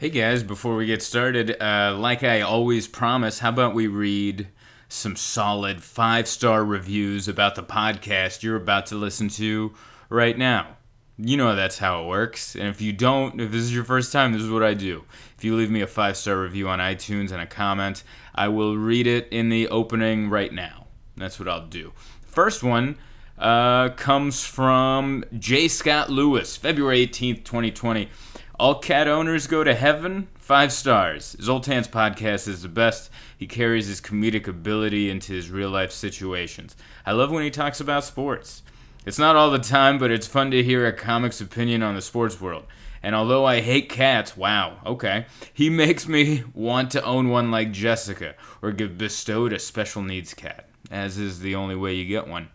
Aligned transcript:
Hey 0.00 0.08
guys, 0.08 0.42
before 0.42 0.76
we 0.76 0.86
get 0.86 1.02
started, 1.02 1.60
uh, 1.62 1.94
like 1.94 2.24
I 2.24 2.40
always 2.40 2.88
promise, 2.88 3.40
how 3.40 3.50
about 3.50 3.74
we 3.74 3.86
read 3.86 4.48
some 4.88 5.14
solid 5.14 5.82
five 5.82 6.26
star 6.26 6.64
reviews 6.64 7.28
about 7.28 7.54
the 7.54 7.62
podcast 7.62 8.42
you're 8.42 8.56
about 8.56 8.86
to 8.86 8.94
listen 8.94 9.28
to 9.28 9.74
right 10.08 10.38
now? 10.38 10.78
You 11.18 11.36
know 11.36 11.54
that's 11.54 11.76
how 11.76 12.02
it 12.02 12.06
works. 12.06 12.54
And 12.54 12.68
if 12.68 12.80
you 12.80 12.94
don't, 12.94 13.42
if 13.42 13.50
this 13.50 13.60
is 13.60 13.74
your 13.74 13.84
first 13.84 14.10
time, 14.10 14.32
this 14.32 14.40
is 14.40 14.48
what 14.48 14.62
I 14.62 14.72
do. 14.72 15.04
If 15.36 15.44
you 15.44 15.54
leave 15.54 15.70
me 15.70 15.82
a 15.82 15.86
five 15.86 16.16
star 16.16 16.40
review 16.40 16.66
on 16.70 16.78
iTunes 16.78 17.30
and 17.30 17.42
a 17.42 17.46
comment, 17.46 18.02
I 18.34 18.48
will 18.48 18.78
read 18.78 19.06
it 19.06 19.28
in 19.30 19.50
the 19.50 19.68
opening 19.68 20.30
right 20.30 20.50
now. 20.50 20.86
That's 21.18 21.38
what 21.38 21.46
I'll 21.46 21.66
do. 21.66 21.92
First 22.22 22.62
one 22.62 22.96
uh, 23.38 23.90
comes 23.90 24.42
from 24.46 25.26
J. 25.38 25.68
Scott 25.68 26.08
Lewis, 26.08 26.56
February 26.56 27.06
18th, 27.06 27.44
2020. 27.44 28.08
All 28.60 28.74
cat 28.74 29.08
owners 29.08 29.46
go 29.46 29.64
to 29.64 29.72
heaven. 29.72 30.28
Five 30.38 30.70
stars. 30.70 31.34
Zoltan's 31.40 31.88
podcast 31.88 32.46
is 32.46 32.60
the 32.60 32.68
best. 32.68 33.10
He 33.38 33.46
carries 33.46 33.86
his 33.86 34.02
comedic 34.02 34.46
ability 34.46 35.08
into 35.08 35.32
his 35.32 35.48
real 35.48 35.70
life 35.70 35.90
situations. 35.90 36.76
I 37.06 37.12
love 37.12 37.30
when 37.30 37.42
he 37.42 37.50
talks 37.50 37.80
about 37.80 38.04
sports. 38.04 38.62
It's 39.06 39.18
not 39.18 39.34
all 39.34 39.50
the 39.50 39.58
time, 39.60 39.96
but 39.96 40.10
it's 40.10 40.26
fun 40.26 40.50
to 40.50 40.62
hear 40.62 40.86
a 40.86 40.92
comic's 40.92 41.40
opinion 41.40 41.82
on 41.82 41.94
the 41.94 42.02
sports 42.02 42.38
world. 42.38 42.66
And 43.02 43.14
although 43.14 43.46
I 43.46 43.62
hate 43.62 43.88
cats, 43.88 44.36
wow, 44.36 44.76
okay, 44.84 45.24
he 45.54 45.70
makes 45.70 46.06
me 46.06 46.44
want 46.52 46.90
to 46.90 47.02
own 47.02 47.30
one 47.30 47.50
like 47.50 47.72
Jessica 47.72 48.34
or 48.60 48.72
get 48.72 48.98
bestowed 48.98 49.54
a 49.54 49.58
special 49.58 50.02
needs 50.02 50.34
cat, 50.34 50.68
as 50.90 51.16
is 51.16 51.40
the 51.40 51.54
only 51.54 51.76
way 51.76 51.94
you 51.94 52.04
get 52.04 52.28
one. 52.28 52.50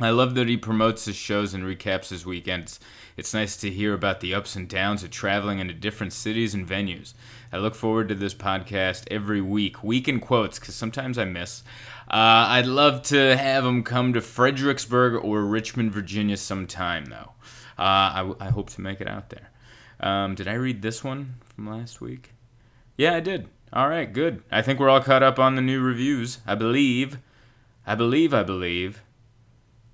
I 0.00 0.10
love 0.10 0.34
that 0.34 0.48
he 0.48 0.56
promotes 0.56 1.04
his 1.04 1.14
shows 1.14 1.54
and 1.54 1.62
recaps 1.62 2.08
his 2.08 2.26
weekends. 2.26 2.80
It's 3.16 3.32
nice 3.32 3.56
to 3.58 3.70
hear 3.70 3.94
about 3.94 4.18
the 4.18 4.34
ups 4.34 4.56
and 4.56 4.68
downs 4.68 5.04
of 5.04 5.10
traveling 5.10 5.60
into 5.60 5.72
different 5.72 6.12
cities 6.12 6.52
and 6.52 6.66
venues. 6.66 7.14
I 7.52 7.58
look 7.58 7.76
forward 7.76 8.08
to 8.08 8.16
this 8.16 8.34
podcast 8.34 9.04
every 9.08 9.40
week, 9.40 9.84
week 9.84 10.08
in 10.08 10.18
quotes, 10.18 10.58
because 10.58 10.74
sometimes 10.74 11.16
I 11.16 11.24
miss. 11.24 11.62
Uh, 12.08 12.50
I'd 12.50 12.66
love 12.66 13.02
to 13.04 13.36
have 13.36 13.62
them 13.62 13.84
come 13.84 14.12
to 14.14 14.20
Fredericksburg 14.20 15.24
or 15.24 15.44
Richmond, 15.44 15.92
Virginia 15.92 16.36
sometime, 16.36 17.04
though. 17.04 17.30
Uh, 17.78 17.78
I, 17.78 18.34
I, 18.40 18.50
hope 18.50 18.70
to 18.70 18.80
make 18.80 19.00
it 19.00 19.08
out 19.08 19.30
there. 19.30 19.50
Um, 20.00 20.34
did 20.34 20.48
I 20.48 20.54
read 20.54 20.82
this 20.82 21.04
one 21.04 21.36
from 21.44 21.70
last 21.70 22.00
week? 22.00 22.32
Yeah, 22.96 23.14
I 23.14 23.20
did. 23.20 23.48
All 23.72 23.88
right, 23.88 24.12
good. 24.12 24.42
I 24.50 24.60
think 24.60 24.80
we're 24.80 24.88
all 24.88 25.00
caught 25.00 25.22
up 25.22 25.38
on 25.38 25.54
the 25.54 25.62
new 25.62 25.80
reviews. 25.80 26.38
I 26.46 26.56
believe. 26.56 27.18
I 27.86 27.94
believe, 27.94 28.34
I 28.34 28.42
believe. 28.42 29.03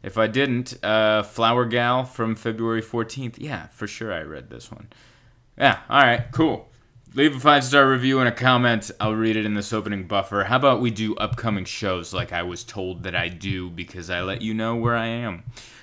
If 0.02 0.16
I 0.16 0.26
didn't, 0.26 0.82
uh, 0.82 1.22
Flower 1.22 1.64
Gal 1.64 2.04
from 2.04 2.34
February 2.34 2.82
14th. 2.82 3.34
Yeah, 3.38 3.66
for 3.68 3.86
sure 3.86 4.12
I 4.12 4.22
read 4.22 4.50
this 4.50 4.70
one. 4.70 4.88
Yeah, 5.58 5.80
all 5.90 6.00
right, 6.00 6.24
cool. 6.32 6.68
Leave 7.14 7.36
a 7.36 7.40
five 7.40 7.64
star 7.64 7.90
review 7.90 8.20
and 8.20 8.28
a 8.28 8.32
comment. 8.32 8.90
I'll 9.00 9.14
read 9.14 9.36
it 9.36 9.44
in 9.44 9.54
this 9.54 9.72
opening 9.72 10.06
buffer. 10.06 10.44
How 10.44 10.56
about 10.56 10.80
we 10.80 10.90
do 10.90 11.16
upcoming 11.16 11.64
shows 11.64 12.14
like 12.14 12.32
I 12.32 12.44
was 12.44 12.62
told 12.62 13.02
that 13.02 13.16
I 13.16 13.28
do 13.28 13.68
because 13.68 14.10
I 14.10 14.22
let 14.22 14.42
you 14.42 14.54
know 14.54 14.76
where 14.76 14.96
I 14.96 15.06
am? 15.06 15.42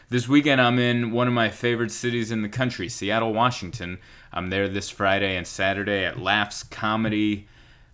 This 0.09 0.29
weekend, 0.29 0.61
I'm 0.61 0.79
in 0.79 1.11
one 1.11 1.27
of 1.27 1.33
my 1.33 1.49
favorite 1.49 1.91
cities 1.91 2.31
in 2.31 2.41
the 2.41 2.47
country, 2.47 2.87
Seattle, 2.87 3.33
Washington. 3.33 3.99
I'm 4.31 4.49
there 4.49 4.69
this 4.69 4.89
Friday 4.89 5.35
and 5.35 5.45
Saturday 5.45 6.05
at 6.05 6.17
Laughs 6.17 6.63
Comedy 6.63 7.45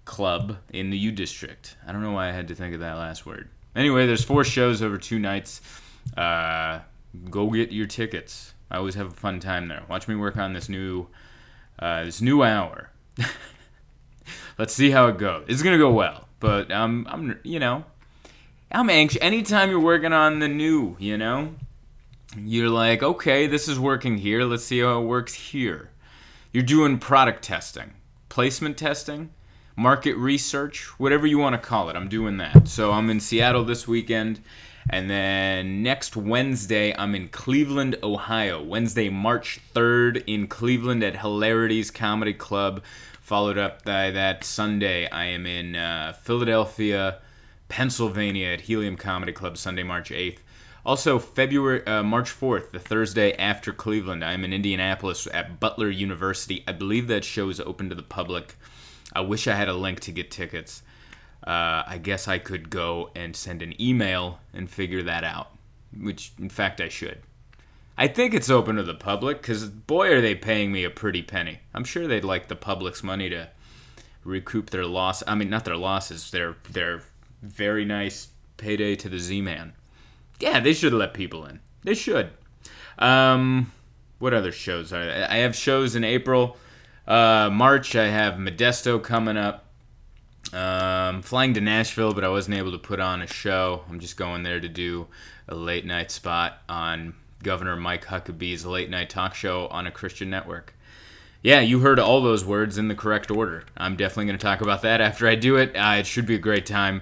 Club 0.05 0.57
in 0.71 0.91
the 0.91 0.97
U 0.99 1.11
District. 1.11 1.75
I 1.87 1.91
don't 1.91 2.03
know 2.03 2.11
why 2.11 2.29
I 2.29 2.33
had 2.33 2.47
to 2.49 2.55
think 2.55 2.75
of 2.75 2.81
that 2.81 2.97
last 2.97 3.25
word. 3.25 3.49
Anyway, 3.75 4.05
there's 4.05 4.23
four 4.23 4.43
shows 4.43 4.83
over 4.83 4.99
two 4.99 5.17
nights. 5.17 5.59
Uh, 6.15 6.79
go 7.29 7.49
get 7.49 7.71
your 7.71 7.87
tickets. 7.87 8.53
I 8.69 8.77
always 8.77 8.95
have 8.95 9.07
a 9.07 9.15
fun 9.15 9.39
time 9.39 9.67
there. 9.67 9.83
Watch 9.89 10.07
me 10.07 10.15
work 10.15 10.37
on 10.37 10.53
this 10.53 10.69
new 10.69 11.07
uh, 11.79 12.05
this 12.05 12.21
new 12.21 12.43
hour. 12.43 12.89
Let's 14.57 14.73
see 14.73 14.91
how 14.91 15.07
it 15.07 15.17
goes. 15.17 15.45
It's 15.47 15.61
gonna 15.61 15.77
go 15.77 15.91
well, 15.91 16.27
but 16.39 16.71
I'm 16.71 17.07
I'm 17.07 17.39
you 17.43 17.59
know 17.59 17.85
I'm 18.71 18.89
anxious. 18.89 19.21
Anytime 19.21 19.69
you're 19.69 19.79
working 19.79 20.13
on 20.13 20.39
the 20.39 20.47
new, 20.47 20.95
you 20.99 21.17
know, 21.17 21.53
you're 22.35 22.69
like, 22.69 23.03
okay, 23.03 23.45
this 23.45 23.67
is 23.67 23.79
working 23.79 24.17
here. 24.17 24.43
Let's 24.43 24.63
see 24.63 24.79
how 24.79 24.99
it 25.01 25.05
works 25.05 25.33
here. 25.33 25.91
You're 26.51 26.63
doing 26.63 26.97
product 26.97 27.43
testing, 27.43 27.93
placement 28.29 28.77
testing, 28.77 29.29
market 29.75 30.15
research, 30.15 30.85
whatever 30.99 31.27
you 31.27 31.37
want 31.37 31.53
to 31.53 31.59
call 31.59 31.89
it. 31.89 31.95
I'm 31.95 32.09
doing 32.09 32.37
that. 32.37 32.67
So 32.67 32.91
I'm 32.91 33.09
in 33.11 33.19
Seattle 33.19 33.63
this 33.63 33.87
weekend 33.87 34.41
and 34.89 35.09
then 35.09 35.81
next 35.81 36.15
Wednesday, 36.15 36.93
I'm 36.97 37.15
in 37.15 37.29
Cleveland, 37.29 37.95
Ohio. 38.03 38.61
Wednesday, 38.61 39.09
March 39.09 39.59
3rd 39.73 40.23
in 40.27 40.47
Cleveland 40.47 41.03
at 41.03 41.17
Hilarities 41.17 41.89
Comedy 41.91 42.33
Club. 42.33 42.83
Followed 43.21 43.57
up 43.57 43.85
by 43.85 44.11
that 44.11 44.43
Sunday, 44.43 45.09
I 45.09 45.25
am 45.25 45.45
in 45.45 45.75
uh, 45.75 46.13
Philadelphia, 46.21 47.19
Pennsylvania 47.69 48.49
at 48.49 48.61
Helium 48.61 48.97
Comedy 48.97 49.31
Club, 49.31 49.57
Sunday, 49.57 49.83
March 49.83 50.09
8th. 50.09 50.39
Also, 50.85 51.17
February, 51.17 51.85
uh, 51.87 52.03
March 52.03 52.29
4th, 52.29 52.71
the 52.71 52.79
Thursday 52.79 53.31
after 53.37 53.71
Cleveland, 53.71 54.23
I 54.25 54.33
am 54.33 54.43
in 54.43 54.51
Indianapolis 54.51 55.25
at 55.33 55.61
Butler 55.61 55.89
University. 55.89 56.61
I 56.67 56.73
believe 56.73 57.07
that 57.07 57.23
show 57.23 57.47
is 57.47 57.61
open 57.61 57.87
to 57.87 57.95
the 57.95 58.03
public. 58.03 58.55
I 59.13 59.21
wish 59.21 59.47
I 59.47 59.55
had 59.55 59.69
a 59.69 59.73
link 59.73 60.01
to 60.01 60.11
get 60.11 60.29
tickets 60.29 60.83
uh, 61.45 61.83
I 61.85 61.99
guess 62.01 62.27
I 62.27 62.37
could 62.37 62.69
go 62.69 63.09
and 63.15 63.35
send 63.35 63.61
an 63.61 63.79
email 63.81 64.39
and 64.53 64.69
figure 64.69 65.03
that 65.03 65.23
out, 65.23 65.51
which 65.97 66.31
in 66.39 66.49
fact 66.49 66.79
I 66.79 66.89
should. 66.89 67.19
I 67.97 68.07
think 68.07 68.33
it's 68.33 68.49
open 68.49 68.77
to 68.77 68.83
the 68.83 68.93
public 68.93 69.41
because 69.41 69.65
boy, 69.65 70.11
are 70.11 70.21
they 70.21 70.35
paying 70.35 70.71
me 70.71 70.83
a 70.83 70.89
pretty 70.89 71.21
penny. 71.21 71.59
I'm 71.73 71.83
sure 71.83 72.07
they'd 72.07 72.23
like 72.23 72.47
the 72.47 72.55
public's 72.55 73.03
money 73.03 73.29
to 73.29 73.49
recoup 74.23 74.69
their 74.69 74.85
loss. 74.85 75.21
I 75.27 75.35
mean, 75.35 75.49
not 75.49 75.65
their 75.65 75.77
losses, 75.77 76.31
their 76.31 76.55
their 76.71 77.03
very 77.41 77.85
nice 77.85 78.29
payday 78.57 78.95
to 78.95 79.09
the 79.09 79.19
Z-Man. 79.19 79.73
Yeah, 80.39 80.59
they 80.59 80.73
should 80.73 80.93
let 80.93 81.13
people 81.13 81.45
in. 81.45 81.59
They 81.83 81.93
should. 81.93 82.29
Um, 82.97 83.71
what 84.19 84.33
other 84.33 84.51
shows 84.51 84.93
are 84.93 85.05
there? 85.05 85.27
I 85.29 85.37
have 85.37 85.55
shows 85.55 85.95
in 85.95 86.03
April. 86.03 86.57
Uh, 87.05 87.49
March, 87.51 87.95
I 87.95 88.07
have 88.07 88.35
Modesto 88.35 89.01
coming 89.03 89.37
up. 89.37 89.62
Um, 90.53 91.23
flying 91.23 91.55
to 91.55 91.61
Nashville, 91.61 92.13
but 92.13 92.23
I 92.23 92.29
wasn't 92.29 92.57
able 92.57 92.71
to 92.71 92.77
put 92.77 92.99
on 92.99 93.23
a 93.23 93.27
show. 93.27 93.83
I'm 93.89 93.99
just 93.99 94.17
going 94.17 94.43
there 94.43 94.59
to 94.59 94.69
do 94.69 95.07
a 95.47 95.55
late 95.55 95.85
night 95.85 96.11
spot 96.11 96.59
on 96.69 97.15
Governor 97.41 97.75
Mike 97.75 98.05
Huckabee's 98.05 98.65
late 98.65 98.89
night 98.89 99.09
talk 99.09 99.33
show 99.33 99.67
on 99.67 99.87
a 99.87 99.91
Christian 99.91 100.29
network. 100.29 100.75
Yeah, 101.41 101.59
you 101.59 101.79
heard 101.79 101.99
all 101.99 102.21
those 102.21 102.45
words 102.45 102.77
in 102.77 102.87
the 102.87 102.95
correct 102.95 103.31
order. 103.31 103.65
I'm 103.75 103.95
definitely 103.95 104.27
going 104.27 104.37
to 104.37 104.43
talk 104.43 104.61
about 104.61 104.83
that 104.83 105.01
after 105.01 105.27
I 105.27 105.35
do 105.35 105.57
it. 105.57 105.75
Uh, 105.75 105.95
it 105.99 106.05
should 106.05 106.25
be 106.25 106.35
a 106.35 106.39
great 106.39 106.65
time. 106.65 107.01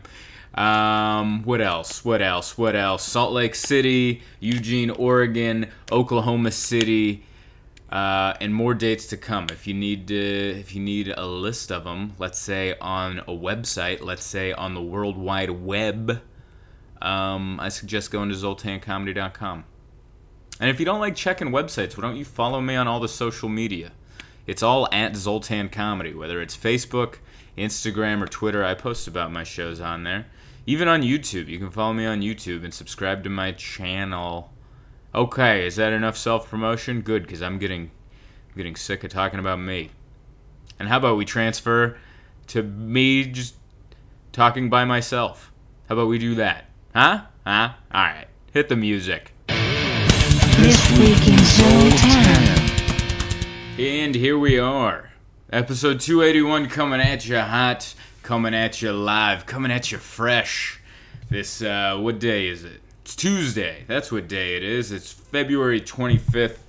Um, 0.56 1.44
what 1.44 1.62
else? 1.62 2.04
What 2.04 2.22
else? 2.22 2.58
What 2.58 2.76
else? 2.76 3.04
Salt 3.04 3.34
Lake 3.34 3.54
City, 3.54 4.24
Eugene, 4.40 4.90
Oregon, 4.90 5.68
Oklahoma 5.92 6.52
City, 6.52 7.24
uh, 7.92 8.34
and 8.40 8.56
more 8.56 8.74
dates 8.74 9.08
to 9.08 9.18
come. 9.18 9.48
If 9.52 9.68
you 9.68 9.74
need 9.74 10.08
to, 10.08 10.16
if 10.16 10.74
you 10.74 10.82
need 10.82 11.14
a 11.16 11.26
list 11.26 11.72
of 11.72 11.84
them, 11.84 12.14
let's 12.18 12.40
say 12.40 12.76
on 12.80 13.20
a 13.20 13.32
website, 13.32 14.02
let's 14.02 14.24
say 14.24 14.54
on 14.54 14.74
the 14.74 14.82
World 14.82 15.18
Wide 15.18 15.50
Web, 15.50 16.22
um, 17.02 17.60
I 17.60 17.70
suggest 17.70 18.12
going 18.12 18.30
to 18.30 18.36
zoltancomedy.com. 18.36 19.66
And 20.60 20.70
if 20.70 20.80
you 20.80 20.86
don't 20.86 21.00
like 21.00 21.16
checking 21.16 21.50
websites, 21.50 21.98
why 21.98 22.04
don't 22.04 22.16
you 22.16 22.26
follow 22.26 22.62
me 22.62 22.76
on 22.76 22.88
all 22.88 23.00
the 23.00 23.08
social 23.08 23.50
media? 23.50 23.92
It's 24.46 24.64
all 24.64 24.88
at 24.92 25.16
Zoltan 25.16 25.70
Comedy, 25.70 26.14
whether 26.14 26.42
it's 26.42 26.56
Facebook, 26.56 27.16
Instagram, 27.58 28.22
or 28.22 28.28
Twitter. 28.28 28.64
I 28.64 28.74
post 28.76 29.08
about 29.08 29.32
my 29.32 29.44
shows 29.44 29.80
on 29.80 30.04
there. 30.04 30.28
Even 30.66 30.88
on 30.88 31.02
YouTube, 31.02 31.48
you 31.48 31.58
can 31.58 31.72
follow 31.72 31.94
me 31.94 32.06
on 32.06 32.22
YouTube 32.22 32.64
and 32.64 32.74
subscribe 32.74 33.24
to 33.24 33.30
my 33.30 33.52
channel. 33.52 34.51
Okay, 35.14 35.66
is 35.66 35.76
that 35.76 35.92
enough 35.92 36.16
self 36.16 36.50
promotion? 36.50 37.02
Good, 37.02 37.24
because 37.24 37.42
I'm 37.42 37.60
getting 37.60 37.92
getting 38.56 38.78
sick 38.78 39.04
of 39.04 39.12
talking 39.12 39.40
about 39.40 39.60
me. 39.60 39.90
And 40.80 40.88
how 40.88 40.98
about 40.98 41.18
we 41.18 41.26
transfer 41.26 41.98
to 42.48 42.64
me 42.64 43.26
just 43.26 43.56
talking 44.32 44.70
by 44.70 44.86
myself? 44.86 45.52
How 45.90 45.96
about 45.96 46.08
we 46.08 46.18
do 46.18 46.36
that? 46.36 46.66
Huh? 46.96 47.24
Huh? 47.46 47.74
Alright. 47.94 48.28
Hit 48.54 48.70
the 48.70 48.78
music. 48.78 49.34
This 49.48 50.92
week 50.98 51.28
in 51.28 51.38
Zoltan. 51.44 52.70
And 53.78 54.16
here 54.16 54.40
we 54.40 54.60
are. 54.60 55.12
Episode 55.52 56.00
281 56.00 56.70
coming 56.70 57.02
at 57.02 57.28
you 57.28 57.40
hot, 57.40 57.94
coming 58.24 58.54
at 58.54 58.82
you 58.82 58.94
live, 58.94 59.46
coming 59.46 59.72
at 59.72 59.92
you 59.92 59.98
fresh. 59.98 60.80
This, 61.30 61.62
uh, 61.62 61.98
what 62.00 62.20
day 62.20 62.48
is 62.48 62.64
it? 62.64 62.82
It's 63.12 63.18
Tuesday. 63.18 63.84
That's 63.88 64.10
what 64.10 64.30
day 64.30 64.56
it 64.56 64.64
is. 64.64 64.94
It's 64.94 65.12
February 65.12 65.82
25th. 65.82 66.60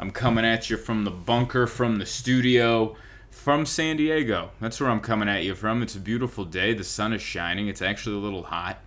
I'm 0.00 0.10
coming 0.10 0.44
at 0.44 0.68
you 0.68 0.76
from 0.76 1.04
the 1.04 1.12
bunker, 1.12 1.68
from 1.68 1.98
the 1.98 2.06
studio, 2.06 2.96
from 3.30 3.64
San 3.64 3.98
Diego. 3.98 4.50
That's 4.60 4.80
where 4.80 4.90
I'm 4.90 4.98
coming 4.98 5.28
at 5.28 5.44
you 5.44 5.54
from. 5.54 5.80
It's 5.80 5.94
a 5.94 6.00
beautiful 6.00 6.44
day. 6.44 6.74
The 6.74 6.82
sun 6.82 7.12
is 7.12 7.22
shining. 7.22 7.68
It's 7.68 7.80
actually 7.80 8.16
a 8.16 8.18
little 8.18 8.42
hot. 8.42 8.78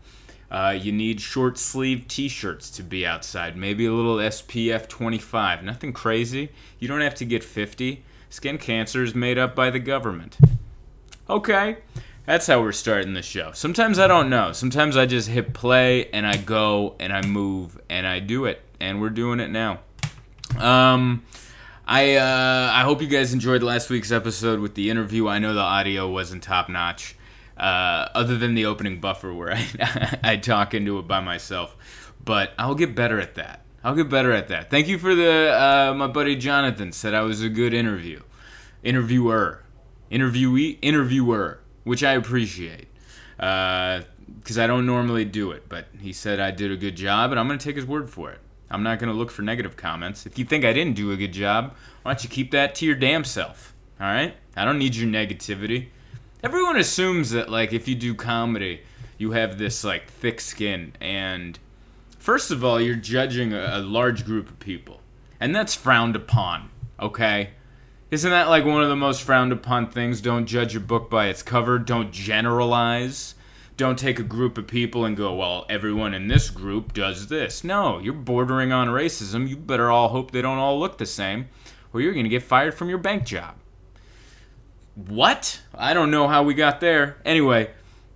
Uh, 0.51 0.77
you 0.77 0.91
need 0.91 1.21
short 1.21 1.57
sleeve 1.57 2.05
t 2.09 2.27
shirts 2.27 2.69
to 2.71 2.83
be 2.83 3.05
outside. 3.05 3.55
Maybe 3.55 3.85
a 3.85 3.93
little 3.93 4.17
SPF 4.17 4.89
25. 4.89 5.63
Nothing 5.63 5.93
crazy. 5.93 6.49
You 6.79 6.89
don't 6.89 6.99
have 6.99 7.15
to 7.15 7.25
get 7.25 7.45
50. 7.45 8.03
Skin 8.29 8.57
cancer 8.57 9.03
is 9.03 9.15
made 9.15 9.37
up 9.37 9.55
by 9.55 9.69
the 9.69 9.79
government. 9.79 10.37
Okay, 11.29 11.77
that's 12.25 12.47
how 12.47 12.61
we're 12.61 12.71
starting 12.71 13.13
the 13.13 13.21
show. 13.21 13.51
Sometimes 13.53 13.99
I 13.99 14.07
don't 14.07 14.29
know. 14.29 14.51
Sometimes 14.51 14.97
I 14.97 15.05
just 15.05 15.29
hit 15.29 15.53
play 15.53 16.09
and 16.09 16.25
I 16.25 16.37
go 16.37 16.95
and 16.99 17.13
I 17.13 17.21
move 17.21 17.79
and 17.89 18.07
I 18.07 18.19
do 18.19 18.45
it. 18.45 18.61
And 18.79 18.99
we're 18.99 19.09
doing 19.09 19.39
it 19.39 19.49
now. 19.49 19.79
Um, 20.57 21.23
I 21.87 22.15
uh, 22.15 22.71
I 22.73 22.81
hope 22.81 23.01
you 23.01 23.07
guys 23.07 23.33
enjoyed 23.33 23.61
last 23.61 23.89
week's 23.89 24.11
episode 24.11 24.59
with 24.59 24.73
the 24.73 24.89
interview. 24.89 25.27
I 25.27 25.39
know 25.39 25.53
the 25.53 25.59
audio 25.59 26.09
wasn't 26.09 26.41
top 26.41 26.67
notch, 26.67 27.15
uh, 27.57 28.09
other 28.13 28.37
than 28.37 28.55
the 28.55 28.65
opening 28.65 28.99
buffer 28.99 29.33
where 29.33 29.53
I 29.53 30.19
I 30.23 30.37
talk 30.37 30.73
into 30.73 30.97
it 30.97 31.07
by 31.07 31.19
myself. 31.19 32.13
But 32.23 32.53
I'll 32.57 32.75
get 32.75 32.95
better 32.95 33.19
at 33.19 33.35
that. 33.35 33.61
I'll 33.83 33.95
get 33.95 34.09
better 34.09 34.31
at 34.31 34.47
that. 34.47 34.71
Thank 34.71 34.87
you 34.87 34.97
for 34.97 35.13
the 35.13 35.53
uh, 35.53 35.93
my 35.95 36.07
buddy 36.07 36.35
Jonathan 36.35 36.91
said 36.91 37.13
I 37.13 37.21
was 37.21 37.43
a 37.43 37.49
good 37.49 37.73
interview, 37.73 38.21
interviewer, 38.83 39.61
interviewee, 40.11 40.79
interviewer, 40.81 41.59
which 41.85 42.03
I 42.03 42.13
appreciate 42.13 42.87
uh, 43.39 44.01
because 44.39 44.59
I 44.59 44.67
don't 44.67 44.85
normally 44.85 45.23
do 45.23 45.51
it. 45.51 45.69
But 45.69 45.87
he 45.99 46.11
said 46.11 46.41
I 46.41 46.51
did 46.51 46.71
a 46.71 46.77
good 46.77 46.97
job, 46.97 47.31
and 47.31 47.39
I'm 47.39 47.47
gonna 47.47 47.57
take 47.57 47.77
his 47.77 47.85
word 47.85 48.09
for 48.09 48.31
it. 48.31 48.41
I'm 48.69 48.83
not 48.83 48.99
going 48.99 49.11
to 49.11 49.17
look 49.17 49.31
for 49.31 49.41
negative 49.41 49.77
comments. 49.77 50.25
If 50.25 50.39
you 50.39 50.45
think 50.45 50.65
I 50.65 50.73
didn't 50.73 50.95
do 50.95 51.11
a 51.11 51.15
good 51.15 51.31
job, 51.31 51.75
why 52.01 52.11
don't 52.11 52.23
you 52.23 52.29
keep 52.29 52.51
that 52.51 52.75
to 52.75 52.85
your 52.85 52.95
damn 52.95 53.23
self? 53.23 53.73
All 53.99 54.07
right? 54.07 54.35
I 54.55 54.65
don't 54.65 54.79
need 54.79 54.95
your 54.95 55.09
negativity. 55.09 55.87
Everyone 56.43 56.77
assumes 56.77 57.31
that 57.31 57.49
like 57.49 57.73
if 57.73 57.87
you 57.87 57.95
do 57.95 58.13
comedy, 58.13 58.81
you 59.17 59.31
have 59.31 59.57
this 59.57 59.83
like 59.83 60.09
thick 60.09 60.41
skin 60.41 60.93
and 60.99 61.57
first 62.19 62.51
of 62.51 62.63
all, 62.63 62.81
you're 62.81 62.95
judging 62.95 63.53
a, 63.53 63.69
a 63.73 63.79
large 63.79 64.25
group 64.25 64.49
of 64.49 64.59
people. 64.59 64.99
And 65.39 65.55
that's 65.55 65.75
frowned 65.75 66.15
upon, 66.15 66.69
okay? 66.99 67.51
Isn't 68.15 68.31
that 68.31 68.47
like 68.47 68.63
one 68.63 68.81
of 68.81 68.87
the 68.87 68.95
most 68.95 69.23
frowned 69.23 69.51
upon 69.51 69.89
things? 69.89 70.21
Don't 70.21 70.45
judge 70.45 70.75
a 70.75 70.79
book 70.79 71.09
by 71.09 71.27
its 71.27 71.43
cover, 71.43 71.77
don't 71.77 72.11
generalize 72.13 73.35
don't 73.77 73.99
take 73.99 74.19
a 74.19 74.23
group 74.23 74.57
of 74.57 74.67
people 74.67 75.03
and 75.03 75.17
go, 75.17 75.35
well, 75.35 75.65
everyone 75.69 76.13
in 76.13 76.27
this 76.27 76.49
group 76.49 76.93
does 76.93 77.27
this. 77.27 77.63
No, 77.63 77.99
you're 77.99 78.13
bordering 78.13 78.71
on 78.71 78.87
racism. 78.87 79.49
You 79.49 79.57
better 79.57 79.91
all 79.91 80.09
hope 80.09 80.31
they 80.31 80.41
don't 80.41 80.57
all 80.57 80.79
look 80.79 80.97
the 80.97 81.05
same, 81.05 81.49
or 81.91 81.99
you're 81.99 82.13
going 82.13 82.25
to 82.25 82.29
get 82.29 82.43
fired 82.43 82.73
from 82.73 82.89
your 82.89 82.97
bank 82.99 83.25
job. 83.25 83.55
What? 84.95 85.61
I 85.77 85.93
don't 85.93 86.09
know 86.09 86.27
how 86.27 86.43
we 86.43 86.53
got 86.53 86.79
there. 86.79 87.17
Anyway, 87.25 87.69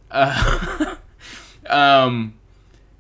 uh, 0.10 0.96
um, 1.70 2.36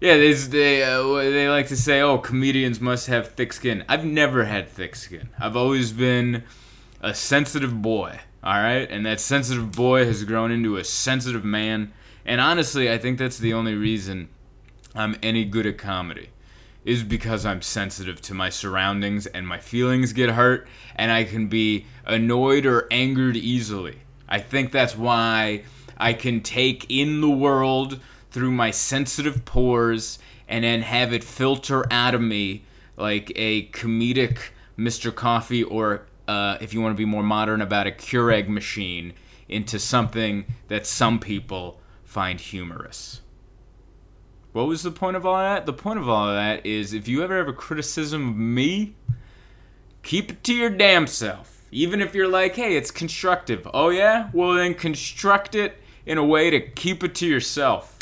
yeah, 0.02 0.18
they 0.18 0.34
they, 0.34 0.84
uh, 0.84 1.14
they 1.14 1.48
like 1.48 1.70
to 1.70 1.78
say, 1.78 2.02
oh, 2.02 2.18
comedians 2.18 2.82
must 2.82 3.08
have 3.08 3.30
thick 3.30 3.54
skin. 3.54 3.86
I've 3.88 4.04
never 4.04 4.44
had 4.44 4.68
thick 4.68 4.98
skin. 4.98 5.30
I've 5.40 5.56
always 5.56 5.94
been 5.94 6.44
a 7.02 7.14
sensitive 7.14 7.82
boy. 7.82 8.20
All 8.42 8.62
right, 8.62 8.90
and 8.90 9.06
that 9.06 9.20
sensitive 9.20 9.74
boy 9.74 10.06
has 10.06 10.24
grown 10.24 10.52
into 10.52 10.78
a 10.78 10.84
sensitive 10.84 11.44
man 11.44 11.92
and 12.30 12.40
honestly, 12.40 12.92
I 12.92 13.00
think 13.00 13.18
that's 13.18 13.40
the 13.40 13.54
only 13.54 13.74
reason 13.74 14.30
I'm 14.94 15.18
any 15.24 15.46
good 15.46 15.66
at 15.66 15.80
comedy 15.80 16.30
is 16.86 17.02
because 17.02 17.44
I'm 17.44 17.64
sensitive 17.64 18.22
to 18.22 18.36
my 18.36 18.50
surroundings 18.50 19.26
and 19.26 19.48
my 19.48 19.58
feelings 19.58 20.14
get 20.14 20.30
hurt 20.30 20.68
and 20.96 21.12
I 21.12 21.24
can 21.24 21.48
be 21.48 21.88
annoyed 22.06 22.68
or 22.68 22.88
angered 22.92 23.36
easily. 23.36 23.98
I 24.28 24.40
think 24.40 24.72
that's 24.72 24.96
why 24.96 25.64
I 25.98 26.14
can 26.14 26.42
take 26.42 26.86
in 26.88 27.20
the 27.22 27.30
world 27.30 28.00
through 28.30 28.52
my 28.52 28.70
sensitive 28.70 29.44
pores 29.44 30.20
and 30.48 30.64
then 30.64 30.84
have 30.84 31.12
it 31.12 31.24
filter 31.24 31.92
out 31.92 32.14
of 32.14 32.22
me 32.22 32.64
like 32.96 33.32
a 33.36 33.70
comedic 33.70 34.52
Mr. 34.78 35.14
Coffee 35.14 35.64
or 35.64 36.06
uh, 36.30 36.60
if 36.62 36.76
you 36.76 36.82
want 36.82 36.96
to 36.96 36.98
be 36.98 37.06
more 37.06 37.24
modern 37.24 37.60
about 37.60 37.88
a 37.88 37.92
Keurig 37.92 38.48
machine 38.48 39.14
into 39.48 39.80
something 39.80 40.46
that 40.68 40.86
some 40.86 41.20
people 41.20 41.82
find 42.04 42.40
humorous. 42.40 43.22
What 44.52 44.68
was 44.68 44.84
the 44.84 44.92
point 44.92 45.18
of 45.18 45.26
all 45.26 45.40
that? 45.40 45.66
The 45.66 45.74
point 45.74 45.98
of 45.98 46.08
all 46.08 46.28
that 46.28 46.68
is 46.68 46.94
if 46.94 47.08
you 47.08 47.24
ever 47.24 47.36
have 47.38 47.48
a 47.48 47.54
criticism 47.54 48.30
of 48.30 48.36
me, 48.36 48.96
keep 50.04 50.30
it 50.30 50.44
to 50.44 50.54
your 50.54 50.70
damn 50.70 51.08
self. 51.08 51.66
Even 51.72 52.00
if 52.00 52.14
you're 52.14 52.28
like, 52.28 52.56
hey, 52.56 52.78
it's 52.78 52.92
constructive. 52.92 53.68
Oh, 53.74 53.90
yeah? 53.90 54.30
Well, 54.32 54.54
then 54.54 54.76
construct 54.76 55.56
it 55.56 55.78
in 56.06 56.20
a 56.20 56.26
way 56.26 56.52
to 56.52 56.60
keep 56.60 57.04
it 57.04 57.16
to 57.16 57.28
yourself. 57.28 57.98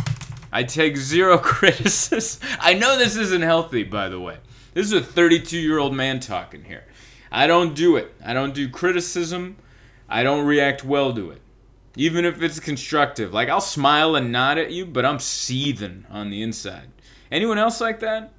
I 0.51 0.63
take 0.63 0.97
zero 0.97 1.37
criticism. 1.37 2.45
I 2.59 2.73
know 2.73 2.97
this 2.97 3.15
isn't 3.15 3.41
healthy, 3.41 3.83
by 3.83 4.09
the 4.09 4.19
way. 4.19 4.37
This 4.73 4.87
is 4.87 4.93
a 4.93 5.01
32 5.01 5.57
year 5.57 5.79
old 5.79 5.95
man 5.95 6.19
talking 6.19 6.65
here. 6.65 6.83
I 7.31 7.47
don't 7.47 7.75
do 7.75 7.95
it. 7.95 8.13
I 8.25 8.33
don't 8.33 8.53
do 8.53 8.69
criticism. 8.69 9.57
I 10.09 10.23
don't 10.23 10.45
react 10.45 10.83
well 10.83 11.13
to 11.13 11.31
it 11.31 11.41
even 11.97 12.25
if 12.25 12.41
it's 12.41 12.59
constructive. 12.59 13.33
Like 13.33 13.49
I'll 13.49 13.59
smile 13.59 14.15
and 14.15 14.31
nod 14.31 14.57
at 14.57 14.71
you, 14.71 14.85
but 14.85 15.03
I'm 15.03 15.19
seething 15.19 16.05
on 16.09 16.29
the 16.29 16.43
inside. 16.43 16.89
Anyone 17.31 17.57
else 17.57 17.81
like 17.81 17.99
that? 18.01 18.31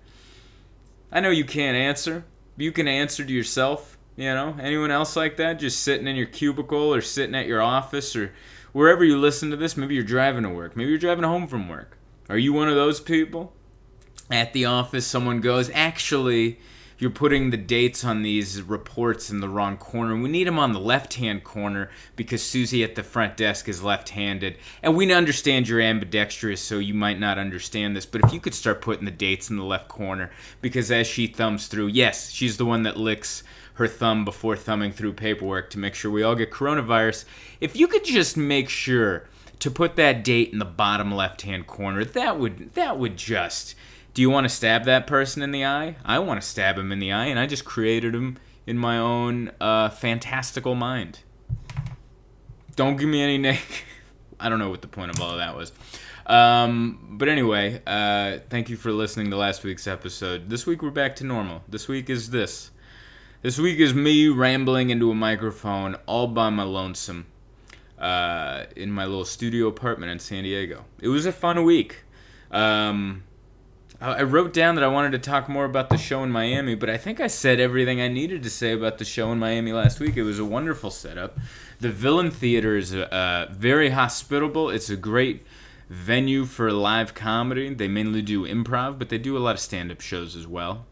I 1.11 1.21
know 1.21 1.31
you 1.31 1.45
can't 1.45 1.77
answer. 1.77 2.25
You 2.57 2.73
can 2.73 2.89
answer 2.89 3.25
to 3.25 3.33
yourself. 3.33 3.99
You 4.17 4.33
know, 4.35 4.57
anyone 4.61 4.91
else 4.91 5.17
like 5.17 5.37
that? 5.37 5.59
Just 5.59 5.83
sitting 5.83 6.07
in 6.07 6.17
your 6.17 6.27
cubicle 6.27 6.95
or 6.95 7.01
sitting 7.01 7.35
at 7.35 7.47
your 7.47 7.61
office 7.61 8.17
or 8.17 8.33
wherever 8.73 9.05
you 9.05 9.19
listen 9.19 9.51
to 9.51 9.57
this. 9.57 9.77
Maybe 9.77 9.95
you're 9.95 10.05
driving 10.05 10.45
to 10.45 10.49
work. 10.49 10.77
Maybe 10.77 10.91
you're 10.91 10.99
driving 10.99 11.25
home 11.25 11.47
from 11.47 11.69
work. 11.69 11.99
Are 12.29 12.39
you 12.39 12.53
one 12.53 12.69
of 12.69 12.75
those 12.75 13.01
people? 13.01 13.53
At 14.31 14.53
the 14.53 14.67
office, 14.67 15.07
someone 15.07 15.41
goes, 15.41 15.71
actually, 15.73 16.59
you're 16.99 17.11
putting 17.11 17.51
the 17.51 17.57
dates 17.57 18.05
on 18.05 18.23
these 18.23 18.61
reports 18.61 19.31
in 19.31 19.41
the 19.41 19.49
wrong 19.49 19.77
corner. 19.77 20.17
We 20.17 20.29
need 20.29 20.49
them 20.49 20.59
on 20.59 20.73
the 20.73 20.81
left 20.81 21.15
hand 21.15 21.45
corner 21.45 21.91
because 22.17 22.43
Susie 22.43 22.83
at 22.83 22.97
the 22.97 23.05
front 23.05 23.37
desk 23.37 23.69
is 23.69 23.83
left 23.83 24.11
handed. 24.11 24.57
And 24.83 24.97
we 24.97 25.13
understand 25.13 25.69
you're 25.69 25.81
ambidextrous, 25.81 26.61
so 26.61 26.79
you 26.79 26.95
might 26.95 27.21
not 27.21 27.39
understand 27.39 27.97
this. 27.97 28.07
But 28.07 28.25
if 28.25 28.33
you 28.33 28.41
could 28.41 28.55
start 28.55 28.83
putting 28.83 29.05
the 29.05 29.13
dates 29.13 29.49
in 29.49 29.57
the 29.57 29.65
left 29.65 29.89
corner, 29.89 30.31
because 30.61 30.91
as 30.91 31.07
she 31.07 31.29
thumbs 31.29 31.69
through, 31.69 31.89
yes, 31.89 32.31
she's 32.31 32.57
the 32.57 32.67
one 32.67 32.83
that 32.83 32.97
licks 32.97 33.45
her 33.75 33.87
thumb 33.87 34.25
before 34.25 34.57
thumbing 34.57 34.91
through 34.91 35.13
paperwork 35.13 35.71
to 35.71 35.79
make 35.79 35.95
sure 35.95 36.11
we 36.11 36.25
all 36.25 36.35
get 36.35 36.51
coronavirus. 36.51 37.25
If 37.61 37.77
you 37.77 37.87
could 37.87 38.05
just 38.05 38.37
make 38.37 38.69
sure 38.69 39.29
to 39.61 39.71
put 39.71 39.95
that 39.97 40.25
date 40.25 40.53
in 40.53 40.59
the 40.59 40.65
bottom 40.65 41.15
left 41.15 41.43
hand 41.43 41.69
corner, 41.69 42.05
that 42.05 42.39
would 42.41 42.75
that 42.75 42.99
would 42.99 43.17
just 43.17 43.77
do 44.19 44.23
you 44.23 44.31
want 44.31 44.45
to 44.45 44.49
stab 44.49 44.83
that 44.87 45.07
person 45.07 45.43
in 45.43 45.53
the 45.53 45.65
eye? 45.65 45.95
I 46.05 46.19
want 46.19 46.43
to 46.43 46.45
stab 46.49 46.77
him 46.77 46.91
in 46.91 46.99
the 46.99 47.13
eye, 47.13 47.27
and 47.27 47.39
I 47.39 47.47
just 47.47 47.65
created 47.65 48.17
him 48.17 48.37
in 48.67 48.77
my 48.77 48.99
own 48.99 49.53
uh, 49.61 49.91
fantastical 49.91 50.75
mind. 50.75 51.21
Don't 52.75 52.97
give 52.97 53.09
me 53.09 53.23
any 53.23 53.39
name. 53.49 53.61
I 54.41 54.49
don't 54.49 54.59
know 54.59 54.71
what 54.71 54.83
the 54.83 54.89
point 54.89 55.15
of 55.15 55.23
all 55.23 55.31
of 55.31 55.39
that 55.39 55.55
was. 55.55 55.71
Um, 56.27 57.11
but 57.13 57.29
anyway, 57.29 57.81
uh, 57.87 58.39
thank 58.51 58.69
you 58.69 58.77
for 58.77 58.91
listening 58.91 59.31
to 59.31 59.37
last 59.37 59.63
week's 59.63 59.87
episode. 59.87 60.51
This 60.51 60.67
week 60.67 60.83
we're 60.83 60.91
back 60.91 61.15
to 61.15 61.25
normal. 61.25 61.63
This 61.69 61.87
week 61.87 62.11
is 62.11 62.31
this. 62.31 62.73
This 63.43 63.57
week 63.57 63.79
is 63.79 63.95
me 63.95 64.27
rambling 64.27 64.91
into 64.91 65.13
a 65.13 65.15
microphone 65.15 65.95
all 66.07 66.27
by 66.27 66.51
my 66.51 66.65
lonesome 66.65 67.27
uh, 68.01 68.65
in 68.75 68.91
my 68.91 69.05
little 69.05 69.25
studio 69.25 69.69
apartment 69.69 70.11
in 70.11 70.19
San 70.19 70.43
Diego. 70.43 70.87
It 70.99 71.07
was 71.07 71.25
a 71.25 71.31
fun 71.31 71.63
week. 71.63 71.99
Um, 72.51 73.23
I 74.01 74.23
wrote 74.23 74.53
down 74.53 74.77
that 74.77 74.85
I 74.85 74.89
wanted 74.89 75.11
to 75.13 75.19
talk 75.19 75.49
more 75.49 75.65
about 75.65 75.89
the 75.89 75.97
show 75.97 76.23
in 76.23 76.31
Miami, 76.31 76.77
but 76.77 76.89
I 76.89 76.97
think 76.97 77.19
I 77.19 77.27
said 77.27 77.59
everything 77.59 78.01
I 78.01 78.07
needed 78.07 78.45
to 78.45 78.51
say 78.51 78.73
about 78.73 78.99
the 78.99 79.05
show 79.05 79.33
in 79.33 79.41
Miami 79.41 79.73
last 79.73 79.99
week. 79.99 80.17
It 80.17 80.23
was 80.23 80.39
a 80.39 80.45
wonderful 80.45 80.91
setup. 80.91 81.37
The 81.81 81.91
Villain 81.91 82.31
Theater 82.31 82.77
is 82.77 82.95
uh, 82.95 83.49
very 83.51 83.91
hospitable. 83.91 84.71
It's 84.71 84.89
a 84.89 84.97
great 84.97 85.45
venue 85.89 86.45
for 86.45 86.71
live 86.71 87.15
comedy. 87.15 87.75
They 87.75 87.89
mainly 87.89 88.23
do 88.23 88.47
improv, 88.47 89.01
but 89.01 89.09
they 89.09 89.19
do 89.19 89.37
a 89.37 89.41
lot 89.41 89.57
of 89.57 89.61
stand 89.61 89.91
up 89.91 90.01
shows 90.01 90.37
as 90.37 90.47
well. 90.47 90.87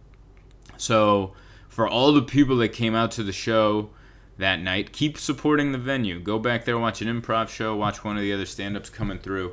So, 0.76 1.32
for 1.68 1.86
all 1.86 2.12
the 2.12 2.22
people 2.22 2.56
that 2.56 2.70
came 2.70 2.96
out 2.96 3.12
to 3.12 3.22
the 3.22 3.32
show 3.32 3.90
that 4.38 4.60
night, 4.60 4.92
keep 4.92 5.16
supporting 5.16 5.70
the 5.70 5.78
venue. 5.78 6.18
Go 6.18 6.40
back 6.40 6.64
there, 6.64 6.76
watch 6.76 7.02
an 7.02 7.22
improv 7.22 7.50
show, 7.50 7.76
watch 7.76 8.02
one 8.02 8.16
of 8.16 8.22
the 8.22 8.32
other 8.32 8.46
stand 8.46 8.76
ups 8.76 8.90
coming 8.90 9.18
through. 9.18 9.52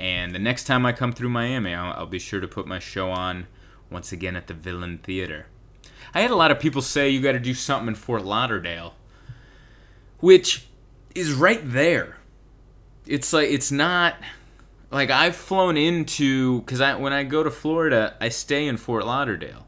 And 0.00 0.34
the 0.34 0.38
next 0.38 0.64
time 0.64 0.86
I 0.86 0.92
come 0.92 1.12
through 1.12 1.28
Miami, 1.28 1.74
I'll, 1.74 1.92
I'll, 1.92 2.06
be 2.06 2.18
sure 2.18 2.40
to 2.40 2.48
put 2.48 2.66
my 2.66 2.78
show 2.78 3.10
on 3.10 3.46
once 3.90 4.12
again 4.12 4.34
at 4.34 4.46
the 4.46 4.54
Villain 4.54 4.96
Theater. 4.96 5.44
I 6.14 6.22
had 6.22 6.30
a 6.30 6.36
lot 6.36 6.50
of 6.50 6.58
people 6.58 6.80
say 6.80 7.10
you 7.10 7.20
got 7.20 7.32
to 7.32 7.38
do 7.38 7.52
something 7.52 7.88
in 7.88 7.94
Fort 7.94 8.24
Lauderdale, 8.24 8.94
which 10.20 10.68
is 11.14 11.34
right 11.34 11.60
there. 11.62 12.16
It's 13.06 13.34
like 13.34 13.50
it's 13.50 13.70
not 13.70 14.14
like 14.90 15.10
I've 15.10 15.36
flown 15.36 15.76
into 15.76 16.60
because 16.60 16.80
I 16.80 16.94
when 16.94 17.12
I 17.12 17.22
go 17.22 17.42
to 17.42 17.50
Florida, 17.50 18.16
I 18.22 18.30
stay 18.30 18.66
in 18.66 18.78
Fort 18.78 19.04
Lauderdale. 19.04 19.66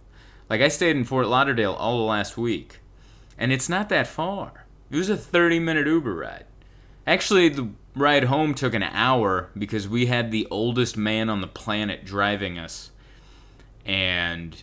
Like 0.48 0.62
I 0.62 0.68
stayed 0.68 0.96
in 0.96 1.04
Fort 1.04 1.26
Lauderdale 1.26 1.74
all 1.74 1.98
the 1.98 2.04
last 2.04 2.38
week, 2.38 2.78
and 3.36 3.52
it's 3.52 3.68
not 3.68 3.90
that 3.90 4.06
far. 4.06 4.64
It 4.90 4.96
was 4.96 5.10
a 5.10 5.16
30 5.16 5.58
minute 5.58 5.86
Uber 5.86 6.14
ride. 6.14 6.46
Actually, 7.06 7.50
the 7.50 7.68
ride 7.94 8.24
home 8.24 8.54
took 8.54 8.74
an 8.74 8.82
hour 8.82 9.50
because 9.56 9.88
we 9.88 10.06
had 10.06 10.30
the 10.30 10.46
oldest 10.50 10.96
man 10.96 11.28
on 11.28 11.40
the 11.40 11.46
planet 11.46 12.04
driving 12.04 12.58
us. 12.58 12.90
And 13.84 14.62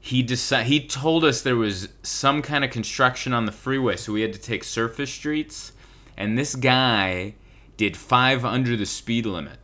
he 0.00 0.22
decide 0.22 0.66
he 0.66 0.86
told 0.86 1.24
us 1.24 1.42
there 1.42 1.56
was 1.56 1.88
some 2.02 2.42
kind 2.42 2.64
of 2.64 2.70
construction 2.70 3.32
on 3.32 3.46
the 3.46 3.52
freeway, 3.52 3.96
so 3.96 4.12
we 4.12 4.22
had 4.22 4.32
to 4.32 4.40
take 4.40 4.64
surface 4.64 5.12
streets, 5.12 5.72
and 6.16 6.36
this 6.36 6.54
guy 6.54 7.34
did 7.76 7.96
five 7.96 8.44
under 8.44 8.76
the 8.76 8.86
speed 8.86 9.26
limit. 9.26 9.58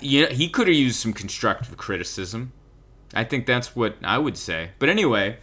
Yeah, 0.00 0.26
he 0.26 0.48
could 0.48 0.68
have 0.68 0.76
used 0.76 0.96
some 0.96 1.12
constructive 1.12 1.76
criticism. 1.76 2.52
I 3.14 3.24
think 3.24 3.46
that's 3.46 3.74
what 3.74 3.96
I 4.04 4.18
would 4.18 4.36
say. 4.36 4.70
But 4.78 4.90
anyway, 4.90 5.38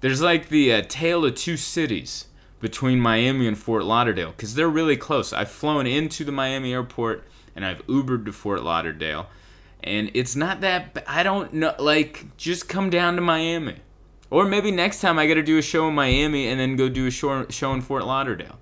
there's 0.00 0.20
like 0.20 0.48
the 0.48 0.72
uh, 0.74 0.82
tale 0.86 1.24
of 1.24 1.34
two 1.34 1.56
cities 1.56 2.26
between 2.66 2.98
Miami 2.98 3.46
and 3.46 3.56
Fort 3.56 3.84
Lauderdale 3.84 4.32
because 4.32 4.56
they're 4.56 4.68
really 4.68 4.96
close. 4.96 5.32
I've 5.32 5.52
flown 5.52 5.86
into 5.86 6.24
the 6.24 6.32
Miami 6.32 6.72
airport 6.72 7.22
and 7.54 7.64
I've 7.64 7.86
Ubered 7.86 8.24
to 8.24 8.32
Fort 8.32 8.64
Lauderdale, 8.64 9.28
and 9.84 10.10
it's 10.14 10.34
not 10.34 10.62
that. 10.62 11.04
I 11.06 11.22
don't 11.22 11.52
know. 11.52 11.76
Like, 11.78 12.36
just 12.36 12.68
come 12.68 12.90
down 12.90 13.14
to 13.14 13.22
Miami, 13.22 13.76
or 14.30 14.46
maybe 14.46 14.72
next 14.72 15.00
time 15.00 15.16
I 15.16 15.28
got 15.28 15.34
to 15.34 15.44
do 15.44 15.58
a 15.58 15.62
show 15.62 15.86
in 15.86 15.94
Miami 15.94 16.48
and 16.48 16.58
then 16.58 16.74
go 16.74 16.88
do 16.88 17.06
a 17.06 17.10
show, 17.12 17.46
show 17.50 17.72
in 17.72 17.82
Fort 17.82 18.04
Lauderdale. 18.04 18.58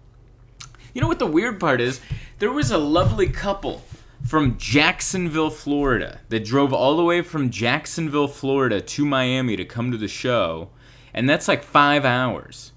You 0.93 1.01
know 1.01 1.09
what 1.09 1.19
the 1.19 1.27
weird 1.27 1.59
part 1.59 1.81
is? 1.81 2.03
There 2.41 2.53
was 2.53 2.71
a 2.71 2.77
lovely 2.77 3.29
couple 3.29 3.85
from 4.27 4.59
Jacksonville, 4.59 5.49
Florida, 5.49 6.21
that 6.29 6.45
drove 6.45 6.75
all 6.75 6.99
the 6.99 7.05
way 7.05 7.23
from 7.23 7.49
Jacksonville, 7.49 8.29
Florida 8.29 8.83
to 8.83 9.07
Miami 9.07 9.57
to 9.57 9.65
come 9.65 9.91
to 9.91 9.97
the 9.97 10.09
show, 10.09 10.69
and 11.15 11.27
that's 11.27 11.49
like 11.49 11.63
five 11.63 12.05
hours. 12.05 12.73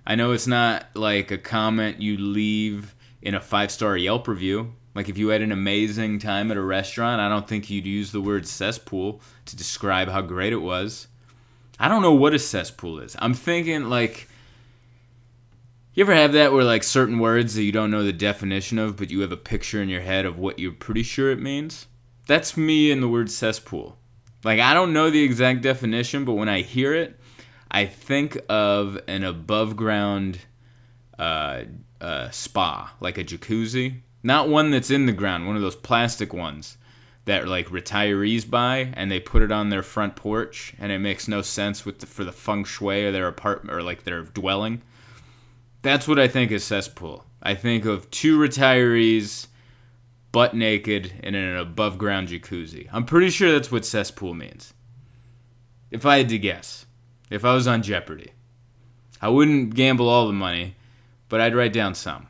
I 0.06 0.14
know 0.14 0.33
it's 0.33 0.47
not 0.47 0.87
like 0.94 1.30
a 1.30 1.38
comment 1.38 2.00
you 2.00 2.16
leave 2.16 2.94
in 3.23 3.35
a 3.35 3.40
five 3.40 3.71
star 3.71 3.97
Yelp 3.97 4.26
review. 4.28 4.73
Like 4.94 5.09
if 5.09 5.18
you 5.18 5.28
had 5.28 5.42
an 5.42 5.52
amazing 5.52 6.18
time 6.18 6.50
at 6.50 6.56
a 6.56 6.62
restaurant, 6.62 7.21
I 7.21 7.28
don't 7.28 7.47
think 7.47 7.68
you'd 7.68 7.87
use 7.87 8.12
the 8.12 8.21
word 8.21 8.47
cesspool 8.47 9.21
to 9.47 9.56
describe 9.56 10.09
how 10.09 10.23
great 10.23 10.52
it 10.52 10.59
was. 10.59 11.09
I 11.78 11.88
don't 11.88 12.02
know 12.02 12.14
what 12.14 12.35
a 12.35 12.38
cesspool 12.38 13.00
is. 13.00 13.16
I'm 13.18 13.35
thinking 13.35 13.90
like 13.90 14.28
you 15.94 16.02
ever 16.02 16.14
have 16.14 16.33
that 16.33 16.52
where 16.52 16.64
like 16.64 16.83
certain 16.83 17.18
words 17.18 17.54
that 17.54 17.62
you 17.62 17.73
don't 17.73 17.90
know 17.90 18.04
the 18.04 18.12
definition 18.12 18.78
of, 18.78 18.97
but 18.97 19.11
you 19.11 19.21
have 19.21 19.33
a 19.33 19.37
picture 19.37 19.83
in 19.83 19.88
your 19.88 20.00
head 20.00 20.25
of 20.25 20.38
what 20.38 20.59
you're 20.59 20.73
pretty 20.73 21.02
sure 21.02 21.30
it 21.30 21.40
means? 21.40 21.87
That's 22.26 22.57
me 22.57 22.90
in 22.90 23.00
the 23.00 23.09
word 23.09 23.31
cesspool. 23.31 23.99
Like 24.43 24.61
I 24.61 24.75
don't 24.75 24.93
know 24.93 25.11
the 25.11 25.23
exact 25.23 25.62
definition, 25.62 26.25
but 26.25 26.35
when 26.35 26.49
I 26.49 26.62
hear 26.62 26.95
it, 26.95 27.19
I 27.71 27.87
think 27.87 28.38
of 28.49 28.99
an 29.09 29.25
above 29.25 29.76
ground 29.76 30.38
uh, 31.19 31.62
uh, 32.00 32.31
spa, 32.31 32.95
like 33.00 33.19
a 33.19 33.25
jacuzzi. 33.25 34.00
Not 34.23 34.49
one 34.49 34.71
that's 34.71 34.90
in 34.90 35.07
the 35.07 35.12
ground, 35.12 35.47
one 35.47 35.57
of 35.57 35.62
those 35.62 35.76
plastic 35.76 36.33
ones 36.33 36.78
that 37.25 37.49
like 37.49 37.69
retirees 37.69 38.49
buy 38.49 38.93
and 38.95 39.11
they 39.11 39.21
put 39.21 39.43
it 39.43 39.50
on 39.50 39.71
their 39.71 39.83
front 39.83 40.14
porch 40.14 40.75
and 40.78 40.93
it 40.93 40.99
makes 40.99 41.26
no 41.26 41.43
sense 41.43 41.85
with 41.85 42.00
the, 42.00 42.07
for 42.07 42.25
the 42.25 42.33
feng 42.33 42.64
shui 42.64 43.07
of 43.07 43.12
their 43.12 43.28
apartment 43.28 43.75
or 43.75 43.83
like 43.83 44.04
their 44.04 44.23
dwelling. 44.23 44.83
That's 45.83 46.07
what 46.07 46.19
I 46.19 46.28
think 46.28 46.50
is 46.50 46.64
cesspool. 46.64 47.25
I 47.43 47.54
think 47.54 47.85
of 47.85 48.11
two 48.11 48.38
retirees 48.38 49.47
butt 50.34 50.52
naked 50.52 51.12
and 51.22 51.36
in 51.36 51.44
an 51.44 51.56
above 51.56 51.96
ground 51.96 52.26
jacuzzi. 52.26 52.88
I'm 52.92 53.04
pretty 53.04 53.30
sure 53.30 53.52
that's 53.52 53.70
what 53.70 53.84
cesspool 53.84 54.34
means. 54.34 54.74
If 55.92 56.04
I 56.04 56.18
had 56.18 56.28
to 56.30 56.38
guess, 56.40 56.86
if 57.30 57.44
I 57.44 57.54
was 57.54 57.68
on 57.68 57.84
Jeopardy, 57.84 58.32
I 59.22 59.28
wouldn't 59.28 59.76
gamble 59.76 60.08
all 60.08 60.26
the 60.26 60.32
money, 60.32 60.74
but 61.28 61.40
I'd 61.40 61.54
write 61.54 61.72
down 61.72 61.94
some. 61.94 62.26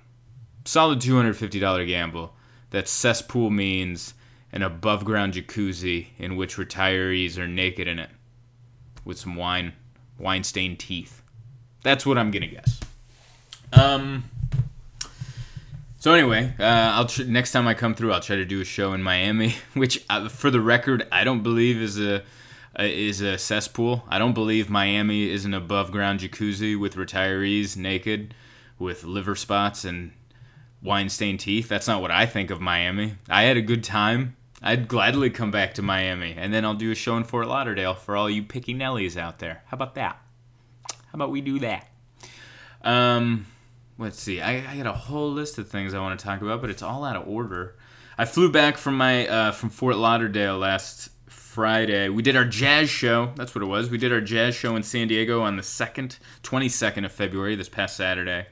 Solid 0.67 1.01
$250 1.01 1.87
gamble 1.87 2.35
that 2.69 2.89
cesspool 2.89 3.49
means 3.49 4.13
an 4.53 4.61
above 4.61 5.07
ground 5.07 5.33
jacuzzi 5.33 6.09
in 6.19 6.37
which 6.37 6.57
retirees 6.57 7.39
are 7.39 7.49
naked 7.49 7.89
in 7.89 7.99
it 7.99 8.11
with 9.07 9.19
some 9.19 9.35
wine, 9.35 9.73
wine 10.19 10.45
stained 10.45 10.79
teeth. 10.79 11.23
That's 11.83 12.05
what 12.05 12.19
I'm 12.19 12.31
gonna 12.31 12.49
guess. 12.49 12.81
Um. 13.73 14.25
So 16.05 16.13
anyway, 16.13 16.53
uh, 16.61 16.65
I'll 16.65 17.07
tr- 17.07 17.25
next 17.25 17.53
time 17.53 17.67
I 17.67 17.73
come 17.73 17.95
through, 17.95 18.13
I'll 18.13 18.21
try 18.21 18.37
to 18.37 18.45
do 18.45 18.61
a 18.61 18.65
show 18.67 18.93
in 18.93 19.03
Miami, 19.03 19.55
which, 19.73 20.05
uh, 20.11 20.29
for 20.29 20.51
the 20.51 20.61
record, 20.61 21.09
I 21.11 21.25
don't 21.25 21.43
believe 21.43 21.81
is 21.81 21.99
a 21.99 22.23
is 22.79 23.23
a 23.23 23.39
cesspool. 23.39 24.05
I 24.07 24.19
don't 24.19 24.35
believe 24.35 24.69
Miami 24.69 25.31
is 25.31 25.47
an 25.47 25.55
above 25.55 25.93
ground 25.93 26.21
jacuzzi 26.21 26.79
with 26.79 26.97
retirees 26.97 27.79
naked, 27.79 28.35
with 28.79 29.05
liver 29.05 29.35
spots 29.35 29.87
and 29.87 30.13
wine 30.83 31.09
stained 31.09 31.41
teeth. 31.41 31.71
That's 31.71 31.89
not 31.89 32.03
what 32.03 32.11
I 32.11 32.27
think 32.27 32.51
of 32.51 32.61
Miami. 32.61 33.15
I 33.31 33.45
had 33.45 33.57
a 33.57 33.63
good 33.63 33.83
time. 33.83 34.37
I'd 34.61 34.89
gladly 34.89 35.31
come 35.31 35.51
back 35.51 35.73
to 35.73 35.83
Miami, 35.83 36.35
and 36.37 36.53
then 36.53 36.67
I'll 36.67 36.75
do 36.75 36.91
a 36.91 36.95
show 36.95 37.17
in 37.17 37.25
Fort 37.25 37.49
Lauderdale 37.49 37.95
for 37.95 38.15
all 38.15 38.29
you 38.29 38.43
picky 38.43 38.75
Nellies 38.75 39.17
out 39.17 39.39
there. 39.39 39.63
How 39.69 39.77
about 39.77 39.95
that? 39.95 40.21
How 40.91 41.15
about 41.15 41.31
we 41.31 41.41
do 41.41 41.61
that? 41.61 41.89
Um, 42.83 43.47
let's 43.99 44.19
see. 44.19 44.41
I, 44.41 44.73
I 44.73 44.77
got 44.77 44.87
a 44.87 44.93
whole 44.93 45.33
list 45.33 45.59
of 45.59 45.69
things 45.69 45.95
I 45.95 46.01
want 46.01 46.19
to 46.19 46.25
talk 46.25 46.43
about, 46.43 46.61
but 46.61 46.71
it's 46.71 46.83
all 46.83 47.05
out 47.05 47.17
of 47.17 47.29
order. 47.29 47.77
I 48.17 48.25
flew 48.25 48.51
back 48.51 48.77
from 48.77 48.97
my 48.97 49.27
uh, 49.27 49.53
from 49.53 49.71
Fort 49.71 49.97
Lauderdale 49.97 50.59
last 50.59 51.11
Friday. 51.29 52.09
We 52.09 52.23
did 52.23 52.37
our 52.37 52.45
jazz 52.45 52.91
show. 52.91 53.33
That's 53.37 53.55
what 53.55 53.63
it 53.63 53.67
was. 53.67 53.91
We 53.91 53.99
did 53.99 54.13
our 54.13 54.21
jazz 54.21 54.55
show 54.55 54.77
in 54.77 54.83
San 54.83 55.09
Diego 55.09 55.43
on 55.43 55.57
the 55.57 55.63
second, 55.63 56.19
twenty 56.43 56.69
second 56.69 57.05
of 57.05 57.13
February, 57.13 57.57
this 57.57 57.69
past 57.69 57.97
Saturday. 57.97 58.47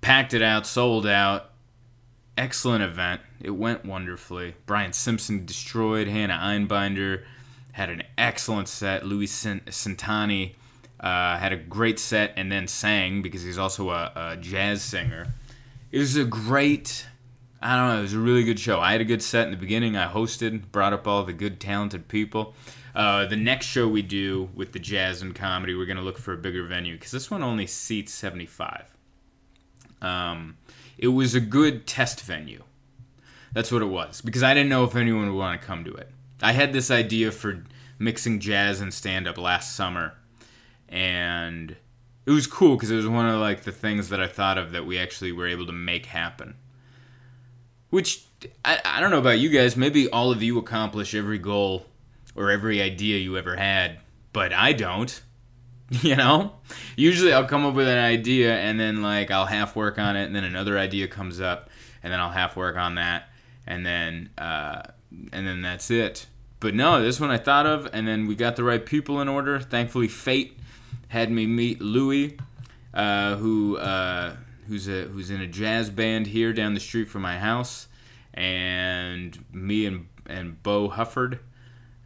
Packed 0.00 0.34
it 0.34 0.42
out, 0.42 0.66
sold 0.66 1.06
out. 1.06 1.50
Excellent 2.36 2.82
event. 2.82 3.20
It 3.40 3.52
went 3.52 3.84
wonderfully. 3.84 4.54
Brian 4.66 4.92
Simpson 4.92 5.46
destroyed. 5.46 6.08
Hannah 6.08 6.38
Einbinder 6.42 7.22
had 7.72 7.90
an 7.90 8.02
excellent 8.18 8.68
set. 8.68 9.06
Louis 9.06 9.26
Santani 9.26 10.54
uh, 11.04 11.36
had 11.36 11.52
a 11.52 11.56
great 11.56 11.98
set 11.98 12.32
and 12.34 12.50
then 12.50 12.66
sang 12.66 13.20
because 13.20 13.42
he's 13.42 13.58
also 13.58 13.90
a, 13.90 14.10
a 14.16 14.36
jazz 14.40 14.80
singer. 14.82 15.26
It 15.92 15.98
was 15.98 16.16
a 16.16 16.24
great, 16.24 17.06
I 17.60 17.76
don't 17.76 17.88
know, 17.88 17.98
it 17.98 18.02
was 18.02 18.14
a 18.14 18.18
really 18.18 18.42
good 18.42 18.58
show. 18.58 18.80
I 18.80 18.92
had 18.92 19.02
a 19.02 19.04
good 19.04 19.22
set 19.22 19.44
in 19.44 19.50
the 19.50 19.58
beginning. 19.58 19.98
I 19.98 20.10
hosted, 20.10 20.72
brought 20.72 20.94
up 20.94 21.06
all 21.06 21.22
the 21.22 21.34
good, 21.34 21.60
talented 21.60 22.08
people. 22.08 22.54
Uh, 22.94 23.26
the 23.26 23.36
next 23.36 23.66
show 23.66 23.86
we 23.86 24.00
do 24.00 24.48
with 24.54 24.72
the 24.72 24.78
jazz 24.78 25.20
and 25.20 25.34
comedy, 25.34 25.74
we're 25.74 25.84
going 25.84 25.98
to 25.98 26.02
look 26.02 26.16
for 26.16 26.32
a 26.32 26.38
bigger 26.38 26.64
venue 26.64 26.94
because 26.94 27.10
this 27.10 27.30
one 27.30 27.42
only 27.42 27.66
seats 27.66 28.14
75. 28.14 28.86
Um, 30.00 30.56
it 30.96 31.08
was 31.08 31.34
a 31.34 31.40
good 31.40 31.86
test 31.86 32.22
venue. 32.22 32.62
That's 33.52 33.70
what 33.70 33.82
it 33.82 33.86
was 33.86 34.22
because 34.22 34.42
I 34.42 34.54
didn't 34.54 34.70
know 34.70 34.84
if 34.84 34.96
anyone 34.96 35.26
would 35.26 35.38
want 35.38 35.60
to 35.60 35.66
come 35.66 35.84
to 35.84 35.92
it. 35.92 36.10
I 36.40 36.52
had 36.52 36.72
this 36.72 36.90
idea 36.90 37.30
for 37.30 37.62
mixing 37.98 38.40
jazz 38.40 38.80
and 38.80 38.92
stand 38.92 39.28
up 39.28 39.36
last 39.36 39.76
summer 39.76 40.14
and 40.94 41.74
it 42.24 42.30
was 42.30 42.46
cool 42.46 42.76
because 42.76 42.92
it 42.92 42.96
was 42.96 43.08
one 43.08 43.28
of 43.28 43.40
like 43.40 43.64
the 43.64 43.72
things 43.72 44.10
that 44.10 44.20
I 44.20 44.28
thought 44.28 44.58
of 44.58 44.70
that 44.72 44.86
we 44.86 44.96
actually 44.96 45.32
were 45.32 45.48
able 45.48 45.66
to 45.66 45.72
make 45.72 46.06
happen. 46.06 46.54
Which 47.90 48.24
I, 48.64 48.80
I 48.84 49.00
don't 49.00 49.10
know 49.10 49.18
about 49.18 49.40
you 49.40 49.48
guys, 49.48 49.76
maybe 49.76 50.08
all 50.08 50.30
of 50.30 50.40
you 50.40 50.56
accomplish 50.56 51.14
every 51.14 51.38
goal 51.38 51.86
or 52.36 52.50
every 52.50 52.80
idea 52.80 53.18
you 53.18 53.36
ever 53.36 53.56
had, 53.56 53.98
but 54.32 54.52
I 54.52 54.72
don't. 54.72 55.20
You 56.00 56.16
know? 56.16 56.54
Usually 56.96 57.32
I'll 57.32 57.44
come 57.44 57.66
up 57.66 57.74
with 57.74 57.86
an 57.86 57.98
idea 57.98 58.56
and 58.56 58.80
then 58.80 59.02
like 59.02 59.30
I'll 59.30 59.44
half 59.44 59.76
work 59.76 59.98
on 59.98 60.16
it 60.16 60.24
and 60.24 60.34
then 60.34 60.42
another 60.42 60.78
idea 60.78 61.06
comes 61.06 61.42
up 61.42 61.68
and 62.02 62.12
then 62.12 62.18
I'll 62.18 62.30
half 62.30 62.56
work 62.56 62.76
on 62.76 62.96
that, 62.96 63.28
and 63.66 63.84
then 63.84 64.30
uh, 64.38 64.82
and 65.32 65.46
then 65.46 65.62
that's 65.62 65.90
it. 65.90 66.26
But 66.60 66.74
no, 66.74 67.02
this 67.02 67.18
one 67.18 67.30
I 67.30 67.38
thought 67.38 67.66
of, 67.66 67.88
and 67.92 68.06
then 68.06 68.26
we 68.26 68.34
got 68.34 68.56
the 68.56 68.64
right 68.64 68.84
people 68.84 69.20
in 69.20 69.28
order. 69.28 69.58
Thankfully, 69.58 70.08
fate 70.08 70.58
had 71.14 71.30
me 71.30 71.46
meet 71.46 71.80
Louis, 71.80 72.36
uh, 72.92 73.36
who 73.36 73.76
uh, 73.78 74.34
who's 74.66 74.88
a 74.88 75.04
who's 75.04 75.30
in 75.30 75.40
a 75.40 75.46
jazz 75.46 75.88
band 75.88 76.26
here 76.26 76.52
down 76.52 76.74
the 76.74 76.80
street 76.80 77.08
from 77.08 77.22
my 77.22 77.38
house, 77.38 77.86
and 78.34 79.38
me 79.52 79.86
and 79.86 80.08
and 80.26 80.60
Bo 80.64 80.88
Hufford 80.88 81.38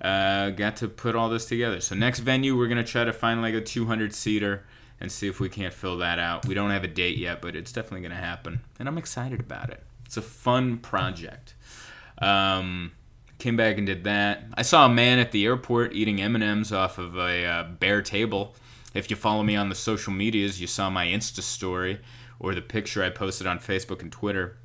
uh, 0.02 0.50
got 0.50 0.76
to 0.76 0.88
put 0.88 1.16
all 1.16 1.30
this 1.30 1.46
together. 1.46 1.80
So 1.80 1.94
next 1.94 2.18
venue, 2.18 2.54
we're 2.54 2.68
gonna 2.68 2.84
try 2.84 3.04
to 3.04 3.14
find 3.14 3.40
like 3.40 3.54
a 3.54 3.62
200 3.62 4.14
seater 4.14 4.66
and 5.00 5.10
see 5.10 5.26
if 5.26 5.40
we 5.40 5.48
can't 5.48 5.72
fill 5.72 5.96
that 5.98 6.18
out. 6.18 6.46
We 6.46 6.52
don't 6.52 6.70
have 6.70 6.84
a 6.84 6.88
date 6.88 7.16
yet, 7.16 7.40
but 7.40 7.56
it's 7.56 7.72
definitely 7.72 8.02
gonna 8.02 8.20
happen, 8.20 8.60
and 8.78 8.86
I'm 8.86 8.98
excited 8.98 9.40
about 9.40 9.70
it. 9.70 9.82
It's 10.04 10.18
a 10.18 10.22
fun 10.22 10.76
project. 10.76 11.54
Um, 12.18 12.92
came 13.38 13.56
back 13.56 13.78
and 13.78 13.86
did 13.86 14.04
that. 14.04 14.44
I 14.52 14.60
saw 14.60 14.84
a 14.84 14.90
man 14.90 15.18
at 15.18 15.32
the 15.32 15.46
airport 15.46 15.94
eating 15.94 16.20
M&Ms 16.20 16.72
off 16.72 16.98
of 16.98 17.16
a 17.16 17.46
uh, 17.46 17.62
bare 17.64 18.02
table. 18.02 18.54
If 18.94 19.10
you 19.10 19.16
follow 19.16 19.42
me 19.42 19.56
on 19.56 19.68
the 19.68 19.74
social 19.74 20.12
medias, 20.12 20.60
you 20.60 20.66
saw 20.66 20.88
my 20.90 21.06
Insta 21.06 21.42
story 21.42 22.00
or 22.40 22.54
the 22.54 22.62
picture 22.62 23.02
I 23.02 23.10
posted 23.10 23.46
on 23.46 23.58
Facebook 23.58 24.02
and 24.02 24.10
Twitter. 24.10 24.56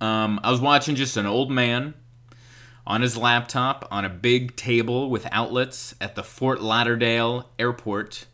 Um, 0.00 0.40
I 0.42 0.50
was 0.50 0.60
watching 0.60 0.94
just 0.94 1.16
an 1.16 1.26
old 1.26 1.50
man 1.50 1.94
on 2.86 3.00
his 3.00 3.16
laptop 3.16 3.86
on 3.90 4.04
a 4.04 4.10
big 4.10 4.56
table 4.56 5.08
with 5.10 5.26
outlets 5.32 5.94
at 6.00 6.14
the 6.14 6.22
Fort 6.22 6.60
Lauderdale 6.60 7.48
airport, 7.58 8.26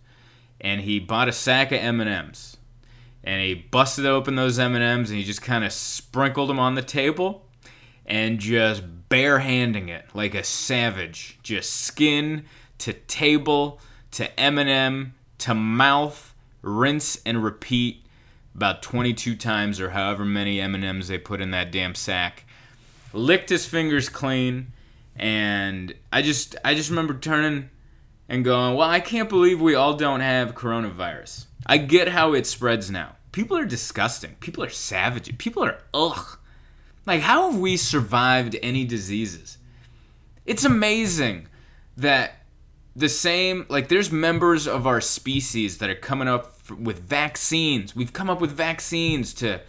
and 0.61 0.81
he 0.81 0.99
bought 0.99 1.29
a 1.29 1.33
sack 1.33 1.73
of 1.73 1.79
M&Ms. 1.79 2.57
And 3.23 3.43
he 3.43 3.55
busted 3.55 4.07
open 4.07 4.35
those 4.35 4.59
M&Ms 4.59 5.11
and 5.11 5.19
he 5.19 5.25
just 5.25 5.43
kind 5.43 5.63
of 5.63 5.73
sprinkled 5.73 6.49
them 6.49 6.59
on 6.59 6.75
the 6.75 6.83
table 6.83 7.47
and 8.07 8.39
just 8.39 8.83
barehanding 9.11 9.89
it 9.89 10.07
like 10.15 10.35
a 10.35 10.43
savage, 10.43 11.39
just 11.43 11.71
skin 11.71 12.47
to 12.79 12.95
table 12.95 13.79
to 14.13 14.41
M&M 14.41 15.15
to 15.39 15.55
mouth, 15.55 16.35
rinse 16.63 17.21
and 17.25 17.43
repeat 17.43 18.05
about 18.55 18.83
22 18.83 19.37
times 19.37 19.81
or 19.81 19.91
however 19.91 20.25
many 20.25 20.61
M&Ms 20.61 21.09
they 21.09 21.19
put 21.19 21.41
in 21.41 21.51
that 21.53 21.73
damn 21.73 21.95
sack. 21.95 22.45
Licked 23.13 23.49
his 23.49 23.67
fingers 23.67 24.09
clean 24.09 24.73
and 25.17 25.95
I 26.13 26.23
just 26.23 26.57
I 26.65 26.75
just 26.75 26.91
remember 26.91 27.15
turning 27.15 27.69
and 28.29 28.45
going, 28.45 28.75
"Well, 28.75 28.89
I 28.89 29.01
can't 29.01 29.29
believe 29.29 29.61
we 29.61 29.75
all 29.75 29.95
don't 29.95 30.21
have 30.21 30.55
coronavirus." 30.55 31.47
I 31.67 31.77
get 31.79 32.09
how 32.09 32.33
it 32.33 32.47
spreads 32.47 32.91
now. 32.91 33.17
People 33.33 33.57
are 33.59 33.65
disgusting. 33.65 34.37
People 34.41 34.65
are 34.65 34.71
savage. 34.71 35.37
People 35.39 35.65
are 35.65 35.79
ugh. 35.93 36.39
Like, 37.07 37.21
how 37.21 37.51
have 37.51 37.61
we 37.61 37.77
survived 37.77 38.57
any 38.63 38.85
diseases? 38.85 39.59
It's 40.47 40.65
amazing 40.65 41.49
that 41.97 42.40
the 42.97 43.09
same, 43.09 43.67
like, 43.69 43.89
there's 43.89 44.11
members 44.11 44.67
of 44.67 44.87
our 44.87 45.01
species 45.01 45.79
that 45.79 45.91
are 45.91 45.95
coming 45.95 46.29
up 46.29 46.55
f- 46.65 46.71
with 46.79 47.01
vaccines. 47.01 47.95
We've 47.95 48.13
come 48.13 48.29
up 48.29 48.41
with 48.41 48.51
vaccines 48.51 49.33
to, 49.35 49.61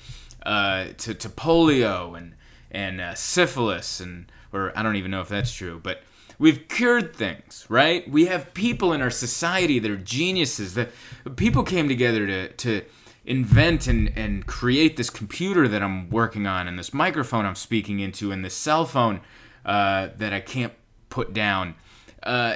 uh, 0.43 0.87
to, 0.97 1.13
to 1.13 1.29
polio 1.29 2.17
and 2.17 2.35
and 2.71 3.01
uh, 3.01 3.13
syphilis 3.15 3.99
and 3.99 4.31
or 4.53 4.71
I 4.77 4.83
don't 4.83 4.95
even 4.95 5.11
know 5.11 5.21
if 5.21 5.29
that's 5.29 5.53
true, 5.53 5.79
but 5.81 6.01
we've 6.39 6.67
cured 6.67 7.15
things, 7.15 7.65
right? 7.69 8.09
We 8.09 8.25
have 8.25 8.53
people 8.53 8.93
in 8.93 9.01
our 9.01 9.09
society 9.09 9.79
that 9.79 9.89
are 9.89 9.97
geniuses. 9.97 10.73
That 10.73 10.89
people 11.35 11.63
came 11.63 11.87
together 11.87 12.25
to 12.27 12.49
to 12.49 12.85
invent 13.25 13.87
and, 13.87 14.11
and 14.17 14.45
create 14.47 14.97
this 14.97 15.09
computer 15.09 15.67
that 15.67 15.83
I'm 15.83 16.09
working 16.09 16.47
on, 16.47 16.67
and 16.67 16.77
this 16.77 16.93
microphone 16.93 17.45
I'm 17.45 17.55
speaking 17.55 17.99
into, 17.99 18.31
and 18.31 18.43
this 18.43 18.55
cell 18.55 18.85
phone 18.85 19.21
uh, 19.65 20.09
that 20.17 20.33
I 20.33 20.39
can't 20.39 20.73
put 21.09 21.33
down. 21.33 21.75
Uh, 22.23 22.55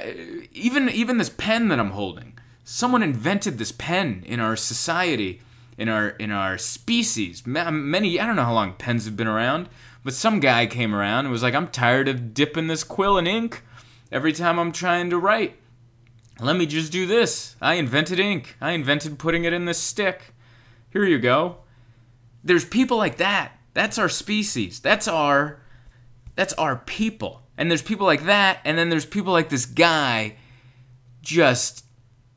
even 0.52 0.88
even 0.88 1.18
this 1.18 1.30
pen 1.30 1.68
that 1.68 1.80
I'm 1.80 1.90
holding. 1.90 2.38
Someone 2.64 3.02
invented 3.02 3.58
this 3.58 3.72
pen 3.72 4.22
in 4.26 4.40
our 4.40 4.56
society, 4.56 5.40
in 5.78 5.88
our 5.88 6.10
in 6.10 6.30
our 6.30 6.58
species. 6.58 7.46
Many 7.46 8.20
I 8.20 8.26
don't 8.26 8.36
know 8.36 8.44
how 8.44 8.54
long 8.54 8.74
pens 8.74 9.04
have 9.04 9.16
been 9.16 9.26
around, 9.26 9.68
but 10.04 10.14
some 10.14 10.40
guy 10.40 10.66
came 10.66 10.94
around 10.94 11.26
and 11.26 11.32
was 11.32 11.42
like, 11.42 11.54
"I'm 11.54 11.68
tired 11.68 12.08
of 12.08 12.34
dipping 12.34 12.66
this 12.66 12.84
quill 12.84 13.18
in 13.18 13.26
ink 13.26 13.62
every 14.10 14.32
time 14.32 14.58
I'm 14.58 14.72
trying 14.72 15.10
to 15.10 15.18
write. 15.18 15.56
Let 16.40 16.56
me 16.56 16.66
just 16.66 16.92
do 16.92 17.06
this. 17.06 17.56
I 17.60 17.74
invented 17.74 18.20
ink. 18.20 18.56
I 18.60 18.72
invented 18.72 19.18
putting 19.18 19.44
it 19.44 19.52
in 19.52 19.64
this 19.64 19.78
stick." 19.78 20.34
Here 20.90 21.04
you 21.04 21.18
go. 21.18 21.58
There's 22.42 22.64
people 22.64 22.96
like 22.96 23.16
that. 23.18 23.52
That's 23.74 23.98
our 23.98 24.08
species. 24.08 24.80
That's 24.80 25.06
our 25.08 25.60
that's 26.36 26.54
our 26.54 26.76
people. 26.76 27.42
And 27.58 27.70
there's 27.70 27.82
people 27.82 28.06
like 28.06 28.24
that, 28.24 28.60
and 28.64 28.76
then 28.76 28.90
there's 28.90 29.06
people 29.06 29.32
like 29.32 29.48
this 29.48 29.66
guy 29.66 30.36
just 31.22 31.84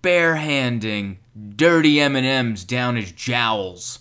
barehanding 0.02 1.18
dirty 1.56 2.00
M&Ms 2.00 2.64
down 2.64 2.96
his 2.96 3.12
jowls. 3.12 4.00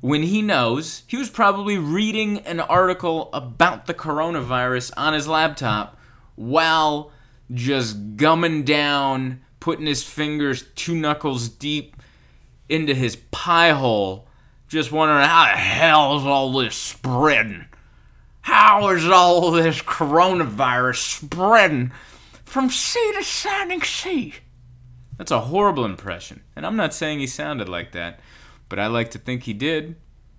When 0.00 0.22
he 0.22 0.42
knows, 0.42 1.02
he 1.06 1.16
was 1.16 1.30
probably 1.30 1.78
reading 1.78 2.40
an 2.40 2.60
article 2.60 3.30
about 3.32 3.86
the 3.86 3.94
coronavirus 3.94 4.92
on 4.96 5.14
his 5.14 5.26
laptop 5.26 5.98
while 6.34 7.10
just 7.52 8.16
gumming 8.16 8.64
down, 8.64 9.42
putting 9.60 9.86
his 9.86 10.02
fingers 10.02 10.64
two 10.74 10.94
knuckles 10.94 11.48
deep 11.48 11.96
into 12.68 12.94
his 12.94 13.16
pie 13.16 13.70
hole, 13.70 14.28
just 14.68 14.92
wondering 14.92 15.26
how 15.26 15.44
the 15.44 15.58
hell 15.58 16.16
is 16.18 16.24
all 16.24 16.52
this 16.52 16.74
spreading? 16.74 17.66
How 18.44 18.90
is 18.90 19.08
all 19.08 19.50
this 19.52 19.80
coronavirus 19.80 20.96
spreading 20.96 21.92
from 22.44 22.68
sea 22.68 23.12
to 23.16 23.22
shining 23.22 23.80
sea? 23.80 24.34
That's 25.16 25.30
a 25.30 25.40
horrible 25.40 25.86
impression, 25.86 26.42
and 26.54 26.66
I'm 26.66 26.76
not 26.76 26.92
saying 26.92 27.20
he 27.20 27.26
sounded 27.26 27.70
like 27.70 27.92
that, 27.92 28.20
but 28.68 28.78
I 28.78 28.88
like 28.88 29.10
to 29.12 29.18
think 29.18 29.44
he 29.44 29.54
did. 29.54 29.96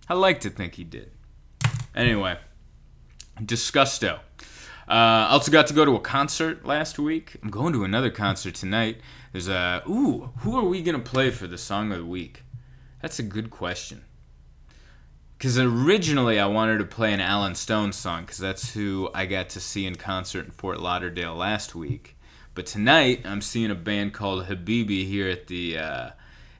I 0.07 0.13
like 0.13 0.39
to 0.41 0.51
think 0.51 0.75
he 0.75 0.83
did. 0.83 1.13
Anyway, 1.95 2.37
Disgusto. 3.43 4.19
Uh, 4.87 5.27
also 5.31 5.51
got 5.51 5.65
to 5.65 5.73
go 5.73 5.83
to 5.83 5.95
a 5.95 5.99
concert 5.99 6.63
last 6.63 6.99
week. 6.99 7.37
I'm 7.41 7.49
going 7.49 7.73
to 7.73 7.83
another 7.85 8.11
concert 8.11 8.53
tonight. 8.53 9.01
There's 9.31 9.47
a 9.47 9.81
ooh, 9.89 10.29
who 10.41 10.55
are 10.55 10.63
we 10.63 10.83
gonna 10.83 10.99
play 10.99 11.31
for 11.31 11.47
the 11.47 11.57
song 11.57 11.91
of 11.91 11.97
the 11.97 12.05
week? 12.05 12.43
That's 13.01 13.17
a 13.17 13.23
good 13.23 13.49
question. 13.49 14.04
Because 15.45 15.59
originally 15.59 16.39
I 16.39 16.47
wanted 16.47 16.79
to 16.79 16.85
play 16.85 17.13
an 17.13 17.19
Allen 17.19 17.53
Stone 17.53 17.93
song 17.93 18.21
because 18.21 18.39
that's 18.39 18.73
who 18.73 19.11
I 19.13 19.27
got 19.27 19.49
to 19.49 19.59
see 19.59 19.85
in 19.85 19.93
concert 19.93 20.45
in 20.45 20.49
Fort 20.49 20.79
Lauderdale 20.79 21.35
last 21.35 21.75
week. 21.75 22.17
But 22.55 22.65
tonight 22.65 23.21
I'm 23.25 23.41
seeing 23.41 23.69
a 23.69 23.75
band 23.75 24.15
called 24.15 24.47
Habibi 24.47 25.05
here 25.05 25.29
at 25.29 25.45
the 25.45 25.77
uh, 25.77 26.09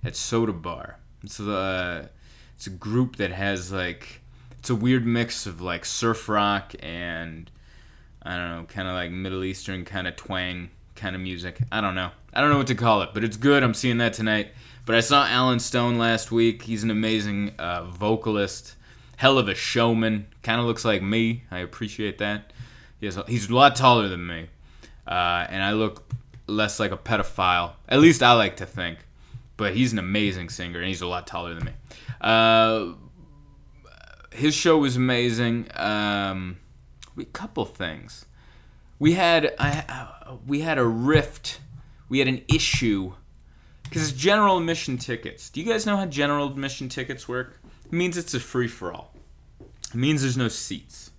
at 0.04 0.15
Soda 0.15 0.54
Bar. 0.54 1.00
It's 1.24 1.39
a 1.39 2.12
it's 2.56 2.67
a 2.67 2.69
group 2.69 3.15
that 3.15 3.32
has 3.32 3.71
like 3.71 4.21
it's 4.60 4.69
a 4.69 4.76
weird 4.76 5.04
mix 5.04 5.48
of 5.48 5.62
like 5.62 5.84
surf 5.84 6.30
rock 6.30 6.76
and 6.80 7.50
I 8.21 8.38
don't 8.38 8.50
know, 8.50 8.65
kind 8.65 8.88
of 8.88 8.93
like 8.93 9.10
Middle 9.10 9.43
Eastern 9.43 9.84
kind 9.84 10.08
of 10.08 10.15
twang 10.15 10.69
kind 10.93 11.15
of 11.15 11.24
music. 11.24 11.58
I 11.71 11.82
don't 11.82 11.95
know. 11.95 12.12
I 12.36 12.39
don't 12.39 12.52
know 12.52 12.60
what 12.60 12.67
to 12.67 12.76
call 12.76 13.02
it, 13.02 13.15
but 13.15 13.24
it's 13.24 13.38
good. 13.38 13.63
I'm 13.63 13.74
seeing 13.74 13.98
that 13.98 14.13
tonight. 14.13 14.50
But 14.86 14.95
I 14.95 15.00
saw 15.00 15.26
Allen 15.28 15.60
Stone 15.60 15.98
last 15.98 16.32
week. 16.32 16.62
He's 16.62 16.84
an 16.84 16.91
amazing 16.91 17.54
uh, 17.58 17.86
vocalist, 17.86 18.76
hell 19.17 19.39
of 19.39 19.50
a 19.50 19.56
showman. 19.56 20.28
Kind 20.43 20.62
of 20.62 20.67
looks 20.67 20.86
like 20.86 21.02
me. 21.02 21.43
I 21.50 21.60
appreciate 21.60 22.19
that. 22.19 22.54
He 23.00 23.08
has, 23.08 23.17
he's 23.28 23.50
a 23.50 23.56
lot 23.56 23.76
taller 23.76 24.08
than 24.08 24.26
me, 24.26 24.48
uh, 25.08 25.48
and 25.50 25.63
I 25.63 25.74
look 25.74 26.04
less 26.45 26.80
like 26.80 26.91
a 26.91 26.98
pedophile. 26.98 27.74
At 27.89 28.00
least 28.00 28.21
I 28.21 28.34
like 28.34 28.58
to 28.58 28.65
think. 28.65 29.00
But 29.58 29.74
he's 29.74 29.93
an 29.93 30.00
amazing 30.00 30.50
singer, 30.50 30.80
and 30.80 30.88
he's 30.88 31.02
a 31.02 31.08
lot 31.08 31.26
taller 31.26 31.54
than 31.54 31.65
me. 31.65 31.71
Uh, 32.21 32.93
his 34.32 34.54
show 34.54 34.78
was 34.78 34.98
amazing. 34.98 35.67
Um, 35.74 36.58
a 37.17 37.26
couple 37.26 37.65
things. 37.65 38.26
We 39.00 39.13
had 39.13 39.54
I, 39.58 39.84
uh, 39.89 40.36
we 40.45 40.60
had 40.60 40.78
a 40.78 40.86
rift. 40.86 41.60
We 42.08 42.19
had 42.19 42.28
an 42.28 42.43
issue 42.54 43.13
because 43.86 44.10
it's 44.10 44.19
general 44.19 44.58
admission 44.58 44.98
tickets. 44.98 45.50
Do 45.50 45.62
you 45.62 45.65
guys 45.65 45.86
know 45.86 45.98
how 45.98 46.06
general 46.06 46.48
admission 46.48 46.89
tickets 46.89 47.28
work? 47.28 47.60
It 47.86 47.93
means 47.93 48.17
it's 48.17 48.34
a 48.34 48.39
free 48.39 48.67
for 48.67 48.93
all. 48.93 49.13
It 49.60 49.95
means 49.95 50.21
there's 50.21 50.38
no 50.38 50.50
seats. 50.50 51.12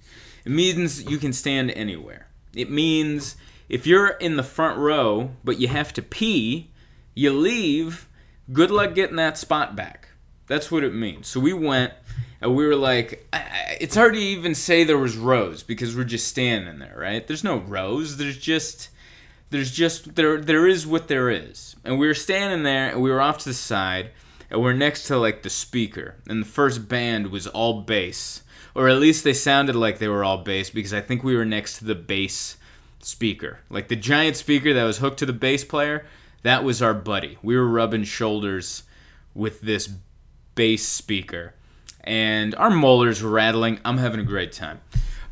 It 0.44 0.52
means 0.52 1.04
you 1.04 1.18
can 1.18 1.32
stand 1.32 1.70
anywhere. 1.70 2.28
It 2.54 2.70
means 2.70 3.36
if 3.68 3.86
you're 3.86 4.08
in 4.08 4.36
the 4.36 4.42
front 4.42 4.78
row 4.78 5.30
but 5.42 5.58
you 5.58 5.68
have 5.68 5.92
to 5.94 6.02
pee, 6.02 6.70
you 7.14 7.32
leave. 7.32 8.08
Good 8.52 8.70
luck 8.70 8.94
getting 8.94 9.16
that 9.16 9.38
spot 9.38 9.74
back. 9.74 10.08
That's 10.46 10.70
what 10.70 10.84
it 10.84 10.94
means. 10.94 11.26
So 11.26 11.40
we 11.40 11.52
went 11.52 11.92
and 12.40 12.54
we 12.54 12.66
were 12.66 12.76
like, 12.76 13.26
it's 13.80 13.96
hard 13.96 14.14
to 14.14 14.20
even 14.20 14.54
say 14.54 14.84
there 14.84 14.98
was 14.98 15.16
rows 15.16 15.62
because 15.62 15.96
we're 15.96 16.04
just 16.04 16.28
standing 16.28 16.78
there, 16.78 16.94
right? 16.96 17.26
There's 17.26 17.42
no 17.42 17.56
rows. 17.58 18.16
There's 18.18 18.38
just 18.38 18.90
there's 19.50 19.70
just 19.70 20.14
there 20.14 20.40
there 20.40 20.66
is 20.66 20.86
what 20.86 21.08
there 21.08 21.30
is 21.30 21.76
and 21.84 21.98
we 21.98 22.06
were 22.06 22.14
standing 22.14 22.62
there 22.62 22.90
and 22.90 23.00
we 23.00 23.10
were 23.10 23.20
off 23.20 23.38
to 23.38 23.48
the 23.48 23.54
side 23.54 24.10
and 24.50 24.62
we're 24.62 24.72
next 24.72 25.06
to 25.06 25.18
like 25.18 25.42
the 25.42 25.50
speaker, 25.50 26.16
and 26.28 26.42
the 26.42 26.46
first 26.48 26.88
band 26.88 27.28
was 27.28 27.46
all 27.46 27.82
bass, 27.82 28.42
or 28.74 28.88
at 28.88 28.98
least 28.98 29.24
they 29.24 29.32
sounded 29.32 29.74
like 29.74 29.98
they 29.98 30.08
were 30.08 30.24
all 30.24 30.38
bass 30.38 30.70
because 30.70 30.94
I 30.94 31.00
think 31.00 31.24
we 31.24 31.36
were 31.36 31.44
next 31.44 31.78
to 31.78 31.84
the 31.84 31.94
bass 31.94 32.56
speaker, 33.00 33.60
like 33.68 33.88
the 33.88 33.96
giant 33.96 34.36
speaker 34.36 34.72
that 34.72 34.84
was 34.84 34.98
hooked 34.98 35.18
to 35.20 35.26
the 35.26 35.32
bass 35.32 35.64
player. 35.64 36.06
That 36.42 36.62
was 36.62 36.80
our 36.80 36.94
buddy. 36.94 37.38
We 37.42 37.56
were 37.56 37.66
rubbing 37.66 38.04
shoulders 38.04 38.84
with 39.34 39.60
this 39.62 39.88
bass 40.54 40.86
speaker, 40.86 41.54
and 42.04 42.54
our 42.54 42.70
molars 42.70 43.22
were 43.22 43.30
rattling. 43.30 43.80
I'm 43.84 43.98
having 43.98 44.20
a 44.20 44.24
great 44.24 44.52
time. 44.52 44.80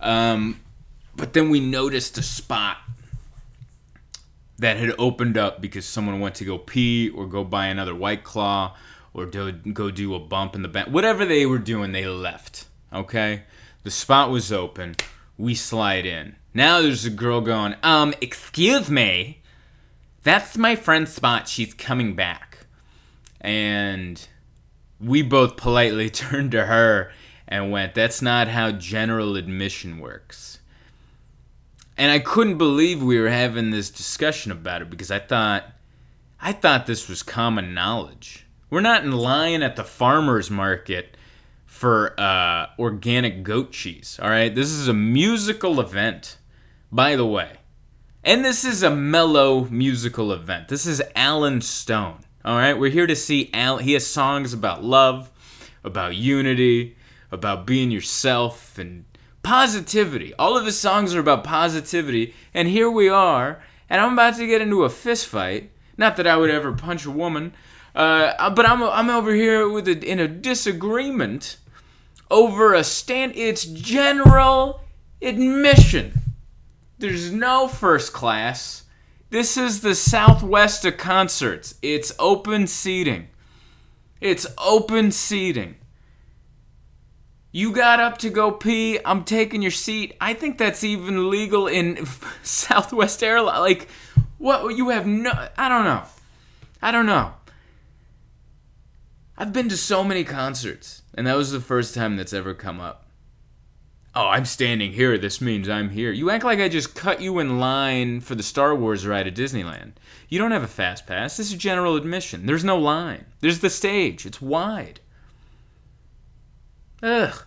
Um, 0.00 0.60
but 1.14 1.34
then 1.34 1.50
we 1.50 1.60
noticed 1.60 2.18
a 2.18 2.22
spot 2.22 2.78
that 4.58 4.76
had 4.76 4.92
opened 4.98 5.36
up 5.36 5.60
because 5.60 5.84
someone 5.84 6.20
went 6.20 6.36
to 6.36 6.44
go 6.44 6.58
pee 6.58 7.08
or 7.10 7.26
go 7.26 7.44
buy 7.44 7.66
another 7.66 7.94
white 7.94 8.24
claw 8.24 8.76
or 9.12 9.26
do, 9.26 9.52
go 9.52 9.90
do 9.90 10.14
a 10.14 10.18
bump 10.18 10.54
in 10.54 10.62
the 10.62 10.68
back. 10.68 10.88
Whatever 10.88 11.24
they 11.24 11.46
were 11.46 11.58
doing, 11.58 11.92
they 11.92 12.06
left. 12.06 12.66
Okay? 12.92 13.42
The 13.82 13.90
spot 13.90 14.30
was 14.30 14.52
open. 14.52 14.96
We 15.36 15.54
slide 15.54 16.06
in. 16.06 16.36
Now 16.52 16.80
there's 16.80 17.04
a 17.04 17.10
girl 17.10 17.40
going, 17.40 17.74
um, 17.82 18.14
excuse 18.20 18.88
me. 18.88 19.42
That's 20.22 20.56
my 20.56 20.76
friend's 20.76 21.12
spot. 21.12 21.48
She's 21.48 21.74
coming 21.74 22.14
back. 22.14 22.58
And 23.40 24.26
we 25.00 25.22
both 25.22 25.56
politely 25.56 26.08
turned 26.10 26.52
to 26.52 26.66
her 26.66 27.12
and 27.46 27.70
went, 27.70 27.94
That's 27.94 28.22
not 28.22 28.48
how 28.48 28.72
general 28.72 29.36
admission 29.36 29.98
works. 29.98 30.60
And 31.96 32.10
I 32.10 32.18
couldn't 32.18 32.58
believe 32.58 33.02
we 33.02 33.20
were 33.20 33.28
having 33.28 33.70
this 33.70 33.90
discussion 33.90 34.50
about 34.50 34.82
it 34.82 34.90
because 34.90 35.10
I 35.10 35.20
thought 35.20 35.64
I 36.40 36.52
thought 36.52 36.86
this 36.86 37.08
was 37.08 37.22
common 37.22 37.72
knowledge. 37.72 38.46
We're 38.68 38.80
not 38.80 39.04
in 39.04 39.12
line 39.12 39.62
at 39.62 39.76
the 39.76 39.84
farmers 39.84 40.50
market 40.50 41.16
for 41.64 42.18
uh, 42.20 42.66
organic 42.78 43.42
goat 43.42 43.72
cheese. 43.72 44.18
All 44.20 44.28
right, 44.28 44.54
this 44.54 44.70
is 44.70 44.88
a 44.88 44.92
musical 44.92 45.80
event, 45.80 46.38
by 46.90 47.16
the 47.16 47.26
way, 47.26 47.52
and 48.24 48.44
this 48.44 48.64
is 48.64 48.82
a 48.82 48.90
mellow 48.90 49.64
musical 49.70 50.32
event. 50.32 50.68
This 50.68 50.86
is 50.86 51.02
Allen 51.14 51.60
Stone. 51.60 52.20
All 52.44 52.56
right, 52.56 52.78
we're 52.78 52.90
here 52.90 53.06
to 53.06 53.16
see 53.16 53.50
Al. 53.54 53.78
He 53.78 53.92
has 53.92 54.06
songs 54.06 54.52
about 54.52 54.84
love, 54.84 55.30
about 55.82 56.14
unity, 56.16 56.96
about 57.30 57.66
being 57.66 57.90
yourself, 57.90 58.76
and 58.78 59.04
positivity. 59.44 60.34
All 60.34 60.56
of 60.56 60.66
his 60.66 60.78
songs 60.78 61.14
are 61.14 61.20
about 61.20 61.44
positivity, 61.44 62.34
and 62.52 62.66
here 62.66 62.90
we 62.90 63.08
are, 63.08 63.62
and 63.88 64.00
I'm 64.00 64.14
about 64.14 64.36
to 64.36 64.46
get 64.46 64.60
into 64.60 64.82
a 64.82 64.90
fist 64.90 65.28
fight. 65.28 65.70
Not 65.96 66.16
that 66.16 66.26
I 66.26 66.36
would 66.36 66.50
ever 66.50 66.72
punch 66.72 67.06
a 67.06 67.10
woman, 67.10 67.54
uh, 67.94 68.50
but 68.50 68.66
I'm 68.66 68.82
I'm 68.82 69.10
over 69.10 69.32
here 69.32 69.68
with 69.68 69.86
a, 69.86 69.92
in 69.92 70.18
a 70.18 70.26
disagreement 70.26 71.58
over 72.30 72.74
a 72.74 72.82
stand. 72.82 73.36
It's 73.36 73.64
general 73.64 74.80
admission. 75.22 76.20
There's 76.98 77.30
no 77.30 77.68
first 77.68 78.12
class. 78.12 78.84
This 79.30 79.56
is 79.56 79.80
the 79.80 79.94
Southwest 79.94 80.84
of 80.84 80.96
concerts. 80.96 81.74
It's 81.82 82.12
open 82.18 82.66
seating. 82.66 83.28
It's 84.20 84.46
open 84.58 85.10
seating. 85.12 85.76
You 87.56 87.70
got 87.70 88.00
up 88.00 88.18
to 88.18 88.30
go 88.30 88.50
pee. 88.50 88.98
I'm 89.04 89.22
taking 89.22 89.62
your 89.62 89.70
seat. 89.70 90.16
I 90.20 90.34
think 90.34 90.58
that's 90.58 90.82
even 90.82 91.30
legal 91.30 91.68
in 91.68 92.04
Southwest 92.42 93.22
Airlines. 93.22 93.60
Like, 93.60 93.88
what? 94.38 94.76
You 94.76 94.88
have 94.88 95.06
no. 95.06 95.30
I 95.56 95.68
don't 95.68 95.84
know. 95.84 96.02
I 96.82 96.90
don't 96.90 97.06
know. 97.06 97.34
I've 99.38 99.52
been 99.52 99.68
to 99.68 99.76
so 99.76 100.02
many 100.02 100.24
concerts, 100.24 101.02
and 101.14 101.28
that 101.28 101.36
was 101.36 101.52
the 101.52 101.60
first 101.60 101.94
time 101.94 102.16
that's 102.16 102.32
ever 102.32 102.54
come 102.54 102.80
up. 102.80 103.06
Oh, 104.16 104.26
I'm 104.26 104.46
standing 104.46 104.90
here. 104.90 105.16
This 105.16 105.40
means 105.40 105.68
I'm 105.68 105.90
here. 105.90 106.10
You 106.10 106.30
act 106.30 106.42
like 106.42 106.58
I 106.58 106.68
just 106.68 106.96
cut 106.96 107.20
you 107.20 107.38
in 107.38 107.60
line 107.60 108.20
for 108.20 108.34
the 108.34 108.42
Star 108.42 108.74
Wars 108.74 109.06
ride 109.06 109.28
at 109.28 109.36
Disneyland. 109.36 109.92
You 110.28 110.40
don't 110.40 110.50
have 110.50 110.64
a 110.64 110.68
fast 110.68 111.06
pass. 111.06 111.36
This 111.36 111.52
is 111.52 111.58
general 111.58 111.94
admission. 111.94 112.46
There's 112.46 112.64
no 112.64 112.76
line. 112.76 113.26
There's 113.38 113.60
the 113.60 113.70
stage. 113.70 114.26
It's 114.26 114.42
wide. 114.42 114.98
Ugh. 117.04 117.44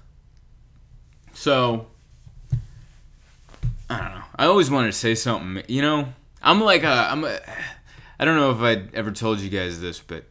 So, 1.34 1.88
I 3.90 3.98
don't 3.98 4.12
know. 4.12 4.24
I 4.36 4.46
always 4.46 4.70
wanted 4.70 4.88
to 4.88 4.94
say 4.94 5.16
something. 5.16 5.64
You 5.68 5.82
know, 5.82 6.10
I'm 6.44 6.62
like 6.62 6.84
a, 6.84 7.08
I'm 7.12 7.24
a, 7.24 7.40
I 8.20 8.26
don't 8.26 8.36
know 8.36 8.52
if 8.52 8.60
I 8.60 8.96
ever 8.96 9.12
told 9.12 9.40
you 9.40 9.50
guys 9.50 9.82
this, 9.82 10.00
but 10.00 10.26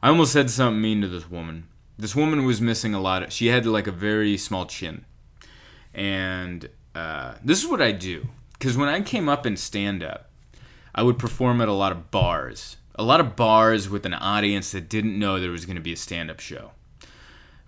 I 0.00 0.08
almost 0.08 0.32
said 0.32 0.50
something 0.50 0.80
mean 0.80 1.00
to 1.00 1.08
this 1.08 1.28
woman. 1.28 1.66
This 1.98 2.14
woman 2.14 2.44
was 2.44 2.60
missing 2.60 2.94
a 2.94 3.00
lot. 3.00 3.24
Of, 3.24 3.32
she 3.32 3.48
had 3.48 3.66
like 3.66 3.88
a 3.88 3.92
very 3.92 4.36
small 4.36 4.66
chin, 4.66 5.04
and 5.92 6.68
uh, 6.94 7.34
this 7.44 7.62
is 7.62 7.68
what 7.68 7.82
I 7.82 7.90
do. 7.90 8.28
Because 8.52 8.76
when 8.76 8.88
I 8.88 9.00
came 9.00 9.28
up 9.28 9.46
in 9.46 9.56
stand 9.56 10.04
up, 10.04 10.30
I 10.94 11.02
would 11.02 11.18
perform 11.18 11.60
at 11.60 11.68
a 11.68 11.72
lot 11.72 11.90
of 11.90 12.12
bars, 12.12 12.76
a 12.94 13.02
lot 13.02 13.18
of 13.18 13.34
bars 13.34 13.88
with 13.88 14.06
an 14.06 14.14
audience 14.14 14.70
that 14.70 14.88
didn't 14.88 15.18
know 15.18 15.40
there 15.40 15.50
was 15.50 15.66
going 15.66 15.76
to 15.76 15.82
be 15.82 15.92
a 15.92 15.96
stand 15.96 16.30
up 16.30 16.38
show. 16.38 16.70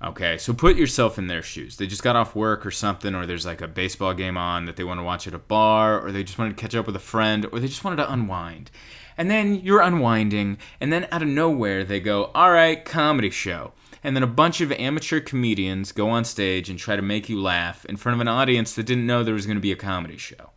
Okay, 0.05 0.37
so 0.37 0.53
put 0.53 0.77
yourself 0.77 1.17
in 1.17 1.29
their 1.29 1.43
shoes. 1.43 1.77
They 1.77 1.87
just 1.87 2.03
got 2.03 2.17
off 2.17 2.35
work 2.35 2.67
or 2.67 2.73
something, 2.73 3.15
or 3.15 3.25
there's 3.25 3.47
like 3.47 3.61
a 3.61 3.69
baseball 3.69 4.15
game 4.15 4.37
on 4.37 4.65
that 4.65 4.75
they 4.75 4.83
want 4.83 4.99
to 4.99 5.05
watch 5.05 5.29
at 5.29 5.35
a 5.35 5.39
bar, 5.39 6.01
or 6.05 6.11
they 6.11 6.25
just 6.25 6.39
wanted 6.39 6.57
to 6.57 6.61
catch 6.61 6.75
up 6.75 6.87
with 6.87 6.97
a 6.97 7.01
friend, 7.01 7.47
or 7.53 7.61
they 7.61 7.69
just 7.69 7.85
wanted 7.85 7.97
to 7.97 8.13
unwind. 8.13 8.73
And 9.17 9.31
then 9.31 9.61
you're 9.61 9.81
unwinding, 9.81 10.59
and 10.81 10.93
then 10.93 11.07
out 11.13 11.23
of 11.23 11.29
nowhere 11.29 11.85
they 11.85 12.01
go, 12.01 12.33
All 12.35 12.51
right, 12.51 12.85
comedy 12.85 13.31
show. 13.31 13.75
And 14.03 14.17
then 14.17 14.25
a 14.25 14.29
bunch 14.29 14.61
of 14.61 14.73
amateur 14.73 15.21
comedians 15.21 15.93
go 15.93 16.11
on 16.11 16.25
stage 16.25 16.69
and 16.69 16.79
try 16.79 16.97
to 16.97 17.03
make 17.03 17.29
you 17.29 17.41
laugh 17.41 17.85
in 17.85 17.97
front 17.97 18.15
of 18.15 18.21
an 18.21 18.27
audience 18.27 18.75
that 18.75 18.87
didn't 18.87 19.07
know 19.07 19.23
there 19.23 19.35
was 19.35 19.47
going 19.47 19.57
to 19.57 19.61
be 19.61 19.71
a 19.71 19.77
comedy 19.77 20.17
show. 20.17 20.51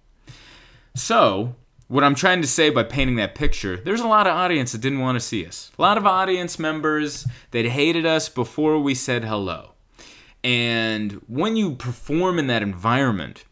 So, 0.96 1.56
what 1.88 2.04
I'm 2.04 2.16
trying 2.16 2.42
to 2.42 2.48
say 2.48 2.70
by 2.70 2.84
painting 2.84 3.16
that 3.18 3.36
picture, 3.36 3.78
there's 3.78 4.02
a 4.02 4.08
lot 4.08 4.28
of 4.28 4.34
audience 4.34 4.72
that 4.72 4.82
didn't 4.82 5.00
want 5.00 5.16
to 5.18 5.20
see 5.20 5.46
us. 5.46 5.72
A 5.78 5.82
lot 5.82 5.98
of 5.98 6.06
audience 6.06 6.58
members 6.58 7.28
that 7.52 7.66
hated 7.66 8.06
us 8.06 8.28
before 8.28 8.80
we 8.80 8.96
said 8.96 9.24
hello. 9.24 9.72
And 10.44 11.14
when 11.28 11.56
you 11.56 11.76
perform 11.76 12.40
in 12.40 12.48
that 12.48 12.64
environment, 12.64 13.46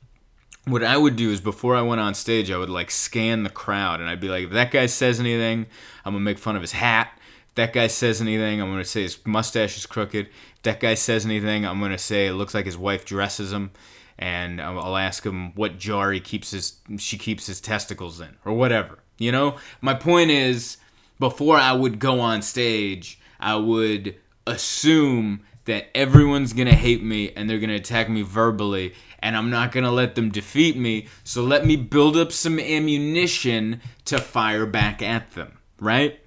what 0.66 0.84
I 0.84 0.98
would 0.98 1.16
do 1.16 1.30
is 1.30 1.42
before 1.42 1.76
I 1.76 1.82
went 1.82 2.02
on 2.02 2.14
stage, 2.14 2.50
I 2.50 2.58
would 2.58 2.70
like 2.70 2.90
scan 2.90 3.44
the 3.44 3.50
crowd 3.50 4.00
and 4.00 4.10
I'd 4.10 4.20
be 4.20 4.30
like, 4.30 4.46
if 4.46 4.52
that 4.52 4.72
guy 4.72 4.86
says 4.86 5.20
anything, 5.20 5.66
I'm 6.06 6.14
gonna 6.14 6.24
make 6.24 6.38
fun 6.40 6.56
of 6.56 6.62
his 6.62 6.72
hat. 6.72 7.12
If 7.50 7.56
that 7.56 7.74
guy 7.74 7.88
says 7.88 8.22
anything, 8.22 8.62
I'm 8.62 8.70
gonna 8.70 8.86
say 8.86 9.04
his 9.04 9.20
mustache 9.26 9.78
is 9.78 9.86
crooked. 9.86 10.28
If 10.28 10.62
that 10.64 10.80
guy 10.80 10.94
says 10.94 11.26
anything, 11.26 11.66
I'm 11.66 11.80
gonna 11.80 11.98
say 11.98 12.28
it 12.28 12.34
looks 12.34 12.54
like 12.54 12.66
his 12.66 12.78
wife 12.78 13.06
dresses 13.06 13.52
him 13.52 13.72
and 14.18 14.62
I'll 14.62 14.98
ask 14.98 15.26
him 15.26 15.54
what 15.56 15.78
jar 15.78 16.12
he 16.12 16.20
keeps 16.20 16.52
his 16.52 16.78
she 16.98 17.18
keeps 17.18 17.48
his 17.48 17.60
testicles 17.60 18.20
in 18.20 18.36
or 18.46 18.54
whatever. 18.54 19.00
You 19.18 19.32
know, 19.32 19.58
my 19.82 19.94
point 19.94 20.32
is 20.32 20.78
before 21.20 21.58
I 21.58 21.74
would 21.74 22.00
go 22.00 22.20
on 22.20 22.42
stage, 22.42 23.20
I 23.40 23.56
would 23.56 24.16
assume 24.46 25.42
that 25.66 25.88
everyone's 25.96 26.54
going 26.54 26.68
to 26.68 26.76
hate 26.76 27.04
me 27.04 27.32
and 27.32 27.50
they're 27.50 27.60
going 27.60 27.70
to 27.70 27.76
attack 27.76 28.10
me 28.10 28.22
verbally 28.22 28.94
and 29.20 29.38
I'm 29.38 29.50
not 29.50 29.72
going 29.72 29.86
to 29.86 29.92
let 29.92 30.16
them 30.16 30.30
defeat 30.30 30.76
me. 30.76 31.08
So 31.24 31.44
let 31.44 31.66
me 31.66 31.78
build 31.78 32.18
up 32.18 32.34
some 32.34 32.60
ammunition 32.60 33.80
to 34.06 34.20
fire 34.20 34.66
back 34.66 35.02
at 35.02 35.32
them, 35.32 35.58
right? 35.80 36.20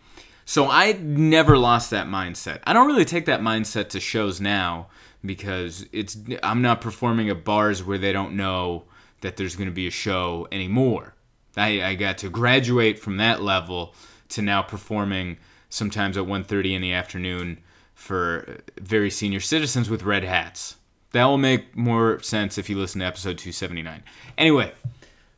So 0.46 0.70
I 0.70 0.92
never 0.92 1.58
lost 1.58 1.90
that 1.90 2.06
mindset. 2.06 2.60
I 2.64 2.72
don't 2.72 2.86
really 2.86 3.04
take 3.04 3.26
that 3.26 3.40
mindset 3.40 3.90
to 3.90 4.00
shows 4.00 4.40
now 4.40 4.88
because 5.26 5.86
it's 5.92 6.16
I'm 6.42 6.62
not 6.62 6.80
performing 6.80 7.28
at 7.30 7.44
bars 7.44 7.82
where 7.82 7.98
they 7.98 8.12
don't 8.12 8.36
know 8.36 8.84
that 9.20 9.36
there's 9.36 9.56
going 9.56 9.68
to 9.68 9.74
be 9.74 9.86
a 9.86 9.90
show 9.90 10.46
anymore. 10.52 11.14
I, 11.56 11.82
I 11.82 11.94
got 11.94 12.18
to 12.18 12.28
graduate 12.28 12.98
from 12.98 13.16
that 13.16 13.42
level 13.42 13.94
to 14.30 14.42
now 14.42 14.62
performing 14.62 15.38
sometimes 15.70 16.16
at 16.16 16.24
1.30 16.24 16.74
in 16.74 16.82
the 16.82 16.92
afternoon 16.92 17.58
for 17.94 18.58
very 18.78 19.10
senior 19.10 19.40
citizens 19.40 19.88
with 19.88 20.02
red 20.02 20.22
hats. 20.22 20.76
That 21.12 21.24
will 21.24 21.38
make 21.38 21.76
more 21.76 22.20
sense 22.20 22.58
if 22.58 22.68
you 22.68 22.76
listen 22.76 23.00
to 23.00 23.06
episode 23.06 23.38
279. 23.38 24.02
Anyway, 24.36 24.72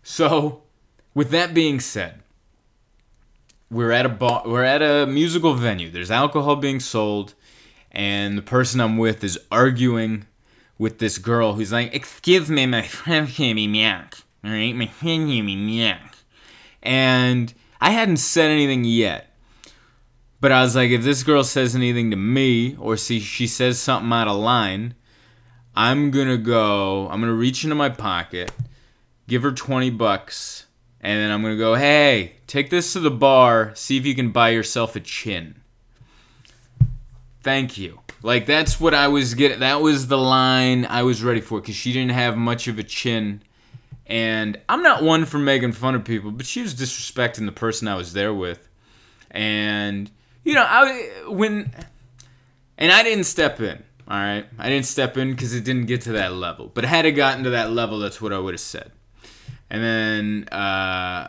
so 0.02 0.62
with 1.14 1.30
that 1.30 1.54
being 1.54 1.78
said, 1.78 2.20
we're 3.70 3.92
at 3.92 4.06
a 4.06 4.08
bar, 4.08 4.42
we're 4.46 4.64
at 4.64 4.82
a 4.82 5.06
musical 5.06 5.54
venue. 5.54 5.90
There's 5.90 6.10
alcohol 6.10 6.56
being 6.56 6.80
sold 6.80 7.34
and 7.92 8.36
the 8.36 8.42
person 8.42 8.80
I'm 8.80 8.96
with 8.96 9.24
is 9.24 9.38
arguing 9.50 10.26
with 10.78 10.98
this 10.98 11.18
girl 11.18 11.54
who's 11.54 11.72
like, 11.72 11.94
"Excuse 11.94 12.48
me, 12.48 12.66
my 12.66 12.82
friend 12.82 13.28
gave 13.28 13.56
me 13.56 13.66
milk. 13.66 14.18
All 14.44 14.50
right, 14.50 14.74
my 14.74 14.86
friend 14.86 15.28
gave 15.28 15.44
me 15.44 15.56
milk," 15.56 16.16
and 16.82 17.52
I 17.80 17.90
hadn't 17.90 18.18
said 18.18 18.50
anything 18.50 18.84
yet. 18.84 19.34
But 20.40 20.52
I 20.52 20.62
was 20.62 20.76
like, 20.76 20.90
if 20.90 21.02
this 21.02 21.24
girl 21.24 21.42
says 21.42 21.74
anything 21.74 22.10
to 22.12 22.16
me, 22.16 22.76
or 22.76 22.96
see 22.96 23.18
she 23.18 23.48
says 23.48 23.80
something 23.80 24.12
out 24.12 24.28
of 24.28 24.36
line, 24.36 24.94
I'm 25.74 26.12
gonna 26.12 26.38
go. 26.38 27.08
I'm 27.08 27.20
gonna 27.20 27.32
reach 27.32 27.64
into 27.64 27.74
my 27.74 27.88
pocket, 27.88 28.52
give 29.26 29.42
her 29.42 29.50
twenty 29.50 29.90
bucks, 29.90 30.66
and 31.00 31.20
then 31.20 31.32
I'm 31.32 31.42
gonna 31.42 31.56
go, 31.56 31.74
"Hey, 31.74 32.36
take 32.46 32.70
this 32.70 32.92
to 32.92 33.00
the 33.00 33.10
bar. 33.10 33.72
See 33.74 33.96
if 33.96 34.06
you 34.06 34.14
can 34.14 34.30
buy 34.30 34.50
yourself 34.50 34.94
a 34.94 35.00
chin." 35.00 35.57
Thank 37.42 37.78
you. 37.78 38.00
Like 38.22 38.46
that's 38.46 38.80
what 38.80 38.94
I 38.94 39.08
was 39.08 39.34
getting. 39.34 39.60
That 39.60 39.80
was 39.80 40.08
the 40.08 40.18
line 40.18 40.84
I 40.84 41.02
was 41.02 41.22
ready 41.22 41.40
for 41.40 41.60
because 41.60 41.76
she 41.76 41.92
didn't 41.92 42.12
have 42.12 42.36
much 42.36 42.68
of 42.68 42.78
a 42.78 42.82
chin. 42.82 43.42
And 44.06 44.58
I'm 44.68 44.82
not 44.82 45.02
one 45.02 45.24
for 45.24 45.38
making 45.38 45.72
fun 45.72 45.94
of 45.94 46.04
people, 46.04 46.30
but 46.30 46.46
she 46.46 46.62
was 46.62 46.74
disrespecting 46.74 47.46
the 47.46 47.52
person 47.52 47.86
I 47.86 47.94
was 47.94 48.12
there 48.12 48.34
with. 48.34 48.68
And 49.30 50.10
you 50.44 50.54
know, 50.54 50.64
I 50.66 51.24
when 51.28 51.72
and 52.76 52.90
I 52.90 53.02
didn't 53.02 53.24
step 53.24 53.60
in. 53.60 53.82
All 54.10 54.16
right, 54.16 54.46
I 54.58 54.70
didn't 54.70 54.86
step 54.86 55.18
in 55.18 55.32
because 55.32 55.54
it 55.54 55.64
didn't 55.64 55.84
get 55.86 56.02
to 56.02 56.12
that 56.12 56.32
level. 56.32 56.70
But 56.72 56.84
had 56.84 57.04
it 57.04 57.12
gotten 57.12 57.44
to 57.44 57.50
that 57.50 57.70
level, 57.70 57.98
that's 57.98 58.22
what 58.22 58.32
I 58.32 58.38
would 58.38 58.54
have 58.54 58.60
said. 58.60 58.90
And 59.68 59.84
then, 59.84 60.48
uh, 60.48 61.28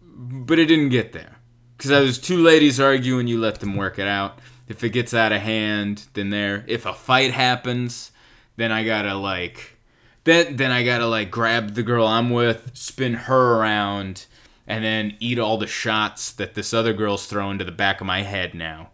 but 0.00 0.60
it 0.60 0.66
didn't 0.66 0.90
get 0.90 1.12
there 1.12 1.36
because 1.76 1.90
I 1.90 2.00
was 2.00 2.18
two 2.18 2.38
ladies 2.38 2.78
arguing. 2.78 3.26
You 3.26 3.40
let 3.40 3.58
them 3.58 3.76
work 3.76 3.98
it 3.98 4.06
out. 4.06 4.38
If 4.68 4.84
it 4.84 4.90
gets 4.90 5.12
out 5.12 5.32
of 5.32 5.42
hand, 5.42 6.06
then 6.14 6.30
there. 6.30 6.64
If 6.66 6.86
a 6.86 6.94
fight 6.94 7.32
happens, 7.32 8.12
then 8.56 8.72
I 8.72 8.84
gotta 8.84 9.14
like, 9.14 9.76
then 10.24 10.56
then 10.56 10.70
I 10.70 10.84
gotta 10.84 11.06
like 11.06 11.30
grab 11.30 11.74
the 11.74 11.82
girl 11.82 12.06
I'm 12.06 12.30
with, 12.30 12.70
spin 12.74 13.14
her 13.14 13.58
around, 13.58 14.26
and 14.66 14.84
then 14.84 15.16
eat 15.20 15.38
all 15.38 15.58
the 15.58 15.66
shots 15.66 16.32
that 16.32 16.54
this 16.54 16.72
other 16.72 16.92
girl's 16.92 17.26
throwing 17.26 17.58
to 17.58 17.64
the 17.64 17.72
back 17.72 18.00
of 18.00 18.06
my 18.06 18.22
head 18.22 18.54
now, 18.54 18.90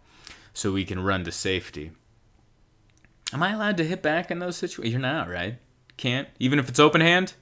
so 0.53 0.71
we 0.71 0.85
can 0.85 1.03
run 1.03 1.23
to 1.25 1.31
safety. 1.31 1.91
Am 3.31 3.43
I 3.43 3.51
allowed 3.51 3.77
to 3.77 3.85
hit 3.85 4.01
back 4.01 4.31
in 4.31 4.39
those 4.39 4.57
situations? 4.57 4.93
You're 4.93 5.01
not, 5.01 5.29
right? 5.29 5.59
Can't, 5.97 6.27
even 6.39 6.57
if 6.57 6.67
it's 6.67 6.79
open 6.79 7.01
hand. 7.01 7.33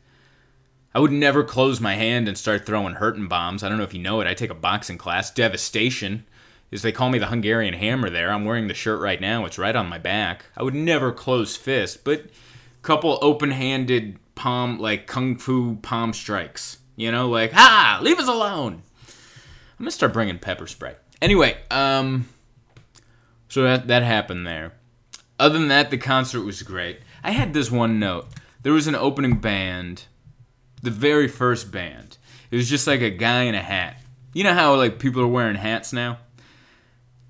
I 0.93 0.99
would 0.99 1.11
never 1.11 1.43
close 1.43 1.79
my 1.79 1.95
hand 1.95 2.27
and 2.27 2.37
start 2.37 2.65
throwing 2.65 2.95
hurting 2.95 3.27
bombs. 3.27 3.61
I 3.61 3.69
don't 3.69 3.77
know 3.77 3.83
if 3.83 3.93
you 3.93 4.01
know 4.01 4.19
it. 4.19 4.27
I 4.27 4.33
take 4.33 4.49
a 4.49 4.55
boxing 4.55 4.97
class. 4.97 5.29
Devastation 5.29 6.25
is 6.71 6.81
they 6.81 6.91
call 6.91 7.09
me 7.09 7.19
the 7.19 7.27
Hungarian 7.27 7.73
Hammer. 7.73 8.09
There, 8.09 8.31
I'm 8.31 8.45
wearing 8.45 8.67
the 8.67 8.73
shirt 8.73 9.01
right 9.01 9.21
now. 9.21 9.45
It's 9.45 9.57
right 9.57 9.75
on 9.75 9.87
my 9.87 9.97
back. 9.97 10.45
I 10.55 10.63
would 10.63 10.75
never 10.75 11.11
close 11.11 11.55
fist, 11.55 12.03
but 12.03 12.25
couple 12.81 13.19
open-handed 13.21 14.17
palm 14.35 14.79
like 14.79 15.07
kung 15.07 15.35
fu 15.37 15.75
palm 15.77 16.13
strikes. 16.13 16.77
You 16.95 17.11
know, 17.11 17.29
like 17.29 17.51
ha, 17.51 17.99
leave 18.01 18.19
us 18.19 18.27
alone. 18.27 18.81
I'm 19.77 19.83
gonna 19.83 19.91
start 19.91 20.13
bringing 20.13 20.39
pepper 20.39 20.67
spray. 20.67 20.95
Anyway, 21.21 21.57
um, 21.69 22.27
so 23.49 23.63
that 23.63 23.87
that 23.87 24.03
happened 24.03 24.47
there. 24.47 24.73
Other 25.39 25.59
than 25.59 25.67
that, 25.67 25.91
the 25.91 25.97
concert 25.97 26.41
was 26.41 26.63
great. 26.63 26.99
I 27.23 27.31
had 27.31 27.53
this 27.53 27.69
one 27.69 27.99
note. 27.99 28.27
There 28.63 28.73
was 28.73 28.87
an 28.87 28.95
opening 28.95 29.35
band, 29.35 30.05
the 30.81 30.91
very 30.91 31.27
first 31.27 31.71
band. 31.71 32.17
It 32.49 32.55
was 32.55 32.69
just 32.69 32.87
like 32.87 33.01
a 33.01 33.11
guy 33.11 33.43
in 33.43 33.55
a 33.55 33.61
hat. 33.61 34.01
You 34.33 34.43
know 34.43 34.53
how 34.53 34.75
like 34.75 34.99
people 34.99 35.21
are 35.21 35.27
wearing 35.27 35.55
hats 35.55 35.93
now? 35.93 36.19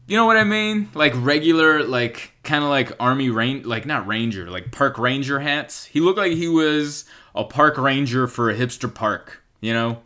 You 0.08 0.16
know 0.16 0.26
what 0.26 0.38
I 0.38 0.44
mean? 0.44 0.90
Like 0.94 1.14
regular, 1.16 1.84
like 1.84 2.32
kind 2.44 2.64
of 2.64 2.70
like 2.70 2.94
army 3.00 3.30
rain, 3.30 3.64
like 3.64 3.86
not 3.86 4.08
ranger, 4.08 4.50
like 4.50 4.72
park 4.72 4.98
ranger 4.98 5.40
hats. 5.40 5.86
He 5.86 6.00
looked 6.00 6.18
like 6.18 6.34
he 6.34 6.48
was 6.48 7.06
a 7.36 7.44
park 7.44 7.78
ranger 7.78 8.28
for 8.28 8.50
a 8.50 8.56
hipster 8.56 8.94
park. 8.94 9.44
You 9.60 9.74
know, 9.74 10.02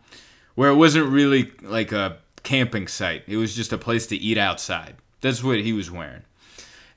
where 0.56 0.70
it 0.70 0.76
wasn't 0.76 1.10
really 1.10 1.52
like 1.62 1.92
a 1.92 2.18
camping 2.44 2.88
site. 2.88 3.24
It 3.28 3.38
was 3.38 3.56
just 3.56 3.74
a 3.74 3.78
place 3.78 4.08
to 4.08 4.16
eat 4.16 4.38
outside. 4.38 4.96
That's 5.22 5.44
what 5.44 5.60
he 5.60 5.72
was 5.72 5.92
wearing 5.92 6.24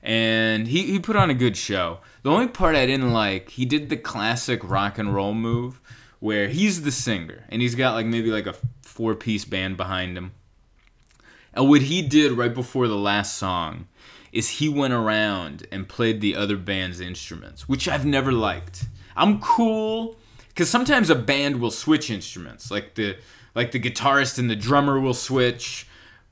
and 0.05 0.67
he, 0.67 0.83
he 0.83 0.99
put 0.99 1.15
on 1.15 1.31
a 1.31 1.33
good 1.33 1.57
show. 1.57 1.97
The 2.21 2.29
only 2.29 2.47
part 2.47 2.75
I 2.75 2.85
didn't 2.85 3.11
like, 3.11 3.49
he 3.49 3.65
did 3.65 3.89
the 3.89 3.97
classic 3.97 4.61
rock 4.63 4.99
and 4.99 5.13
roll 5.13 5.33
move 5.33 5.81
where 6.19 6.47
he's 6.47 6.83
the 6.83 6.91
singer 6.91 7.43
and 7.49 7.61
he's 7.61 7.75
got 7.75 7.95
like 7.95 8.05
maybe 8.05 8.29
like 8.29 8.45
a 8.45 8.55
four 8.83 9.15
piece 9.15 9.45
band 9.45 9.77
behind 9.77 10.15
him. 10.15 10.31
And 11.55 11.69
what 11.69 11.83
he 11.83 12.01
did 12.01 12.33
right 12.33 12.53
before 12.53 12.87
the 12.87 12.97
last 12.97 13.37
song 13.37 13.87
is 14.31 14.49
he 14.49 14.67
went 14.67 14.93
around 14.93 15.65
and 15.71 15.87
played 15.87 16.19
the 16.19 16.35
other 16.35 16.57
band's 16.57 16.99
instruments, 16.99 17.69
which 17.69 17.87
I've 17.87 18.05
never 18.05 18.33
liked. 18.33 18.85
I'm 19.15 19.39
cool 19.39 20.17
because 20.49 20.69
sometimes 20.69 21.09
a 21.09 21.15
band 21.15 21.61
will 21.61 21.71
switch 21.71 22.09
instruments, 22.09 22.69
like 22.69 22.95
the 22.95 23.17
like 23.55 23.71
the 23.71 23.79
guitarist 23.79 24.37
and 24.37 24.49
the 24.49 24.55
drummer 24.55 24.99
will 24.99 25.13
switch 25.13 25.87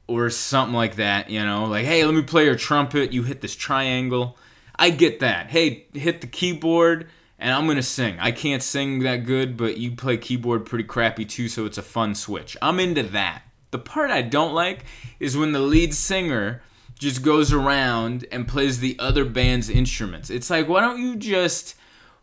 or 0.08 0.30
something 0.30 0.76
like 0.76 0.98
that, 0.98 1.30
you 1.30 1.44
know, 1.44 1.66
like, 1.66 1.86
hey, 1.86 2.04
let 2.04 2.14
me 2.14 2.22
play 2.22 2.44
your 2.44 2.56
trumpet, 2.56 3.14
you 3.14 3.24
hit 3.24 3.40
this 3.40 3.56
triangle. 3.56 4.38
I 4.76 4.90
get 4.90 5.22
that. 5.22 5.50
Hey, 5.50 5.86
hit 5.94 6.20
the 6.20 6.28
keyboard 6.28 7.08
and 7.40 7.52
I'm 7.52 7.74
to 7.74 7.84
sing. 7.84 8.18
I 8.20 8.32
can't 8.32 8.62
sing 8.62 9.00
that 9.00 9.26
good, 9.26 9.56
but 9.56 9.78
you 9.78 9.92
play 9.92 10.18
keyboard 10.18 10.66
pretty 10.66 10.84
crappy 10.84 11.24
too, 11.24 11.48
so 11.48 11.66
it's 11.66 11.78
a 11.78 11.82
fun 11.82 12.16
switch. 12.16 12.58
I'm 12.62 12.80
into 12.80 13.04
that. 13.04 13.44
The 13.74 13.80
part 13.80 14.12
I 14.12 14.22
don't 14.22 14.54
like 14.54 14.86
is 15.20 15.36
when 15.36 15.52
the 15.52 15.60
lead 15.60 15.96
singer 15.96 16.62
just 17.00 17.24
goes 17.24 17.52
around 17.52 18.24
and 18.32 18.48
plays 18.48 18.80
the 18.80 18.96
other 19.00 19.26
band's 19.26 19.68
instruments. 19.68 20.30
It's 20.30 20.52
like, 20.52 20.70
why 20.70 20.80
don't 20.80 21.02
you 21.02 21.16
just 21.16 21.76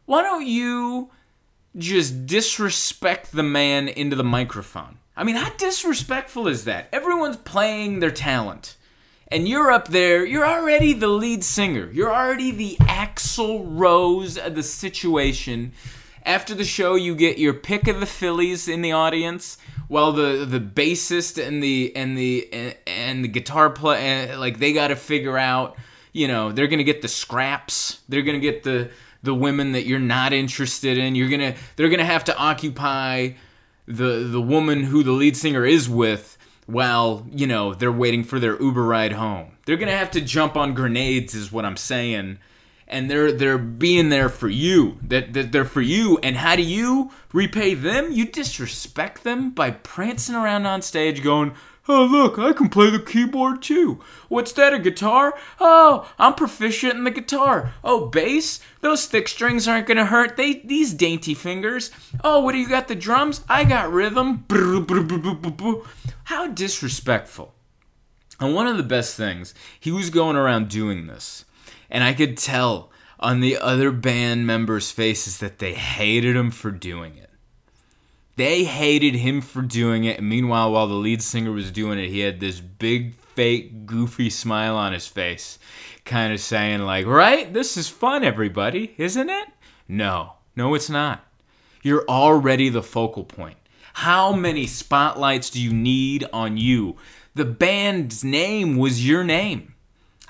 why 0.07 0.23
don't 0.23 0.47
you 0.47 1.11
just 1.77 2.25
disrespect 2.27 3.33
the 3.33 3.43
man 3.43 3.89
into 3.89 4.15
the 4.15 4.23
microphone? 4.23 4.99
I 5.17 5.25
mean, 5.25 5.35
how 5.35 5.51
disrespectful 5.51 6.47
is 6.47 6.67
that? 6.67 6.89
Everyone's 6.93 7.37
playing 7.37 7.99
their 7.99 8.13
talent. 8.13 8.77
And 9.27 9.49
you're 9.49 9.73
up 9.73 9.89
there, 9.89 10.25
you're 10.25 10.47
already 10.47 10.93
the 10.93 11.09
lead 11.09 11.43
singer. 11.43 11.91
You're 11.93 12.15
already 12.15 12.53
the 12.53 12.77
Axl 12.83 13.65
Rose 13.69 14.39
of 14.39 14.55
the 14.55 14.63
situation. 14.63 15.73
After 16.25 16.55
the 16.55 16.65
show, 16.65 16.95
you 16.95 17.17
get 17.17 17.39
your 17.39 17.55
pick 17.55 17.89
of 17.89 17.99
the 17.99 18.07
fillies 18.07 18.69
in 18.69 18.83
the 18.83 18.93
audience, 18.93 19.59
while 19.91 20.13
the 20.13 20.47
the 20.49 20.61
bassist 20.61 21.45
and 21.45 21.61
the 21.61 21.93
and 21.97 22.17
the 22.17 22.77
and 22.87 23.25
the 23.25 23.29
guitar 23.29 23.69
play 23.71 24.37
like 24.37 24.61
they 24.61 24.73
got 24.73 24.89
to 24.89 24.97
figure 24.97 25.37
out, 25.37 25.77
you 26.13 26.29
know, 26.29 26.53
they're 26.53 26.69
gonna 26.69 26.85
get 26.85 27.03
the 27.03 27.09
scraps. 27.09 27.99
They're 28.09 28.23
gonna 28.23 28.39
get 28.39 28.63
the 28.63 28.91
the 29.25 29.35
women 29.35 29.73
that 29.73 29.87
you're 29.87 29.99
not 29.99 30.33
interested 30.33 30.97
in. 30.97 31.17
You're 31.17 31.29
gonna 31.29 31.57
they're 31.75 31.89
gonna 31.89 32.05
have 32.05 32.23
to 32.25 32.39
occupy 32.39 33.31
the 33.89 34.29
the 34.31 34.41
woman 34.41 34.85
who 34.85 35.03
the 35.03 35.11
lead 35.11 35.37
singer 35.37 35.67
is 35.67 35.89
with 35.89 36.39
while 36.67 37.27
you 37.29 37.49
know 37.49 37.75
they're 37.75 37.91
waiting 37.91 38.23
for 38.23 38.39
their 38.39 38.63
Uber 38.63 38.85
ride 38.85 39.15
home. 39.15 39.57
They're 39.67 39.77
gonna 39.77 39.91
have 39.91 40.13
to 40.13 40.21
jump 40.21 40.57
on 40.57 40.73
grenades, 40.73 41.35
is 41.35 41.51
what 41.51 41.65
I'm 41.65 41.77
saying, 41.77 42.39
and 42.91 43.11
they're 43.11 43.33
they're 43.33 43.57
being 43.57 44.11
there 44.11 44.29
for 44.29 44.49
you. 44.49 44.99
That, 45.03 45.33
that 45.33 45.53
they're 45.53 45.65
for 45.65 45.81
you. 45.81 46.19
And 46.23 46.37
how 46.37 46.57
do 46.57 46.63
you 46.63 47.11
repay 47.33 47.75
them? 47.75 48.13
You 48.13 48.27
disrespect 48.27 49.25
them 49.25 49.51
by 49.51 49.71
prancing 49.71 50.35
around 50.35 50.67
on 50.67 50.83
stage, 50.83 51.23
going, 51.23 51.55
Oh, 51.89 52.05
look, 52.05 52.39
I 52.39 52.53
can 52.53 52.69
play 52.69 52.91
the 52.91 53.01
keyboard 53.01 53.63
too. 53.63 54.01
What's 54.29 54.53
that, 54.53 54.75
a 54.75 54.79
guitar? 54.79 55.35
Oh, 55.59 56.09
I'm 56.19 56.35
proficient 56.35 56.95
in 56.95 57.05
the 57.05 57.11
guitar. 57.11 57.75
Oh, 57.83 58.07
bass? 58.07 58.61
Those 58.81 59.07
thick 59.07 59.27
strings 59.29 59.67
aren't 59.67 59.87
gonna 59.87 60.05
hurt. 60.05 60.37
They 60.37 60.55
these 60.61 60.93
dainty 60.93 61.35
fingers. 61.35 61.91
Oh, 62.23 62.41
what 62.41 62.53
do 62.53 62.59
you 62.59 62.69
got 62.69 62.89
the 62.89 62.95
drums? 62.95 63.43
I 63.49 63.65
got 63.65 63.93
rhythm. 63.93 64.45
How 66.25 66.47
disrespectful. 66.49 67.55
And 68.39 68.55
one 68.55 68.67
of 68.67 68.77
the 68.77 68.83
best 68.83 69.17
things, 69.17 69.55
he 69.79 69.91
was 69.91 70.11
going 70.11 70.37
around 70.37 70.69
doing 70.69 71.07
this. 71.07 71.45
And 71.91 72.05
I 72.05 72.15
could 72.15 72.37
tell 72.37 72.91
on 73.19 73.41
the 73.41 73.59
other 73.59 73.91
band 73.91 74.47
members' 74.47 74.91
faces 74.91 75.39
that 75.39 75.59
they 75.59 75.75
hated 75.75 76.37
him 76.37 76.51
for 76.51 76.71
doing 76.71 77.17
it. 77.17 77.31
They 78.37 78.65
hated 78.65 79.17
him 79.17 79.43
for 79.43 79.61
doing 79.61 80.05
it. 80.05 80.19
And 80.19 80.29
meanwhile, 80.29 80.73
while 80.73 80.87
the 80.87 80.95
lead 80.95 81.23
singer 81.23 81.53
was 81.53 81.71
doing 81.71 81.99
it, 81.99 82.09
he 82.09 82.21
had 82.21 82.41
this 82.41 82.61
big, 82.61 83.15
fake, 83.15 83.85
goofy 83.85 84.31
smile 84.31 84.77
on 84.77 84.95
his 84.95 85.07
face, 85.07 85.59
kind 86.05 86.33
of 86.33 86.41
saying, 86.41 86.81
like, 86.81 87.07
right? 87.07 87.53
This 87.53 87.77
is 87.77 87.89
fun, 87.89 88.25
everybody, 88.25 88.95
isn't 88.97 89.29
it? 89.29 89.49
No, 89.87 90.35
no, 90.57 90.75
it's 90.75 90.89
not. 90.89 91.27
You're 91.83 92.09
already 92.09 92.69
the 92.69 92.83
focal 92.83 93.25
point. 93.25 93.57
How 93.93 94.33
many 94.33 94.67
spotlights 94.67 95.51
do 95.51 95.61
you 95.61 95.73
need 95.73 96.25
on 96.33 96.57
you? 96.57 96.97
The 97.35 97.45
band's 97.45 98.25
name 98.25 98.77
was 98.77 99.07
your 99.07 99.25
name. 99.25 99.75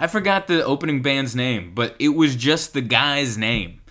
I 0.01 0.07
forgot 0.07 0.47
the 0.47 0.65
opening 0.65 1.03
band's 1.03 1.37
name, 1.37 1.73
but 1.75 1.95
it 1.99 2.09
was 2.09 2.35
just 2.35 2.73
the 2.73 2.81
guy's 2.81 3.37
name. 3.37 3.83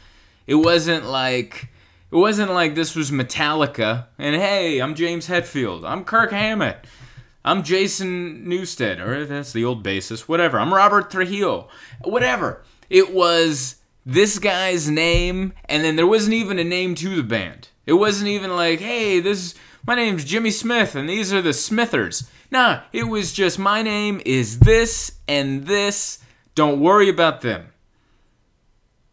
It 0.48 0.56
wasn't 0.56 1.06
like 1.06 1.70
it 2.12 2.16
wasn't 2.16 2.52
like 2.52 2.74
this 2.74 2.96
was 2.96 3.12
Metallica 3.12 4.08
and 4.18 4.36
hey, 4.36 4.80
I'm 4.80 4.96
James 4.96 5.28
Hetfield. 5.28 5.88
I'm 5.88 6.04
Kirk 6.04 6.32
Hammett. 6.32 6.88
I'm 7.46 7.62
Jason 7.62 8.48
Newsted, 8.48 9.00
or 9.00 9.24
that's 9.28 9.54
the 9.54 9.64
old 9.64 9.86
bassist. 9.86 10.22
Whatever. 10.22 10.60
I'm 10.60 10.74
Robert 10.74 11.12
Trujillo. 11.12 11.68
Whatever. 12.04 12.64
It 12.90 13.14
was 13.14 13.76
this 14.04 14.40
guy's 14.40 14.90
name, 14.90 15.54
and 15.66 15.84
then 15.84 15.96
there 15.96 16.08
wasn't 16.08 16.34
even 16.34 16.58
a 16.58 16.64
name 16.64 16.96
to 16.96 17.18
the 17.18 17.22
band. 17.22 17.68
It 17.86 17.94
wasn't 17.94 18.30
even 18.30 18.56
like, 18.56 18.80
hey, 18.80 19.20
this 19.20 19.54
my 19.86 19.94
name's 19.94 20.26
Jimmy 20.26 20.50
Smith, 20.50 20.96
and 20.96 21.08
these 21.08 21.32
are 21.32 21.44
the 21.44 21.54
Smithers. 21.54 22.28
Nah, 22.52 22.82
it 22.92 23.04
was 23.04 23.32
just 23.32 23.60
my 23.60 23.82
name 23.82 24.22
is 24.26 24.60
this 24.60 25.12
and 25.28 25.66
this. 25.66 26.20
Don't 26.56 26.80
worry 26.80 27.10
about 27.10 27.42
them. 27.42 27.70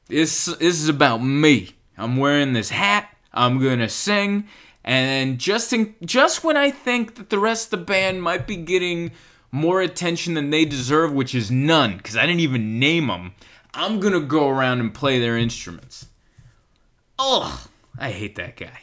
This, 0.08 0.46
this 0.46 0.80
is 0.80 0.88
about 0.88 1.18
me. 1.18 1.74
I'm 1.98 2.16
wearing 2.16 2.52
this 2.52 2.70
hat. 2.70 3.08
I'm 3.32 3.62
gonna 3.62 3.88
sing, 3.88 4.48
and 4.82 5.38
just 5.38 5.72
in, 5.72 5.94
just 6.02 6.42
when 6.42 6.56
I 6.56 6.70
think 6.70 7.16
that 7.16 7.28
the 7.28 7.38
rest 7.38 7.66
of 7.66 7.80
the 7.80 7.84
band 7.84 8.22
might 8.22 8.46
be 8.46 8.56
getting 8.56 9.12
more 9.52 9.82
attention 9.82 10.34
than 10.34 10.50
they 10.50 10.64
deserve, 10.64 11.12
which 11.12 11.34
is 11.34 11.50
none, 11.50 11.98
because 11.98 12.16
I 12.16 12.24
didn't 12.24 12.40
even 12.40 12.78
name 12.78 13.08
them. 13.08 13.34
I'm 13.74 14.00
gonna 14.00 14.20
go 14.20 14.48
around 14.48 14.80
and 14.80 14.94
play 14.94 15.18
their 15.18 15.36
instruments. 15.36 16.06
Ugh, 17.18 17.68
I 17.98 18.10
hate 18.10 18.36
that 18.36 18.56
guy. 18.56 18.82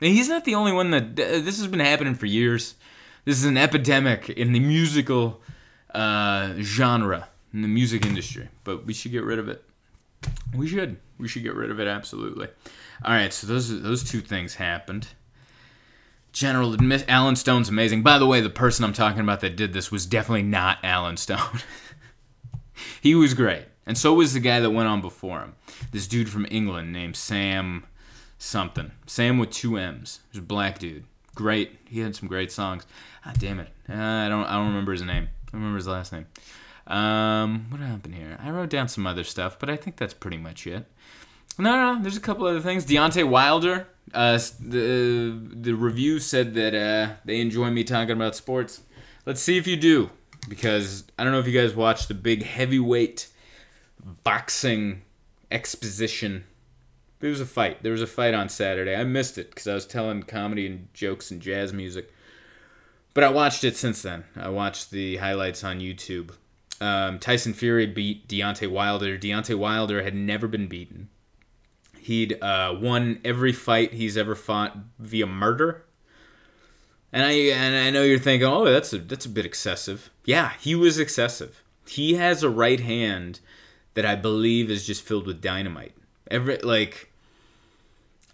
And 0.00 0.12
he's 0.12 0.28
not 0.28 0.44
the 0.44 0.54
only 0.54 0.72
one 0.72 0.90
that 0.92 1.02
uh, 1.02 1.40
this 1.40 1.58
has 1.58 1.66
been 1.66 1.80
happening 1.80 2.14
for 2.14 2.26
years. 2.26 2.74
This 3.26 3.38
is 3.38 3.44
an 3.44 3.56
epidemic 3.56 4.30
in 4.30 4.52
the 4.52 4.60
musical 4.60 5.42
uh, 5.92 6.54
genre, 6.60 7.28
in 7.52 7.62
the 7.62 7.68
music 7.68 8.06
industry. 8.06 8.48
But 8.62 8.86
we 8.86 8.94
should 8.94 9.10
get 9.10 9.24
rid 9.24 9.40
of 9.40 9.48
it. 9.48 9.64
We 10.54 10.68
should. 10.68 10.98
We 11.18 11.26
should 11.26 11.42
get 11.42 11.56
rid 11.56 11.72
of 11.72 11.80
it 11.80 11.88
absolutely. 11.88 12.46
All 13.04 13.12
right, 13.12 13.32
so 13.32 13.48
those 13.48 13.82
those 13.82 14.04
two 14.08 14.20
things 14.20 14.54
happened. 14.54 15.08
General 16.32 16.72
admit 16.72 17.04
Allen 17.08 17.34
Stone's 17.34 17.68
amazing. 17.68 18.04
By 18.04 18.18
the 18.18 18.26
way, 18.26 18.40
the 18.40 18.48
person 18.48 18.84
I'm 18.84 18.92
talking 18.92 19.20
about 19.20 19.40
that 19.40 19.56
did 19.56 19.72
this 19.72 19.90
was 19.90 20.06
definitely 20.06 20.44
not 20.44 20.78
Allen 20.84 21.16
Stone. 21.16 21.62
he 23.00 23.16
was 23.16 23.34
great, 23.34 23.64
and 23.86 23.98
so 23.98 24.14
was 24.14 24.34
the 24.34 24.40
guy 24.40 24.60
that 24.60 24.70
went 24.70 24.88
on 24.88 25.00
before 25.00 25.40
him. 25.40 25.56
This 25.90 26.06
dude 26.06 26.30
from 26.30 26.46
England 26.48 26.92
named 26.92 27.16
Sam 27.16 27.86
something. 28.38 28.92
Sam 29.06 29.38
with 29.38 29.50
two 29.50 29.78
M's. 29.78 30.20
He 30.30 30.38
was 30.38 30.44
a 30.44 30.46
black 30.46 30.78
dude. 30.78 31.04
Great. 31.36 31.78
He 31.84 32.00
had 32.00 32.16
some 32.16 32.28
great 32.28 32.50
songs. 32.50 32.84
Ah, 33.24 33.32
damn 33.38 33.60
it. 33.60 33.68
Uh, 33.88 33.94
I 33.94 34.28
don't. 34.28 34.44
I 34.46 34.54
don't 34.54 34.68
remember 34.68 34.90
his 34.90 35.02
name. 35.02 35.28
I 35.28 35.50
don't 35.52 35.60
remember 35.60 35.76
his 35.76 35.86
last 35.86 36.12
name. 36.12 36.26
Um, 36.88 37.66
what 37.68 37.80
happened 37.80 38.14
here? 38.14 38.38
I 38.42 38.50
wrote 38.50 38.70
down 38.70 38.88
some 38.88 39.06
other 39.06 39.22
stuff, 39.22 39.58
but 39.58 39.70
I 39.70 39.76
think 39.76 39.96
that's 39.96 40.14
pretty 40.14 40.38
much 40.38 40.66
it. 40.66 40.86
No, 41.58 41.72
no, 41.72 41.94
no. 41.94 42.02
There's 42.02 42.16
a 42.16 42.20
couple 42.20 42.46
other 42.46 42.60
things. 42.60 42.84
Deontay 42.86 43.28
Wilder. 43.28 43.86
Uh, 44.14 44.38
the 44.60 45.38
the 45.52 45.74
review 45.74 46.18
said 46.18 46.54
that 46.54 46.74
uh, 46.74 47.16
they 47.24 47.40
enjoy 47.40 47.70
me 47.70 47.84
talking 47.84 48.12
about 48.16 48.34
sports. 48.34 48.82
Let's 49.26 49.42
see 49.42 49.58
if 49.58 49.66
you 49.66 49.76
do, 49.76 50.10
because 50.48 51.04
I 51.18 51.24
don't 51.24 51.32
know 51.32 51.40
if 51.40 51.46
you 51.46 51.60
guys 51.60 51.74
watched 51.74 52.08
the 52.08 52.14
big 52.14 52.44
heavyweight 52.44 53.28
boxing 54.24 55.02
exposition. 55.50 56.44
There 57.26 57.32
was 57.32 57.40
a 57.40 57.44
fight. 57.44 57.82
There 57.82 57.90
was 57.90 58.02
a 58.02 58.06
fight 58.06 58.34
on 58.34 58.48
Saturday. 58.48 58.94
I 58.94 59.02
missed 59.02 59.36
it 59.36 59.50
because 59.50 59.66
I 59.66 59.74
was 59.74 59.84
telling 59.84 60.22
comedy 60.22 60.64
and 60.64 60.86
jokes 60.94 61.32
and 61.32 61.42
jazz 61.42 61.72
music. 61.72 62.14
But 63.14 63.24
I 63.24 63.30
watched 63.30 63.64
it 63.64 63.76
since 63.76 64.00
then. 64.00 64.22
I 64.36 64.48
watched 64.48 64.92
the 64.92 65.16
highlights 65.16 65.64
on 65.64 65.80
YouTube. 65.80 66.30
Um, 66.80 67.18
Tyson 67.18 67.52
Fury 67.52 67.84
beat 67.86 68.28
Deontay 68.28 68.70
Wilder. 68.70 69.18
Deontay 69.18 69.58
Wilder 69.58 70.04
had 70.04 70.14
never 70.14 70.46
been 70.46 70.68
beaten. 70.68 71.08
He'd 71.98 72.40
uh, 72.40 72.76
won 72.80 73.18
every 73.24 73.52
fight 73.52 73.92
he's 73.92 74.16
ever 74.16 74.36
fought 74.36 74.76
via 75.00 75.26
murder. 75.26 75.84
And 77.12 77.24
I 77.26 77.32
and 77.32 77.74
I 77.74 77.90
know 77.90 78.04
you're 78.04 78.20
thinking, 78.20 78.46
oh, 78.46 78.66
that's 78.66 78.92
a 78.92 78.98
that's 78.98 79.26
a 79.26 79.30
bit 79.30 79.44
excessive. 79.44 80.10
Yeah, 80.24 80.52
he 80.60 80.76
was 80.76 81.00
excessive. 81.00 81.64
He 81.88 82.14
has 82.14 82.44
a 82.44 82.48
right 82.48 82.78
hand 82.78 83.40
that 83.94 84.06
I 84.06 84.14
believe 84.14 84.70
is 84.70 84.86
just 84.86 85.02
filled 85.02 85.26
with 85.26 85.42
dynamite. 85.42 85.96
Every 86.30 86.58
like, 86.58 87.10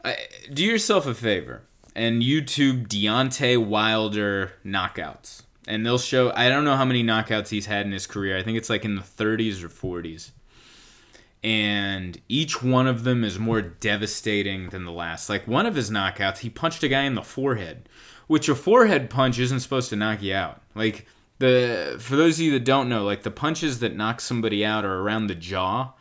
I, 0.05 0.17
do 0.53 0.65
yourself 0.65 1.07
a 1.07 1.15
favor 1.15 1.63
and 1.95 2.23
YouTube 2.23 2.89
Deontay 2.89 3.65
Wilder 3.65 4.53
knockouts, 4.65 5.43
and 5.67 5.85
they'll 5.85 5.99
show. 5.99 6.33
I 6.35 6.49
don't 6.49 6.65
know 6.65 6.77
how 6.77 6.85
many 6.85 7.05
knockouts 7.05 7.49
he's 7.49 7.67
had 7.67 7.87
in 7.87 7.93
his 7.93 8.07
career. 8.07 8.37
I 8.37 8.43
think 8.43 8.59
it's 8.59 8.71
like 8.71 8.85
in 8.85 8.97
the 8.97 9.03
30s 9.03 9.63
or 9.63 9.69
40s 9.69 10.33
and 11.45 12.21
each 12.29 12.63
one 12.63 12.87
of 12.87 13.05
them 13.05 13.25
is 13.25 13.39
more 13.39 13.61
devastating 13.61 14.69
than 14.69 14.85
the 14.85 14.93
last. 14.93 15.29
Like 15.29 15.49
one 15.49 15.67
of 15.67 15.75
his 15.75 15.91
knockouts, 15.91 16.39
he 16.39 16.51
punched 16.51 16.83
a 16.83 16.89
guy 16.89 17.03
in 17.03 17.15
the 17.15 17.23
forehead, 17.23 17.89
which 18.29 18.49
a 18.49 18.55
forehead 18.55 19.11
punch 19.11 19.39
isn't 19.39 19.61
supposed 19.61 19.91
to 19.91 19.97
knock 19.97 20.23
you 20.23 20.35
out. 20.35 20.63
Like 20.75 21.07
the 21.39 21.97
for 21.99 22.15
those 22.15 22.39
of 22.39 22.45
you 22.45 22.53
that 22.53 22.65
don't 22.65 22.89
know, 22.89 23.05
like 23.05 23.25
the 23.25 23.31
punches 23.31 23.81
that 23.81 23.97
knock 23.97 24.21
somebody 24.21 24.65
out 24.65 24.85
are 24.85 25.01
around 25.01 25.27
the 25.27 25.35
jaw 25.35 25.93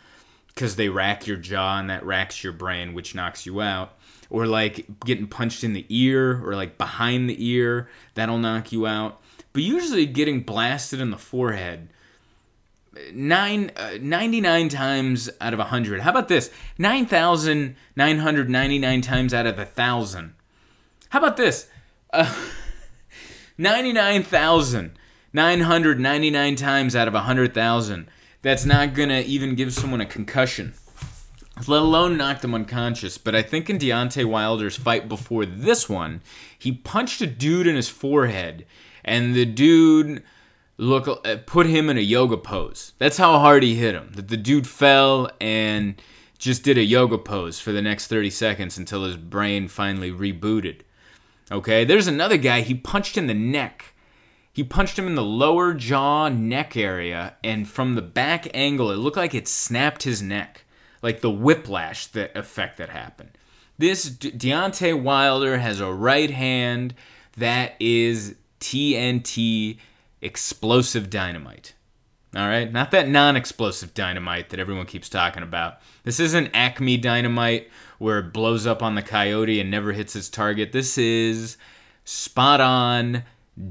because 0.62 0.76
they 0.76 0.90
rack 0.90 1.26
your 1.26 1.38
jaw 1.38 1.80
and 1.80 1.90
that 1.90 2.06
racks 2.06 2.44
your 2.44 2.54
brain, 2.54 2.94
which 2.94 3.16
knocks 3.16 3.48
you 3.48 3.62
out. 3.62 3.98
Or 4.30 4.46
like 4.46 4.86
getting 5.04 5.26
punched 5.26 5.64
in 5.64 5.74
the 5.74 5.88
ear 5.90 6.40
or 6.46 6.54
like 6.54 6.78
behind 6.78 7.28
the 7.28 7.44
ear, 7.44 7.90
that'll 8.14 8.38
knock 8.38 8.72
you 8.72 8.86
out. 8.86 9.20
But 9.54 9.64
usually 9.64 10.06
getting 10.06 10.42
blasted 10.42 11.00
in 11.00 11.10
the 11.10 11.18
forehead 11.18 11.90
nine, 13.12 13.72
uh, 13.76 13.94
99 14.00 14.70
times 14.70 15.32
out 15.42 15.54
of 15.54 15.60
100. 15.60 16.02
How 16.02 16.12
about 16.12 16.28
this? 16.28 16.52
9,999 16.78 19.02
times 19.02 19.34
out 19.34 19.48
of 19.48 19.56
a 19.56 19.64
1,000. 19.64 20.36
How 21.10 21.18
about 21.18 21.38
this? 21.38 21.70
Uh, 22.14 22.32
99,999 23.58 26.56
times 26.56 26.96
out 26.96 27.08
of 27.08 27.16
100,000. 27.16 28.08
That's 28.42 28.66
not 28.66 28.94
going 28.94 29.10
to 29.10 29.24
even 29.24 29.56
give 29.56 29.74
someone 29.74 30.02
a 30.02 30.06
concussion, 30.06 30.74
let 31.68 31.82
alone 31.82 32.18
knock 32.18 32.42
them 32.42 32.56
unconscious. 32.56 33.18
But 33.18 33.36
I 33.36 33.44
think 33.44 33.70
in 33.70 33.78
Deontay 33.78 34.26
Wilder's 34.26 34.78
fight 34.78 35.08
before 35.08 35.46
this 35.46 35.88
one, 35.88 36.22
he 36.58 36.72
punched 36.72 37.22
a 37.22 37.28
dude 37.28 37.68
in 37.68 37.76
his 37.76 37.90
forehead, 37.90 38.66
and 39.06 39.36
the 39.36 39.46
dude 39.46 40.24
look 40.78 41.08
uh, 41.08 41.38
put 41.46 41.68
him 41.68 41.90
in 41.90 41.98
a 41.98 42.02
yoga 42.02 42.38
pose. 42.38 42.94
That's 42.98 43.18
how 43.18 43.38
hard 43.38 43.62
he 43.62 43.76
hit 43.76 43.94
him. 43.94 44.12
That 44.16 44.30
the 44.30 44.38
dude 44.38 44.68
fell 44.68 45.30
and 45.40 46.02
just 46.40 46.64
did 46.64 46.78
a 46.78 46.84
yoga 46.84 47.20
pose 47.20 47.60
for 47.60 47.72
the 47.72 47.84
next 47.84 48.08
30 48.08 48.32
seconds 48.32 48.78
until 48.78 49.04
his 49.04 49.16
brain 49.16 49.68
finally 49.68 50.12
rebooted. 50.12 50.82
Okay, 51.52 51.86
there's 51.86 52.08
another 52.08 52.38
guy, 52.38 52.62
he 52.62 52.74
punched 52.74 53.18
in 53.18 53.28
the 53.28 53.36
neck. 53.36 53.91
He 54.54 54.64
punched 54.64 55.00
him 55.00 55.08
in 55.08 55.16
the 55.16 55.24
lower 55.24 55.74
jaw 55.74 56.28
neck 56.30 56.76
area, 56.76 57.36
and 57.44 57.68
from 57.68 57.96
the 57.96 58.02
back 58.02 58.48
angle, 58.54 58.92
it 58.92 58.98
looked 58.98 59.18
like 59.18 59.34
it 59.34 59.48
snapped 59.48 60.04
his 60.04 60.22
neck. 60.22 60.66
Like 61.02 61.22
the 61.22 61.32
whiplash 61.32 62.08
that 62.08 62.38
effect 62.38 62.78
that 62.78 62.90
happened. 62.90 63.32
This 63.78 64.04
De- 64.04 64.32
Deontay 64.32 65.02
Wilder 65.02 65.58
has 65.58 65.80
a 65.80 65.92
right 65.92 66.30
hand 66.30 66.94
that 67.38 67.74
is 67.80 68.36
TNT 68.60 69.80
explosive 70.22 71.10
dynamite. 71.10 71.74
All 72.36 72.48
right, 72.48 72.72
not 72.72 72.92
that 72.92 73.10
non 73.10 73.36
explosive 73.36 73.94
dynamite 73.94 74.50
that 74.50 74.60
everyone 74.60 74.86
keeps 74.86 75.10
talking 75.10 75.44
about. 75.44 75.80
This 76.04 76.20
isn't 76.20 76.52
Acme 76.54 76.98
dynamite 76.98 77.70
where 77.98 78.20
it 78.20 78.34
blows 78.34 78.66
up 78.66 78.82
on 78.82 78.96
the 78.96 79.02
coyote 79.02 79.60
and 79.60 79.72
never 79.72 79.92
hits 79.92 80.16
its 80.16 80.30
target. 80.30 80.72
This 80.72 80.98
is 80.98 81.58
spot 82.06 82.62
on 82.62 83.24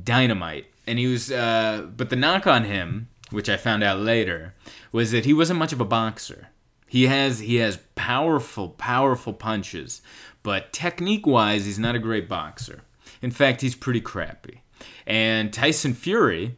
dynamite. 0.02 0.66
And 0.86 0.98
he 0.98 1.06
was, 1.06 1.30
uh, 1.30 1.86
but 1.96 2.10
the 2.10 2.16
knock 2.16 2.46
on 2.46 2.64
him, 2.64 3.08
which 3.30 3.48
I 3.48 3.56
found 3.56 3.82
out 3.82 4.00
later, 4.00 4.54
was 4.92 5.12
that 5.12 5.24
he 5.24 5.32
wasn't 5.32 5.58
much 5.58 5.72
of 5.72 5.80
a 5.80 5.84
boxer. 5.84 6.48
He 6.88 7.06
has 7.06 7.38
he 7.38 7.56
has 7.56 7.78
powerful, 7.94 8.70
powerful 8.70 9.32
punches, 9.32 10.02
but 10.42 10.72
technique 10.72 11.26
wise, 11.26 11.64
he's 11.64 11.78
not 11.78 11.94
a 11.94 12.00
great 12.00 12.28
boxer. 12.28 12.82
In 13.22 13.30
fact, 13.30 13.60
he's 13.60 13.76
pretty 13.76 14.00
crappy. 14.00 14.62
And 15.06 15.52
Tyson 15.52 15.94
Fury 15.94 16.56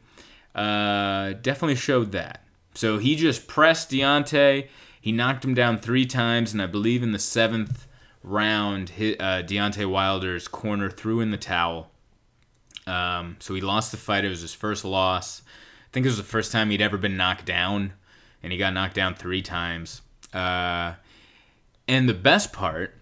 uh, 0.54 1.34
definitely 1.34 1.74
showed 1.74 2.12
that. 2.12 2.44
So 2.74 2.98
he 2.98 3.16
just 3.16 3.46
pressed 3.46 3.90
Deontay. 3.90 4.68
He 5.00 5.12
knocked 5.12 5.44
him 5.44 5.54
down 5.54 5.78
three 5.78 6.06
times, 6.06 6.52
and 6.52 6.62
I 6.62 6.66
believe 6.66 7.02
in 7.02 7.12
the 7.12 7.18
seventh 7.18 7.86
round, 8.22 8.90
hit, 8.90 9.20
uh, 9.20 9.42
Deontay 9.42 9.90
Wilder's 9.90 10.48
corner 10.48 10.88
threw 10.88 11.20
in 11.20 11.30
the 11.30 11.36
towel. 11.36 11.91
Um, 12.86 13.36
so 13.38 13.54
he 13.54 13.60
lost 13.60 13.90
the 13.90 13.96
fight. 13.96 14.24
It 14.24 14.28
was 14.28 14.40
his 14.40 14.54
first 14.54 14.84
loss. 14.84 15.42
I 15.46 15.88
think 15.92 16.06
it 16.06 16.08
was 16.08 16.16
the 16.16 16.22
first 16.22 16.52
time 16.52 16.70
he'd 16.70 16.82
ever 16.82 16.98
been 16.98 17.16
knocked 17.16 17.44
down, 17.44 17.92
and 18.42 18.52
he 18.52 18.58
got 18.58 18.74
knocked 18.74 18.94
down 18.94 19.14
three 19.14 19.42
times. 19.42 20.02
Uh, 20.32 20.94
and 21.86 22.08
the 22.08 22.14
best 22.14 22.52
part, 22.52 22.98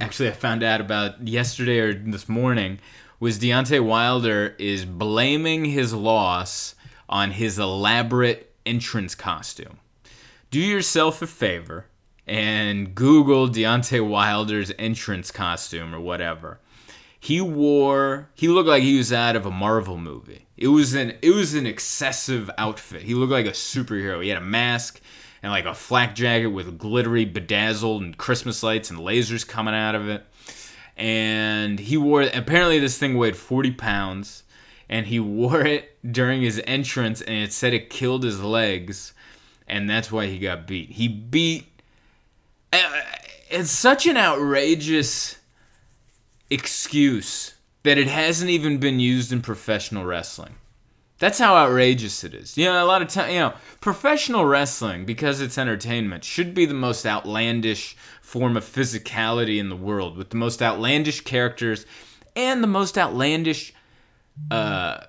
actually, 0.00 0.28
I 0.28 0.32
found 0.32 0.62
out 0.62 0.80
about 0.80 1.26
yesterday 1.26 1.78
or 1.78 1.94
this 1.94 2.28
morning, 2.28 2.78
was 3.20 3.38
Deontay 3.38 3.84
Wilder 3.84 4.54
is 4.58 4.84
blaming 4.84 5.64
his 5.64 5.92
loss 5.92 6.74
on 7.08 7.32
his 7.32 7.58
elaborate 7.58 8.52
entrance 8.66 9.14
costume. 9.14 9.78
Do 10.50 10.60
yourself 10.60 11.22
a 11.22 11.26
favor 11.26 11.86
and 12.26 12.94
Google 12.94 13.48
Deontay 13.48 14.08
Wilder's 14.08 14.72
entrance 14.78 15.30
costume 15.30 15.94
or 15.94 16.00
whatever. 16.00 16.60
He 17.24 17.40
wore 17.40 18.28
he 18.34 18.48
looked 18.48 18.68
like 18.68 18.82
he 18.82 18.98
was 18.98 19.12
out 19.12 19.34
of 19.34 19.46
a 19.46 19.50
Marvel 19.50 19.96
movie. 19.96 20.46
It 20.58 20.68
was 20.68 20.92
an 20.92 21.14
it 21.22 21.30
was 21.30 21.54
an 21.54 21.66
excessive 21.66 22.50
outfit. 22.58 23.02
He 23.02 23.14
looked 23.14 23.32
like 23.32 23.46
a 23.46 23.52
superhero. 23.52 24.22
He 24.22 24.28
had 24.28 24.38
a 24.38 24.44
mask 24.44 25.00
and 25.42 25.50
like 25.50 25.64
a 25.64 25.74
flak 25.74 26.14
jacket 26.14 26.48
with 26.48 26.78
glittery 26.78 27.24
bedazzled 27.24 28.02
and 28.02 28.16
Christmas 28.16 28.62
lights 28.62 28.90
and 28.90 28.98
lasers 28.98 29.46
coming 29.46 29.74
out 29.74 29.94
of 29.94 30.08
it 30.08 30.26
and 30.96 31.78
he 31.78 31.96
wore 31.96 32.22
apparently 32.22 32.78
this 32.78 32.98
thing 32.98 33.16
weighed 33.16 33.36
40 33.36 33.72
pounds 33.72 34.42
and 34.88 35.06
he 35.06 35.18
wore 35.20 35.60
it 35.62 35.96
during 36.10 36.42
his 36.42 36.60
entrance 36.66 37.20
and 37.20 37.36
it 37.36 37.52
said 37.52 37.74
it 37.74 37.90
killed 37.90 38.22
his 38.22 38.42
legs 38.42 39.12
and 39.66 39.88
that's 39.88 40.12
why 40.12 40.26
he 40.26 40.38
got 40.38 40.66
beat 40.66 40.90
he 40.90 41.08
beat 41.08 41.66
uh, 42.72 43.00
it's 43.50 43.70
such 43.70 44.06
an 44.06 44.16
outrageous 44.16 45.36
excuse 46.50 47.54
that 47.82 47.98
it 47.98 48.08
hasn't 48.08 48.50
even 48.50 48.78
been 48.78 49.00
used 49.00 49.32
in 49.32 49.40
professional 49.42 50.04
wrestling 50.04 50.54
That's 51.18 51.38
how 51.38 51.54
outrageous 51.56 52.24
it 52.24 52.34
is. 52.34 52.58
You 52.58 52.66
know, 52.66 52.84
a 52.84 52.86
lot 52.86 53.00
of 53.00 53.08
time, 53.08 53.30
you 53.32 53.38
know, 53.38 53.54
professional 53.80 54.44
wrestling, 54.44 55.04
because 55.06 55.40
it's 55.40 55.56
entertainment, 55.56 56.24
should 56.24 56.54
be 56.54 56.66
the 56.66 56.74
most 56.74 57.06
outlandish 57.06 57.96
form 58.20 58.56
of 58.56 58.64
physicality 58.64 59.58
in 59.58 59.68
the 59.68 59.76
world, 59.76 60.16
with 60.16 60.30
the 60.30 60.36
most 60.36 60.60
outlandish 60.60 61.20
characters 61.22 61.86
and 62.34 62.62
the 62.62 62.68
most 62.68 62.98
outlandish 62.98 63.72
uh, 64.50 65.04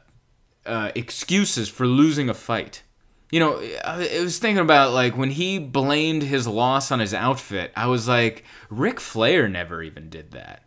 uh, 0.66 0.92
excuses 0.96 1.68
for 1.70 1.88
losing 1.88 2.30
a 2.30 2.34
fight. 2.34 2.84
You 3.32 3.40
know, 3.40 3.62
I 3.84 4.22
was 4.22 4.38
thinking 4.38 4.62
about 4.62 4.94
like 4.94 5.18
when 5.18 5.32
he 5.32 5.58
blamed 5.58 6.24
his 6.24 6.48
loss 6.48 6.92
on 6.92 7.00
his 7.00 7.14
outfit. 7.14 7.72
I 7.76 7.88
was 7.88 8.08
like, 8.08 8.44
Ric 8.70 9.00
Flair 9.00 9.50
never 9.50 9.82
even 9.82 10.10
did 10.10 10.32
that. 10.32 10.62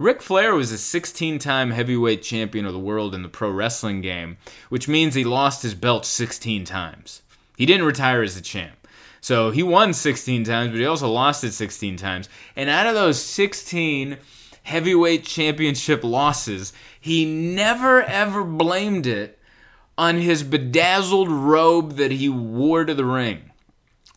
Ric 0.00 0.22
Flair 0.22 0.54
was 0.54 0.72
a 0.72 0.78
16 0.78 1.38
time 1.38 1.72
heavyweight 1.72 2.22
champion 2.22 2.64
of 2.64 2.72
the 2.72 2.78
world 2.78 3.14
in 3.14 3.22
the 3.22 3.28
pro 3.28 3.50
wrestling 3.50 4.00
game, 4.00 4.38
which 4.70 4.88
means 4.88 5.14
he 5.14 5.24
lost 5.24 5.62
his 5.62 5.74
belt 5.74 6.06
16 6.06 6.64
times. 6.64 7.20
He 7.58 7.66
didn't 7.66 7.84
retire 7.84 8.22
as 8.22 8.34
a 8.34 8.40
champ. 8.40 8.88
So 9.20 9.50
he 9.50 9.62
won 9.62 9.92
16 9.92 10.42
times, 10.44 10.70
but 10.70 10.80
he 10.80 10.86
also 10.86 11.10
lost 11.10 11.44
it 11.44 11.52
16 11.52 11.98
times. 11.98 12.30
And 12.56 12.70
out 12.70 12.86
of 12.86 12.94
those 12.94 13.22
16 13.22 14.16
heavyweight 14.62 15.24
championship 15.24 16.02
losses, 16.02 16.72
he 16.98 17.26
never 17.26 18.02
ever 18.02 18.42
blamed 18.42 19.06
it 19.06 19.38
on 19.98 20.16
his 20.16 20.42
bedazzled 20.42 21.28
robe 21.28 21.96
that 21.96 22.10
he 22.10 22.30
wore 22.30 22.86
to 22.86 22.94
the 22.94 23.04
ring 23.04 23.49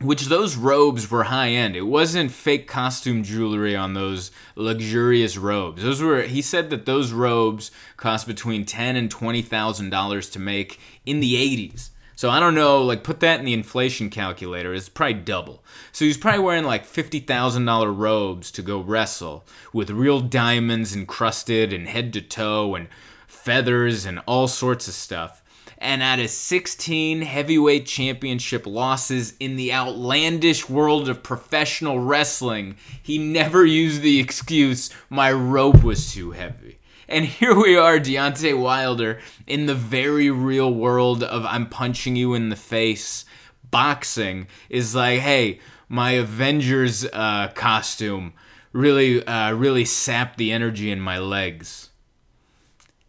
which 0.04 0.26
those 0.26 0.56
robes 0.56 1.10
were 1.10 1.24
high 1.24 1.50
end. 1.50 1.76
It 1.76 1.88
wasn't 1.88 2.32
fake 2.32 2.68
costume 2.68 3.24
jewelry 3.24 3.76
on 3.76 3.94
those 3.94 4.32
luxurious 4.56 5.38
robes. 5.38 5.82
Those 5.82 6.02
were 6.02 6.24
he 6.24 6.42
said 6.42 6.70
that 6.70 6.86
those 6.86 7.12
robes 7.12 7.72
cost 7.98 8.28
between 8.28 8.66
ten 8.66 8.96
and 8.96 9.10
twenty 9.10 9.42
thousand 9.42 9.90
dollars 9.90 10.30
to 10.32 10.40
make 10.40 10.80
in 11.06 11.20
the 11.20 11.38
eighties. 11.38 11.92
So 12.16 12.30
I 12.30 12.40
don't 12.40 12.56
know, 12.56 12.84
like 12.84 13.04
put 13.04 13.22
that 13.22 13.40
in 13.40 13.46
the 13.46 13.54
inflation 13.54 14.10
calculator, 14.10 14.74
it's 14.74 14.88
probably 14.88 15.16
double. 15.16 15.64
So 15.92 16.06
he's 16.06 16.18
probably 16.18 16.42
wearing 16.42 16.64
like 16.64 16.86
fifty 16.86 17.20
thousand 17.20 17.66
dollar 17.66 17.92
robes 17.92 18.52
to 18.52 18.62
go 18.62 18.80
wrestle 18.82 19.46
with 19.72 19.90
real 19.90 20.20
diamonds 20.20 20.96
encrusted 20.96 21.74
and 21.74 21.88
head 21.88 22.14
to 22.14 22.22
toe 22.22 22.76
and 22.76 22.88
feathers 23.28 24.06
and 24.06 24.20
all 24.26 24.48
sorts 24.48 24.88
of 24.88 24.94
stuff 24.94 25.43
and 25.84 26.02
out 26.02 26.20
of 26.20 26.30
16 26.30 27.22
heavyweight 27.24 27.86
championship 27.86 28.66
losses 28.66 29.34
in 29.42 29.58
the 29.58 29.74
outlandish 29.74 30.70
world 30.70 31.10
of 31.10 31.22
professional 31.22 32.00
wrestling, 32.00 32.78
he 33.02 33.18
never 33.18 33.66
used 33.66 34.02
the 34.02 34.18
excuse, 34.18 34.90
my 35.10 35.30
rope 35.30 35.84
was 35.84 36.14
too 36.14 36.32
heavy. 36.32 36.80
And 37.10 37.26
here 37.26 37.54
we 37.54 37.76
are, 37.76 38.00
Deontay 38.00 38.58
Wilder, 38.58 39.20
in 39.46 39.66
the 39.66 39.76
very 39.76 40.32
real 40.32 40.74
world 40.74 41.22
of 41.22 41.46
I'm 41.46 41.68
punching 41.68 42.16
you 42.16 42.34
in 42.34 42.48
the 42.48 42.56
face. 42.56 43.26
Boxing 43.70 44.48
is 44.70 44.96
like, 44.96 45.20
hey, 45.20 45.60
my 45.90 46.12
Avengers 46.12 47.06
uh, 47.12 47.50
costume 47.50 48.34
really, 48.72 49.24
uh, 49.28 49.54
really 49.54 49.84
sapped 49.84 50.38
the 50.38 50.54
energy 50.54 50.92
in 50.92 51.02
my 51.02 51.20
legs. 51.20 51.90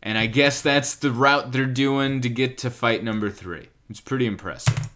And 0.04 0.18
I 0.18 0.26
guess 0.26 0.60
that's 0.60 0.94
the 0.94 1.10
route 1.10 1.50
they're 1.50 1.64
doing 1.64 2.20
to 2.20 2.28
get 2.28 2.58
to 2.58 2.70
fight 2.70 3.02
number 3.02 3.30
three. 3.30 3.68
It's 3.88 4.02
pretty 4.02 4.26
impressive. 4.26 4.88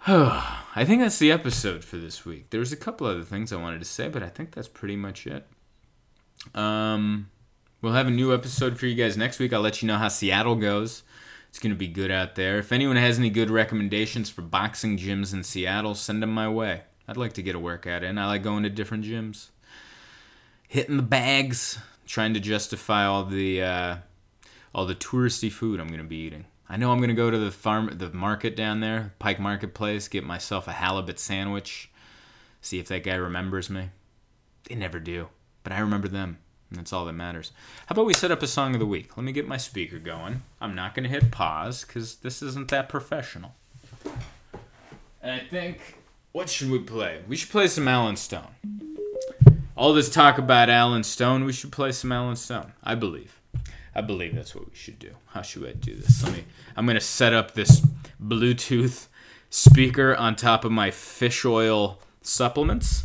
I 0.06 0.84
think 0.86 1.02
that's 1.02 1.18
the 1.18 1.30
episode 1.30 1.84
for 1.84 1.98
this 1.98 2.24
week. 2.24 2.48
There 2.48 2.60
was 2.60 2.72
a 2.72 2.76
couple 2.76 3.06
other 3.06 3.24
things 3.24 3.52
I 3.52 3.56
wanted 3.56 3.80
to 3.80 3.84
say, 3.84 4.08
but 4.08 4.22
I 4.22 4.28
think 4.30 4.52
that's 4.52 4.68
pretty 4.68 4.96
much 4.96 5.26
it. 5.26 5.46
Um, 6.54 7.28
we'll 7.82 7.92
have 7.92 8.06
a 8.06 8.10
new 8.10 8.32
episode 8.32 8.78
for 8.78 8.86
you 8.86 8.94
guys 8.94 9.18
next 9.18 9.38
week. 9.38 9.52
I'll 9.52 9.60
let 9.60 9.82
you 9.82 9.86
know 9.86 9.98
how 9.98 10.08
Seattle 10.08 10.56
goes. 10.56 11.02
It's 11.50 11.58
going 11.58 11.72
to 11.72 11.78
be 11.78 11.88
good 11.88 12.10
out 12.10 12.36
there. 12.36 12.58
If 12.58 12.72
anyone 12.72 12.96
has 12.96 13.18
any 13.18 13.28
good 13.28 13.50
recommendations 13.50 14.30
for 14.30 14.40
boxing 14.42 14.96
gyms 14.96 15.34
in 15.34 15.44
Seattle, 15.44 15.94
send 15.94 16.22
them 16.22 16.30
my 16.30 16.48
way. 16.48 16.82
I'd 17.06 17.18
like 17.18 17.34
to 17.34 17.42
get 17.42 17.54
a 17.54 17.58
workout 17.58 18.02
in. 18.02 18.16
I 18.16 18.26
like 18.26 18.42
going 18.42 18.62
to 18.62 18.70
different 18.70 19.04
gyms. 19.04 19.48
Hitting 20.68 20.96
the 20.96 21.02
bags, 21.02 21.78
trying 22.08 22.32
to 22.34 22.40
justify 22.40 23.04
all 23.04 23.24
the 23.24 23.62
uh, 23.62 23.96
all 24.74 24.86
the 24.86 24.94
touristy 24.94 25.52
food 25.52 25.78
I'm 25.78 25.88
going 25.88 25.98
to 26.00 26.04
be 26.04 26.16
eating. 26.16 26.46
I 26.68 26.76
know 26.76 26.90
I'm 26.90 26.98
going 26.98 27.08
to 27.08 27.14
go 27.14 27.30
to 27.30 27.38
the 27.38 27.50
farm, 27.50 27.96
the 27.96 28.10
market 28.10 28.56
down 28.56 28.80
there, 28.80 29.12
Pike 29.18 29.38
Marketplace, 29.38 30.08
get 30.08 30.24
myself 30.24 30.68
a 30.68 30.72
halibut 30.72 31.18
sandwich, 31.18 31.90
see 32.60 32.78
if 32.78 32.88
that 32.88 33.04
guy 33.04 33.14
remembers 33.14 33.70
me. 33.70 33.90
They 34.64 34.74
never 34.74 34.98
do, 34.98 35.28
but 35.62 35.72
I 35.72 35.78
remember 35.78 36.08
them, 36.08 36.38
and 36.68 36.78
that's 36.78 36.92
all 36.92 37.06
that 37.06 37.14
matters. 37.14 37.52
How 37.86 37.94
about 37.94 38.04
we 38.04 38.12
set 38.12 38.30
up 38.30 38.42
a 38.42 38.46
song 38.46 38.74
of 38.74 38.80
the 38.80 38.86
week? 38.86 39.16
Let 39.16 39.24
me 39.24 39.32
get 39.32 39.48
my 39.48 39.56
speaker 39.56 39.98
going. 39.98 40.42
I'm 40.60 40.74
not 40.74 40.94
going 40.94 41.04
to 41.04 41.10
hit 41.10 41.30
pause 41.30 41.84
because 41.84 42.16
this 42.16 42.42
isn't 42.42 42.68
that 42.68 42.90
professional. 42.90 43.54
And 45.22 45.32
I 45.32 45.40
think, 45.40 45.98
what 46.32 46.50
should 46.50 46.70
we 46.70 46.80
play? 46.80 47.22
We 47.26 47.36
should 47.36 47.50
play 47.50 47.68
some 47.68 47.88
Allen 47.88 48.16
Stone 48.16 48.88
all 49.78 49.92
this 49.92 50.10
talk 50.10 50.38
about 50.38 50.68
Allen 50.68 51.04
Stone, 51.04 51.44
we 51.44 51.52
should 51.52 51.70
play 51.70 51.92
some 51.92 52.10
Allen 52.10 52.34
Stone. 52.34 52.72
I 52.82 52.96
believe. 52.96 53.40
I 53.94 54.00
believe 54.00 54.34
that's 54.34 54.54
what 54.54 54.68
we 54.68 54.74
should 54.74 54.98
do. 54.98 55.12
How 55.28 55.42
should 55.42 55.66
I 55.66 55.72
do 55.72 55.94
this? 55.94 56.22
Let 56.24 56.32
me. 56.32 56.44
I'm 56.76 56.84
gonna 56.84 57.00
set 57.00 57.32
up 57.32 57.54
this 57.54 57.80
Bluetooth 58.22 59.06
speaker 59.50 60.16
on 60.16 60.34
top 60.34 60.64
of 60.64 60.72
my 60.72 60.90
fish 60.90 61.44
oil 61.44 62.00
supplements. 62.22 63.04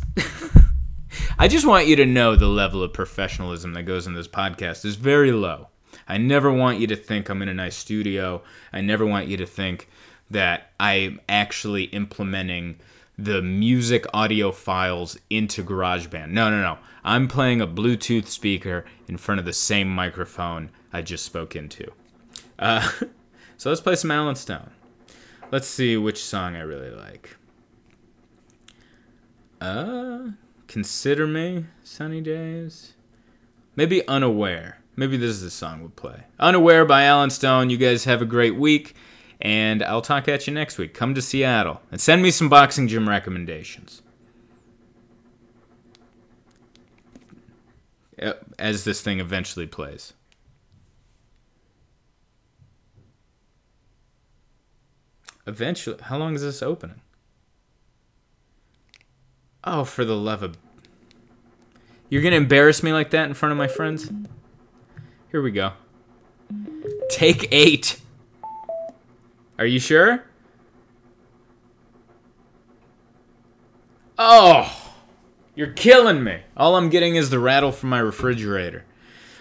I 1.38 1.46
just 1.46 1.64
want 1.64 1.86
you 1.86 1.94
to 1.96 2.06
know 2.06 2.34
the 2.34 2.48
level 2.48 2.82
of 2.82 2.92
professionalism 2.92 3.72
that 3.74 3.84
goes 3.84 4.08
in 4.08 4.14
this 4.14 4.28
podcast 4.28 4.84
is 4.84 4.96
very 4.96 5.30
low. 5.30 5.68
I 6.08 6.18
never 6.18 6.52
want 6.52 6.80
you 6.80 6.88
to 6.88 6.96
think 6.96 7.28
I'm 7.28 7.40
in 7.40 7.48
a 7.48 7.54
nice 7.54 7.76
studio. 7.76 8.42
I 8.72 8.80
never 8.80 9.06
want 9.06 9.28
you 9.28 9.36
to 9.36 9.46
think 9.46 9.88
that 10.30 10.72
I'm 10.80 11.20
actually 11.28 11.84
implementing 11.84 12.80
the 13.16 13.42
music 13.42 14.06
audio 14.12 14.50
files 14.50 15.16
into 15.30 15.62
GarageBand. 15.62 16.30
No, 16.30 16.50
no, 16.50 16.60
no. 16.60 16.78
I'm 17.04 17.28
playing 17.28 17.60
a 17.60 17.66
Bluetooth 17.66 18.26
speaker 18.26 18.84
in 19.06 19.18
front 19.18 19.38
of 19.38 19.44
the 19.44 19.52
same 19.52 19.88
microphone 19.88 20.70
I 20.92 21.02
just 21.02 21.24
spoke 21.24 21.54
into. 21.54 21.92
Uh, 22.58 22.88
so 23.56 23.68
let's 23.68 23.80
play 23.80 23.96
some 23.96 24.10
Allen 24.10 24.36
Stone. 24.36 24.70
Let's 25.50 25.68
see 25.68 25.96
which 25.96 26.22
song 26.22 26.56
I 26.56 26.60
really 26.60 26.90
like. 26.90 27.36
Uh, 29.60 30.30
Consider 30.66 31.26
Me, 31.26 31.66
Sunny 31.84 32.20
Days. 32.20 32.94
Maybe 33.76 34.06
Unaware. 34.08 34.80
Maybe 34.96 35.16
this 35.16 35.30
is 35.30 35.42
the 35.42 35.50
song 35.50 35.80
we'll 35.80 35.90
play. 35.90 36.24
Unaware 36.38 36.84
by 36.84 37.04
Allen 37.04 37.30
Stone. 37.30 37.70
You 37.70 37.76
guys 37.76 38.04
have 38.04 38.22
a 38.22 38.26
great 38.26 38.56
week 38.56 38.94
and 39.44 39.82
I'll 39.82 40.00
talk 40.00 40.26
at 40.26 40.46
you 40.46 40.54
next 40.54 40.78
week. 40.78 40.94
Come 40.94 41.14
to 41.14 41.20
Seattle 41.22 41.82
and 41.92 42.00
send 42.00 42.22
me 42.22 42.30
some 42.30 42.48
boxing 42.48 42.88
gym 42.88 43.06
recommendations. 43.06 44.00
Uh, 48.20 48.32
as 48.58 48.84
this 48.84 49.02
thing 49.02 49.20
eventually 49.20 49.66
plays. 49.66 50.14
Eventually, 55.46 55.98
how 56.00 56.16
long 56.16 56.34
is 56.34 56.40
this 56.40 56.62
opening? 56.62 57.02
Oh, 59.62 59.84
for 59.84 60.06
the 60.06 60.16
love 60.16 60.42
of. 60.42 60.56
You're 62.08 62.22
gonna 62.22 62.36
embarrass 62.36 62.82
me 62.82 62.94
like 62.94 63.10
that 63.10 63.26
in 63.28 63.34
front 63.34 63.52
of 63.52 63.58
my 63.58 63.68
friends? 63.68 64.10
Here 65.30 65.42
we 65.42 65.50
go. 65.50 65.72
Take 67.10 67.48
eight. 67.50 68.00
Are 69.58 69.66
you 69.66 69.78
sure? 69.78 70.24
Oh, 74.18 74.92
you're 75.54 75.72
killing 75.72 76.22
me. 76.24 76.40
All 76.56 76.76
I'm 76.76 76.88
getting 76.88 77.16
is 77.16 77.30
the 77.30 77.38
rattle 77.38 77.72
from 77.72 77.90
my 77.90 77.98
refrigerator. 77.98 78.84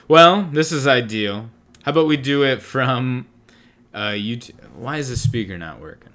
Well, 0.07 0.49
this 0.51 0.71
is 0.71 0.85
ideal. 0.85 1.49
How 1.83 1.91
about 1.91 2.07
we 2.07 2.17
do 2.17 2.43
it 2.43 2.61
from 2.61 3.27
uh, 3.93 4.09
YouTube? 4.09 4.53
Why 4.75 4.97
is 4.97 5.09
the 5.09 5.17
speaker 5.17 5.57
not 5.57 5.79
working? 5.79 6.11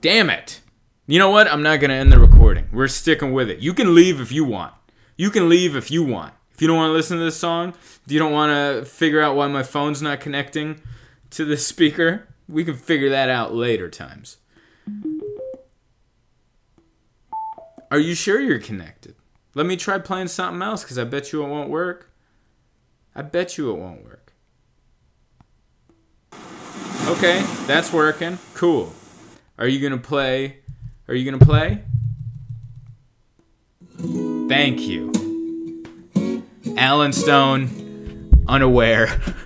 Damn 0.00 0.30
it. 0.30 0.60
You 1.06 1.18
know 1.18 1.30
what? 1.30 1.50
I'm 1.50 1.62
not 1.62 1.80
going 1.80 1.90
to 1.90 1.96
end 1.96 2.12
the 2.12 2.18
recording. 2.18 2.68
We're 2.72 2.88
sticking 2.88 3.32
with 3.32 3.48
it. 3.48 3.60
You 3.60 3.72
can 3.72 3.94
leave 3.94 4.20
if 4.20 4.32
you 4.32 4.44
want. 4.44 4.74
You 5.16 5.30
can 5.30 5.48
leave 5.48 5.76
if 5.76 5.90
you 5.90 6.02
want. 6.02 6.34
If 6.52 6.62
you 6.62 6.68
don't 6.68 6.76
want 6.76 6.90
to 6.90 6.94
listen 6.94 7.18
to 7.18 7.24
this 7.24 7.36
song, 7.36 7.70
if 7.70 8.00
you 8.06 8.18
don't 8.18 8.32
want 8.32 8.50
to 8.50 8.90
figure 8.90 9.20
out 9.20 9.36
why 9.36 9.46
my 9.46 9.62
phone's 9.62 10.02
not 10.02 10.20
connecting, 10.20 10.80
to 11.30 11.44
the 11.44 11.56
speaker. 11.56 12.28
We 12.48 12.64
can 12.64 12.74
figure 12.74 13.10
that 13.10 13.28
out 13.28 13.54
later 13.54 13.90
times. 13.90 14.38
Are 17.90 17.98
you 17.98 18.14
sure 18.14 18.40
you're 18.40 18.58
connected? 18.58 19.14
Let 19.54 19.66
me 19.66 19.76
try 19.76 19.98
playing 19.98 20.28
something 20.28 20.60
else 20.62 20.82
because 20.82 20.98
I 20.98 21.04
bet 21.04 21.32
you 21.32 21.42
it 21.44 21.48
won't 21.48 21.70
work. 21.70 22.10
I 23.14 23.22
bet 23.22 23.56
you 23.56 23.70
it 23.70 23.78
won't 23.78 24.04
work. 24.04 24.32
Okay, 27.06 27.42
that's 27.66 27.92
working. 27.92 28.38
Cool. 28.54 28.92
Are 29.58 29.66
you 29.66 29.80
gonna 29.80 30.00
play? 30.00 30.58
Are 31.08 31.14
you 31.14 31.24
gonna 31.30 31.44
play? 31.44 31.82
Thank 34.48 34.80
you. 34.80 35.12
Allen 36.76 37.12
Stone, 37.12 38.44
unaware. 38.48 39.20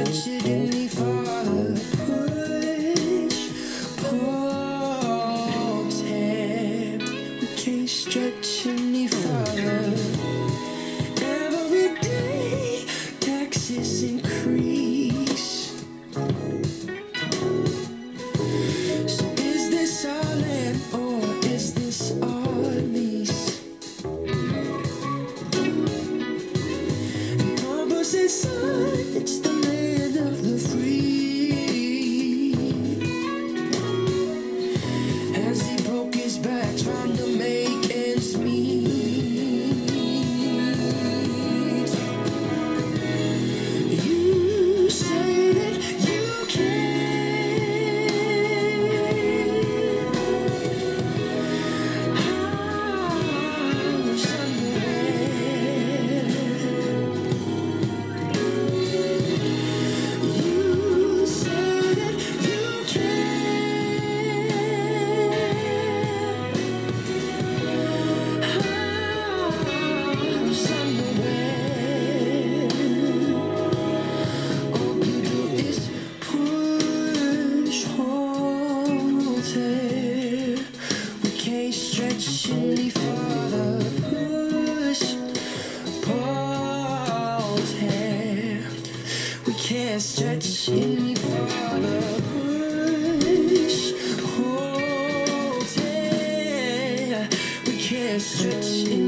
attention 0.00 0.40
to 0.40 0.76
me, 0.76 0.86
Father. 0.88 2.27
She 90.68 91.14
found 91.14 91.84
push. 92.30 93.92
We 97.66 97.78
can't 97.78 98.20
stretch 98.20 99.07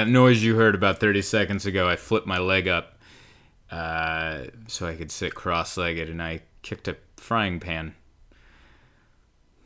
That 0.00 0.08
noise 0.08 0.42
you 0.42 0.56
heard 0.56 0.74
about 0.74 0.98
30 0.98 1.20
seconds 1.20 1.66
ago, 1.66 1.86
I 1.86 1.96
flipped 1.96 2.26
my 2.26 2.38
leg 2.38 2.66
up 2.68 2.98
uh, 3.70 4.44
so 4.66 4.86
I 4.86 4.94
could 4.94 5.10
sit 5.10 5.34
cross 5.34 5.76
legged 5.76 6.08
and 6.08 6.22
I 6.22 6.40
kicked 6.62 6.88
a 6.88 6.96
frying 7.18 7.60
pan. 7.60 7.94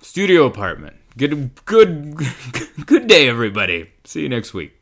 Studio 0.01 0.45
apartment. 0.45 0.97
Good, 1.16 1.55
good, 1.66 2.16
good 2.87 3.07
day, 3.07 3.28
everybody. 3.28 3.93
See 4.03 4.22
you 4.22 4.28
next 4.28 4.53
week. 4.53 4.72